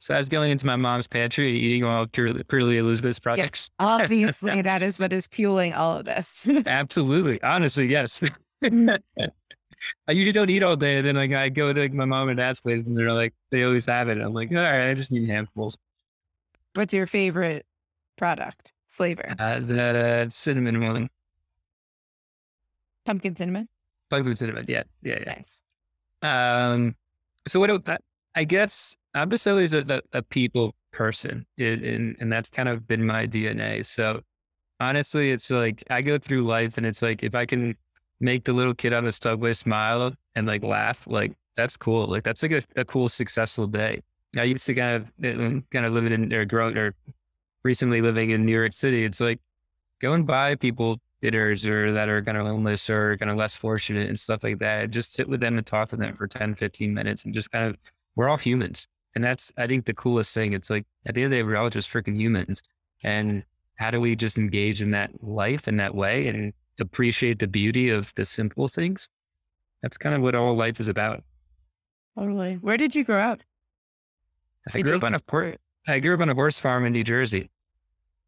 So 0.00 0.14
I 0.14 0.18
was 0.18 0.28
going 0.28 0.52
into 0.52 0.64
my 0.64 0.76
mom's 0.76 1.08
pantry 1.08 1.58
eating 1.58 1.84
all 1.84 2.06
purely, 2.06 2.44
purely 2.44 2.78
Elizabeth's 2.78 3.18
products. 3.18 3.68
Yes, 3.80 3.86
obviously, 3.86 4.62
that 4.62 4.82
is 4.82 4.98
what 4.98 5.12
is 5.12 5.26
fueling 5.26 5.74
all 5.74 5.98
of 5.98 6.04
this. 6.04 6.48
Absolutely. 6.66 7.42
Honestly, 7.42 7.88
yes. 7.88 8.22
Mm. 8.62 8.98
I 10.08 10.12
usually 10.12 10.32
don't 10.32 10.50
eat 10.50 10.62
all 10.62 10.76
day. 10.76 10.98
And 10.98 11.06
then 11.06 11.16
like 11.16 11.32
I 11.32 11.48
go 11.48 11.72
to 11.72 11.80
like, 11.80 11.92
my 11.92 12.04
mom 12.04 12.28
and 12.28 12.36
dad's 12.36 12.60
place 12.60 12.84
and 12.84 12.96
they're 12.96 13.12
like, 13.12 13.34
they 13.50 13.64
always 13.64 13.86
have 13.86 14.08
it. 14.08 14.18
I'm 14.18 14.32
like, 14.32 14.50
all 14.50 14.56
right, 14.56 14.90
I 14.90 14.94
just 14.94 15.12
need 15.12 15.28
handfuls. 15.28 15.76
What's 16.74 16.94
your 16.94 17.06
favorite 17.06 17.66
product 18.16 18.72
flavor? 18.88 19.34
Uh, 19.38 19.60
the 19.60 20.24
uh, 20.26 20.28
cinnamon 20.28 20.80
one. 20.80 21.08
Pumpkin 23.04 23.34
cinnamon. 23.34 23.68
Pumpkin 24.10 24.36
cinnamon. 24.36 24.64
Yeah, 24.68 24.82
yeah, 25.02 25.18
yeah. 25.26 25.34
Nice. 25.34 25.58
Um. 26.22 26.96
So 27.46 27.60
what? 27.60 27.70
I 28.34 28.44
guess 28.44 28.96
I'm 29.14 29.30
just 29.30 29.46
always 29.46 29.74
a, 29.74 29.80
a, 29.88 30.18
a 30.18 30.22
people 30.22 30.74
person, 30.92 31.46
and 31.58 32.16
and 32.20 32.32
that's 32.32 32.50
kind 32.50 32.68
of 32.68 32.86
been 32.86 33.04
my 33.04 33.26
DNA. 33.26 33.84
So 33.84 34.20
honestly, 34.80 35.30
it's 35.30 35.50
like 35.50 35.82
I 35.90 36.02
go 36.02 36.18
through 36.18 36.44
life, 36.44 36.76
and 36.76 36.86
it's 36.86 37.02
like 37.02 37.22
if 37.22 37.34
I 37.34 37.46
can 37.46 37.76
make 38.20 38.44
the 38.44 38.52
little 38.52 38.74
kid 38.74 38.92
on 38.92 39.04
the 39.04 39.12
subway 39.12 39.52
smile 39.52 40.12
and 40.34 40.46
like 40.46 40.62
laugh, 40.62 41.06
like 41.06 41.32
that's 41.56 41.76
cool. 41.76 42.06
Like 42.06 42.24
that's 42.24 42.42
like 42.42 42.52
a, 42.52 42.62
a 42.76 42.84
cool, 42.84 43.08
successful 43.08 43.66
day. 43.66 44.02
I 44.36 44.44
used 44.44 44.66
to 44.66 44.74
kind 44.74 44.96
of 44.96 45.02
uh, 45.24 45.60
kind 45.70 45.86
of 45.86 45.92
living 45.92 46.12
in 46.12 46.32
or 46.32 46.44
growing 46.44 46.76
or 46.76 46.94
recently 47.64 48.02
living 48.02 48.30
in 48.30 48.44
New 48.44 48.52
York 48.52 48.72
City. 48.72 49.04
It's 49.04 49.20
like 49.20 49.40
go 50.00 50.12
and 50.12 50.26
buy 50.26 50.54
people 50.54 50.98
dinners 51.20 51.66
or 51.66 51.92
that 51.92 52.08
are 52.08 52.22
kind 52.22 52.38
of 52.38 52.46
homeless 52.46 52.88
or 52.88 53.16
kind 53.16 53.30
of 53.30 53.36
less 53.36 53.54
fortunate 53.54 54.08
and 54.08 54.18
stuff 54.18 54.42
like 54.42 54.58
that. 54.58 54.90
Just 54.90 55.14
sit 55.14 55.28
with 55.28 55.40
them 55.40 55.58
and 55.58 55.66
talk 55.66 55.88
to 55.88 55.96
them 55.96 56.14
for 56.14 56.26
10, 56.26 56.54
15 56.54 56.94
minutes 56.94 57.24
and 57.24 57.34
just 57.34 57.50
kind 57.50 57.66
of, 57.66 57.76
we're 58.16 58.28
all 58.28 58.36
humans. 58.36 58.86
And 59.14 59.24
that's, 59.24 59.52
I 59.56 59.66
think, 59.66 59.86
the 59.86 59.94
coolest 59.94 60.32
thing. 60.32 60.52
It's 60.52 60.70
like 60.70 60.86
at 61.06 61.14
the 61.14 61.22
end 61.22 61.32
of 61.32 61.36
the 61.36 61.36
day, 61.38 61.42
we're 61.42 61.56
all 61.56 61.70
just 61.70 61.90
freaking 61.90 62.16
humans. 62.16 62.62
And 63.02 63.42
how 63.76 63.90
do 63.90 64.00
we 64.00 64.14
just 64.14 64.38
engage 64.38 64.82
in 64.82 64.90
that 64.92 65.10
life 65.22 65.66
in 65.66 65.76
that 65.78 65.94
way 65.94 66.28
and 66.28 66.52
appreciate 66.80 67.38
the 67.38 67.46
beauty 67.46 67.90
of 67.90 68.14
the 68.14 68.24
simple 68.24 68.68
things? 68.68 69.08
That's 69.82 69.98
kind 69.98 70.14
of 70.14 70.22
what 70.22 70.34
all 70.34 70.56
life 70.56 70.80
is 70.80 70.88
about. 70.88 71.24
Totally. 72.16 72.54
Where 72.54 72.76
did 72.76 72.94
you 72.94 73.04
grow 73.04 73.20
up? 73.20 73.40
I 74.74 74.82
grew 74.82 74.96
up 74.96 75.04
on 75.04 75.14
a 75.14 75.20
port. 75.20 75.60
I 75.86 76.00
grew 76.00 76.14
up 76.14 76.20
on 76.20 76.28
a 76.28 76.34
horse 76.34 76.58
farm 76.58 76.84
in 76.84 76.92
New 76.92 77.04
Jersey. 77.04 77.50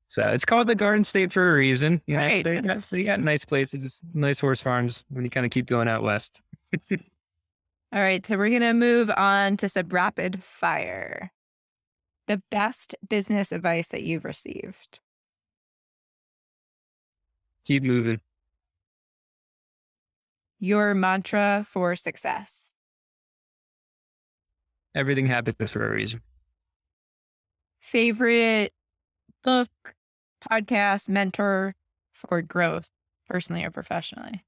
So 0.09 0.23
it's 0.23 0.45
called 0.45 0.67
the 0.67 0.75
Garden 0.75 1.05
State 1.05 1.33
for 1.33 1.51
a 1.51 1.55
reason. 1.55 2.03
You 2.07 2.17
know, 2.17 2.23
right. 2.23 2.43
they, 2.43 2.61
got, 2.61 2.91
they 2.91 3.05
got 3.05 3.21
nice 3.21 3.45
places, 3.45 4.01
nice 4.13 4.41
horse 4.41 4.61
farms 4.61 5.05
when 5.09 5.23
you 5.23 5.31
kind 5.31 5.47
of 5.47 5.53
keep 5.53 5.67
going 5.67 5.87
out 5.87 6.03
west. 6.03 6.41
All 6.91 6.99
right. 7.93 8.27
So 8.27 8.37
we're 8.37 8.49
going 8.49 8.63
to 8.63 8.73
move 8.73 9.11
on 9.17 9.57
to 9.59 9.69
some 9.69 9.89
rapid 9.89 10.43
fire. 10.43 11.33
The 12.27 12.43
best 12.51 12.95
business 13.09 13.53
advice 13.53 13.89
that 13.89 14.03
you've 14.03 14.25
received. 14.25 15.01
Keep 17.67 17.85
moving. 17.85 18.21
Your 20.59 20.95
mantra 20.95 21.65
for 21.69 21.95
success. 21.95 22.65
Everything 24.95 25.27
happens 25.27 25.71
for 25.71 25.87
a 25.87 25.95
reason 25.95 26.21
favorite 27.81 28.73
book, 29.43 29.71
podcast, 30.49 31.09
mentor 31.09 31.75
for 32.13 32.43
growth, 32.43 32.91
personally 33.29 33.65
or 33.65 33.71
professionally? 33.71 34.45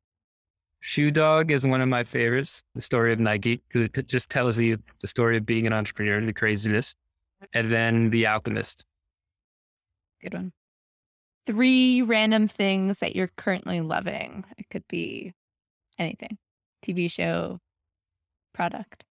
Shoe 0.80 1.12
Dog 1.12 1.50
is 1.52 1.64
one 1.64 1.80
of 1.80 1.88
my 1.88 2.02
favorites. 2.02 2.64
The 2.74 2.82
story 2.82 3.12
of 3.12 3.20
Nike 3.20 3.62
because 3.68 3.88
it 3.96 4.08
just 4.08 4.30
tells 4.30 4.58
you 4.58 4.78
the 5.00 5.06
story 5.06 5.36
of 5.36 5.46
being 5.46 5.66
an 5.66 5.72
entrepreneur, 5.72 6.20
the 6.24 6.32
craziness, 6.32 6.94
and 7.54 7.72
then 7.72 8.10
The 8.10 8.26
Alchemist. 8.26 8.84
Good 10.20 10.34
one. 10.34 10.52
Three 11.46 12.02
random 12.02 12.48
things 12.48 12.98
that 12.98 13.14
you're 13.14 13.30
currently 13.36 13.80
loving. 13.80 14.44
It 14.58 14.70
could 14.70 14.86
be 14.88 15.34
anything, 15.98 16.38
TV 16.84 17.10
show, 17.10 17.60
product. 18.52 19.04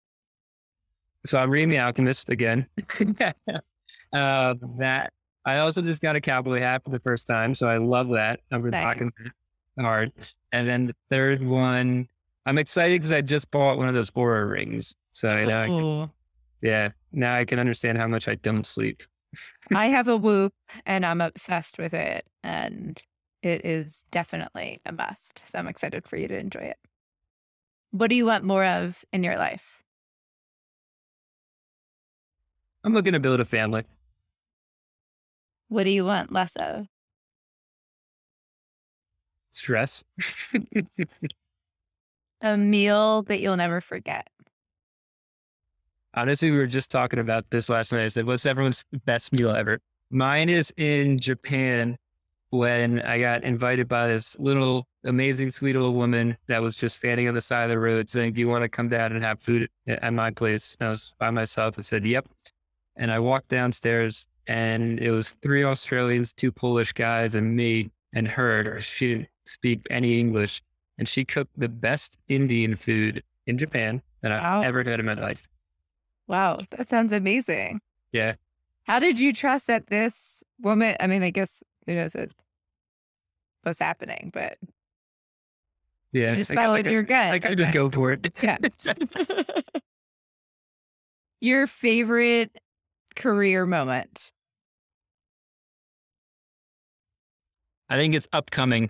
So 1.25 1.37
I'm 1.37 1.49
reading 1.49 1.69
The 1.69 1.79
Alchemist 1.79 2.29
again. 2.29 2.67
Uh, 4.13 4.55
that 4.77 5.13
I 5.45 5.57
also 5.57 5.81
just 5.81 6.01
got 6.01 6.15
a 6.15 6.21
cowboy 6.21 6.59
hat 6.59 6.83
for 6.83 6.91
the 6.91 6.99
first 6.99 7.27
time, 7.27 7.55
so 7.55 7.67
I 7.67 7.77
love 7.77 8.09
that. 8.09 8.41
I've 8.51 8.61
been 8.61 8.71
talking 8.71 9.11
hard. 9.79 10.11
And 10.51 10.67
then 10.67 10.87
the 10.87 10.95
third 11.09 11.43
one, 11.43 12.07
I'm 12.45 12.57
excited 12.57 12.99
because 12.99 13.11
I 13.11 13.21
just 13.21 13.49
bought 13.51 13.77
one 13.77 13.87
of 13.87 13.95
those 13.95 14.11
Oura 14.11 14.49
rings. 14.49 14.93
So 15.13 15.37
you 15.37 15.47
know, 15.47 15.65
can, 15.65 16.11
yeah, 16.61 16.89
now 17.11 17.35
I 17.35 17.45
can 17.45 17.59
understand 17.59 17.97
how 17.97 18.07
much 18.07 18.27
I 18.27 18.35
don't 18.35 18.65
sleep. 18.65 19.03
I 19.73 19.87
have 19.87 20.07
a 20.07 20.17
Whoop, 20.17 20.53
and 20.85 21.05
I'm 21.05 21.21
obsessed 21.21 21.79
with 21.79 21.93
it, 21.93 22.29
and 22.43 23.01
it 23.41 23.65
is 23.65 24.05
definitely 24.11 24.79
a 24.85 24.91
must. 24.91 25.43
So 25.47 25.57
I'm 25.57 25.67
excited 25.67 26.07
for 26.07 26.17
you 26.17 26.27
to 26.27 26.37
enjoy 26.37 26.61
it. 26.61 26.77
What 27.91 28.09
do 28.09 28.15
you 28.15 28.25
want 28.25 28.43
more 28.43 28.65
of 28.65 29.03
in 29.11 29.23
your 29.23 29.37
life? 29.37 29.83
I'm 32.83 32.93
looking 32.93 33.13
to 33.13 33.19
build 33.19 33.39
a 33.39 33.45
family. 33.45 33.83
What 35.71 35.85
do 35.85 35.89
you 35.89 36.03
want 36.03 36.33
less 36.33 36.57
of? 36.57 36.87
Stress. 39.53 40.03
a 42.41 42.57
meal 42.57 43.21
that 43.23 43.39
you'll 43.39 43.55
never 43.55 43.79
forget. 43.79 44.27
Honestly, 46.13 46.51
we 46.51 46.57
were 46.57 46.67
just 46.67 46.91
talking 46.91 47.19
about 47.19 47.45
this 47.51 47.69
last 47.69 47.93
night. 47.93 48.03
I 48.03 48.07
said, 48.09 48.25
What's 48.25 48.45
everyone's 48.45 48.83
best 49.05 49.31
meal 49.31 49.51
ever? 49.51 49.79
Mine 50.09 50.49
is 50.49 50.73
in 50.75 51.19
Japan 51.19 51.95
when 52.49 53.01
I 53.03 53.21
got 53.21 53.45
invited 53.45 53.87
by 53.87 54.07
this 54.07 54.37
little 54.39 54.89
amazing, 55.05 55.51
sweet 55.51 55.71
little 55.71 55.93
woman 55.93 56.35
that 56.49 56.61
was 56.61 56.75
just 56.75 56.97
standing 56.97 57.29
on 57.29 57.33
the 57.33 57.39
side 57.39 57.63
of 57.63 57.69
the 57.69 57.79
road 57.79 58.09
saying, 58.09 58.33
Do 58.33 58.41
you 58.41 58.49
want 58.49 58.63
to 58.63 58.69
come 58.69 58.89
down 58.89 59.13
and 59.13 59.23
have 59.23 59.39
food 59.39 59.69
at 59.87 60.13
my 60.13 60.31
place? 60.31 60.75
And 60.81 60.87
I 60.87 60.89
was 60.89 61.13
by 61.17 61.29
myself. 61.29 61.75
I 61.79 61.81
said, 61.81 62.05
Yep. 62.05 62.27
And 62.97 63.09
I 63.09 63.19
walked 63.19 63.47
downstairs 63.47 64.27
and 64.47 64.99
it 64.99 65.11
was 65.11 65.31
three 65.31 65.63
Australians, 65.63 66.33
two 66.33 66.51
Polish 66.51 66.91
guys, 66.93 67.35
and 67.35 67.55
me. 67.55 67.91
and 68.13 68.27
her. 68.27 68.79
she 68.79 69.07
didn't 69.09 69.29
speak 69.45 69.87
any 69.89 70.19
English. 70.19 70.61
And 70.97 71.07
she 71.07 71.23
cooked 71.25 71.57
the 71.57 71.69
best 71.69 72.17
Indian 72.27 72.75
food 72.75 73.23
in 73.47 73.57
Japan 73.57 74.01
that 74.21 74.31
I've 74.31 74.41
Wow. 74.43 74.61
ever 74.61 74.83
had 74.83 74.99
in 74.99 75.05
my 75.05 75.13
life. 75.13 75.47
Wow, 76.27 76.59
that 76.71 76.89
sounds 76.89 77.11
amazing. 77.13 77.79
Yeah. 78.11 78.35
How 78.83 78.99
did 78.99 79.19
you 79.19 79.31
trust 79.33 79.67
that 79.67 79.87
this 79.87 80.43
woman? 80.59 80.95
I 80.99 81.07
mean, 81.07 81.23
I 81.23 81.29
guess 81.29 81.63
who 81.85 81.95
knows 81.95 82.13
what 82.13 82.29
was 83.65 83.79
happening, 83.79 84.29
but 84.33 84.57
Yeah. 86.11 86.35
just 86.35 86.51
I 86.51 86.55
followed 86.55 86.85
your 86.87 87.03
gut. 87.03 87.33
I 87.33 87.39
could 87.39 87.57
just 87.57 87.73
go 87.73 87.89
for 87.89 88.11
it. 88.11 88.33
Yeah. 88.43 88.57
your 91.41 91.67
favorite 91.67 92.59
career 93.15 93.65
moment. 93.65 94.31
I 97.89 97.97
think 97.97 98.15
it's 98.15 98.27
upcoming 98.31 98.89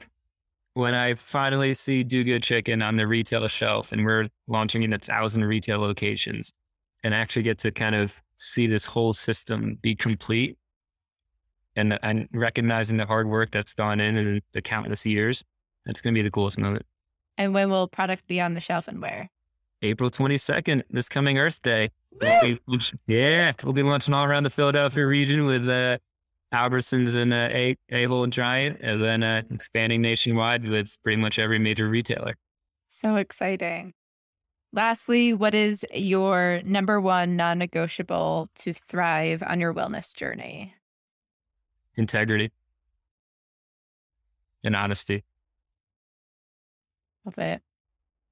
when 0.73 0.93
I 0.93 1.15
finally 1.15 1.73
see 1.73 2.03
Do 2.03 2.23
Good 2.23 2.43
Chicken 2.43 2.81
on 2.81 2.97
the 2.97 3.07
retail 3.07 3.47
shelf 3.47 3.91
and 3.91 4.05
we're 4.05 4.27
launching 4.47 4.83
in 4.83 4.93
a 4.93 4.99
thousand 4.99 5.43
retail 5.43 5.79
locations 5.79 6.51
and 7.03 7.13
actually 7.13 7.43
get 7.43 7.57
to 7.59 7.71
kind 7.71 7.95
of 7.95 8.21
see 8.35 8.67
this 8.67 8.85
whole 8.85 9.13
system 9.13 9.77
be 9.81 9.95
complete 9.95 10.57
and, 11.75 11.97
and 12.03 12.27
recognizing 12.33 12.97
the 12.97 13.05
hard 13.05 13.27
work 13.27 13.51
that's 13.51 13.73
gone 13.73 13.99
in 13.99 14.17
and 14.17 14.41
the 14.53 14.61
countless 14.61 15.05
years. 15.05 15.43
That's 15.85 16.01
going 16.01 16.13
to 16.13 16.19
be 16.19 16.23
the 16.23 16.31
coolest 16.31 16.59
moment. 16.59 16.85
And 17.37 17.53
when 17.53 17.69
will 17.69 17.87
product 17.87 18.27
be 18.27 18.39
on 18.39 18.53
the 18.53 18.59
shelf 18.59 18.87
and 18.87 19.01
where? 19.01 19.29
April 19.81 20.09
22nd, 20.09 20.83
this 20.89 21.09
coming 21.09 21.37
Earth 21.37 21.61
Day. 21.61 21.91
We'll 22.19 22.41
be- 22.41 22.59
yeah, 23.07 23.51
we'll 23.63 23.73
be 23.73 23.83
launching 23.83 24.13
all 24.13 24.25
around 24.25 24.43
the 24.43 24.49
Philadelphia 24.49 25.05
region 25.05 25.45
with 25.45 25.67
uh, 25.67 25.97
Albertsons 26.53 27.15
and 27.15 27.33
uh, 27.33 27.49
A 27.51 27.77
Ahold 27.91 28.25
and 28.25 28.33
Giant, 28.33 28.79
and 28.81 29.01
then 29.01 29.23
uh, 29.23 29.41
expanding 29.49 30.01
nationwide 30.01 30.67
with 30.67 30.97
pretty 31.03 31.19
much 31.19 31.39
every 31.39 31.57
major 31.59 31.87
retailer. 31.89 32.35
So 32.89 33.15
exciting. 33.15 33.93
Lastly, 34.73 35.33
what 35.33 35.53
is 35.53 35.85
your 35.93 36.61
number 36.63 37.01
one 37.01 37.35
non 37.35 37.57
negotiable 37.57 38.49
to 38.55 38.73
thrive 38.73 39.43
on 39.45 39.59
your 39.59 39.73
wellness 39.73 40.13
journey? 40.13 40.75
Integrity 41.95 42.51
and 44.63 44.75
honesty. 44.75 45.23
Love 47.25 47.37
it. 47.37 47.61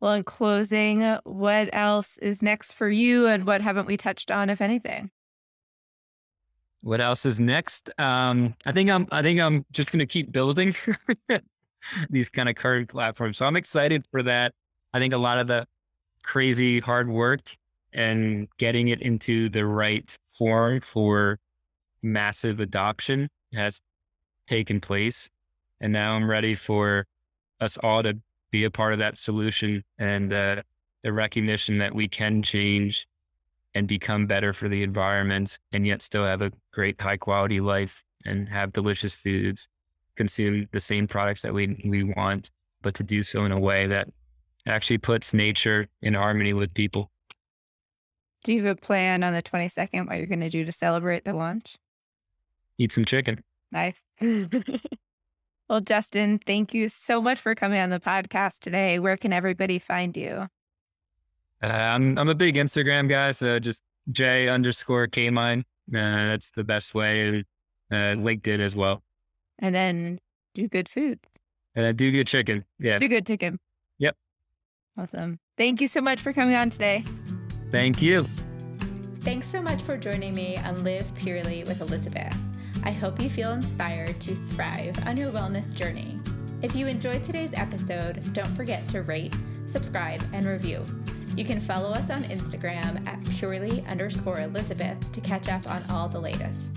Well, 0.01 0.13
in 0.13 0.23
closing, 0.23 1.01
what 1.23 1.69
else 1.73 2.17
is 2.19 2.41
next 2.41 2.73
for 2.73 2.89
you 2.89 3.27
and 3.27 3.45
what 3.45 3.61
haven't 3.61 3.85
we 3.85 3.97
touched 3.97 4.31
on, 4.31 4.49
if 4.49 4.61
anything? 4.61 5.11
What 6.81 7.01
else 7.01 7.25
is 7.25 7.39
next? 7.39 7.89
Um, 7.99 8.55
I 8.65 8.71
think 8.71 8.89
I'm. 8.89 9.07
I 9.11 9.21
think 9.21 9.41
I'm 9.41 9.65
just 9.71 9.91
going 9.91 9.99
to 9.99 10.05
keep 10.05 10.31
building 10.31 10.73
these 12.09 12.29
kind 12.29 12.47
of 12.47 12.55
current 12.55 12.87
platforms. 12.89 13.37
So 13.37 13.45
I'm 13.45 13.57
excited 13.57 14.05
for 14.11 14.23
that. 14.23 14.53
I 14.93 14.99
think 14.99 15.13
a 15.13 15.17
lot 15.17 15.39
of 15.39 15.47
the 15.47 15.67
crazy 16.23 16.79
hard 16.79 17.09
work 17.09 17.55
and 17.91 18.47
getting 18.57 18.87
it 18.87 19.01
into 19.01 19.49
the 19.49 19.65
right 19.65 20.15
form 20.31 20.79
for 20.79 21.39
massive 22.01 22.61
adoption 22.61 23.29
has 23.53 23.81
taken 24.47 24.79
place, 24.79 25.29
and 25.81 25.91
now 25.91 26.15
I'm 26.15 26.29
ready 26.29 26.55
for 26.55 27.07
us 27.59 27.77
all 27.83 28.03
to 28.03 28.19
be 28.51 28.63
a 28.63 28.71
part 28.71 28.93
of 28.93 28.99
that 28.99 29.17
solution 29.17 29.83
and 29.97 30.33
uh, 30.33 30.61
the 31.03 31.13
recognition 31.13 31.77
that 31.79 31.93
we 31.93 32.07
can 32.07 32.41
change 32.41 33.07
and 33.75 33.87
become 33.87 34.25
better 34.25 34.53
for 34.53 34.67
the 34.67 34.83
environment 34.83 35.59
and 35.71 35.85
yet 35.85 36.01
still 36.01 36.25
have 36.25 36.41
a 36.41 36.51
great 36.73 36.99
high 36.99 37.17
quality 37.17 37.59
life 37.59 38.03
and 38.25 38.49
have 38.49 38.73
delicious 38.73 39.13
foods, 39.13 39.67
consume 40.15 40.67
the 40.71 40.79
same 40.79 41.07
products 41.07 41.41
that 41.43 41.53
we, 41.53 41.81
we 41.85 42.03
want, 42.03 42.51
but 42.81 42.93
to 42.95 43.03
do 43.03 43.23
so 43.23 43.45
in 43.45 43.51
a 43.51 43.59
way 43.59 43.87
that 43.87 44.07
actually 44.67 44.97
puts 44.97 45.33
nature 45.33 45.87
in 46.01 46.13
harmony 46.13 46.53
with 46.53 46.73
people. 46.73 47.11
Do 48.43 48.53
you 48.53 48.63
have 48.65 48.77
a 48.77 48.79
plan 48.79 49.23
on 49.23 49.33
the 49.33 49.43
22nd 49.43 50.07
what 50.07 50.17
you're 50.17 50.25
going 50.25 50.39
to 50.39 50.49
do 50.49 50.65
to 50.65 50.71
celebrate 50.71 51.25
the 51.25 51.33
launch? 51.33 51.77
Eat 52.77 52.91
some 52.91 53.05
chicken. 53.05 53.43
Nice. 53.71 54.01
well, 55.69 55.81
Justin, 55.81 56.39
thank 56.39 56.73
you 56.73 56.89
so 56.89 57.21
much 57.21 57.39
for 57.39 57.53
coming 57.53 57.79
on 57.79 57.89
the 57.89 57.99
podcast 57.99 58.59
today. 58.59 58.97
Where 58.99 59.17
can 59.17 59.31
everybody 59.31 59.77
find 59.77 60.17
you? 60.17 60.47
Uh, 61.61 61.67
I'm 61.67 62.17
I'm 62.17 62.29
a 62.29 62.35
big 62.35 62.55
Instagram 62.55 63.07
guy, 63.07 63.31
so 63.31 63.59
just 63.59 63.83
J 64.11 64.49
underscore 64.49 65.07
Kamine. 65.07 65.59
Uh, 65.59 65.63
that's 65.89 66.51
the 66.51 66.63
best 66.63 66.95
way. 66.95 67.43
Uh, 67.91 68.15
LinkedIn 68.15 68.59
as 68.59 68.75
well. 68.75 69.03
And 69.59 69.75
then 69.75 70.19
do 70.53 70.67
good 70.67 70.87
food. 70.87 71.19
And 71.75 71.85
I 71.85 71.91
do 71.91 72.11
good 72.11 72.27
chicken. 72.27 72.65
Yeah. 72.79 72.99
Do 72.99 73.07
good 73.07 73.25
chicken. 73.25 73.59
Yep. 73.97 74.15
Awesome. 74.97 75.39
Thank 75.57 75.81
you 75.81 75.87
so 75.87 76.01
much 76.01 76.21
for 76.21 76.33
coming 76.33 76.55
on 76.55 76.69
today. 76.69 77.03
Thank 77.71 78.01
you. 78.01 78.25
Thanks 79.21 79.47
so 79.47 79.61
much 79.61 79.81
for 79.81 79.97
joining 79.97 80.33
me 80.33 80.57
on 80.57 80.83
Live 80.83 81.13
Purely 81.15 81.63
with 81.65 81.81
Elizabeth. 81.81 82.35
I 82.83 82.91
hope 82.91 83.21
you 83.21 83.29
feel 83.29 83.51
inspired 83.51 84.19
to 84.21 84.35
thrive 84.35 84.95
on 85.07 85.17
your 85.17 85.31
wellness 85.31 85.73
journey. 85.73 86.19
If 86.61 86.75
you 86.75 86.87
enjoyed 86.87 87.23
today's 87.23 87.53
episode, 87.53 88.33
don't 88.33 88.55
forget 88.55 88.87
to 88.89 89.01
rate, 89.01 89.33
subscribe, 89.65 90.21
and 90.33 90.45
review. 90.45 90.83
You 91.35 91.45
can 91.45 91.59
follow 91.59 91.91
us 91.91 92.09
on 92.09 92.23
Instagram 92.23 93.05
at 93.07 93.23
purely 93.29 93.83
underscore 93.87 94.41
Elizabeth 94.41 95.11
to 95.11 95.21
catch 95.21 95.49
up 95.49 95.69
on 95.69 95.83
all 95.89 96.09
the 96.09 96.19
latest. 96.19 96.71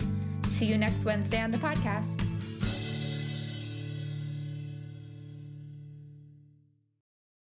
See 0.48 0.66
you 0.66 0.78
next 0.78 1.05
Wednesday 1.05 1.40
on 1.40 1.50
the 1.50 1.59
podcast. 1.59 2.31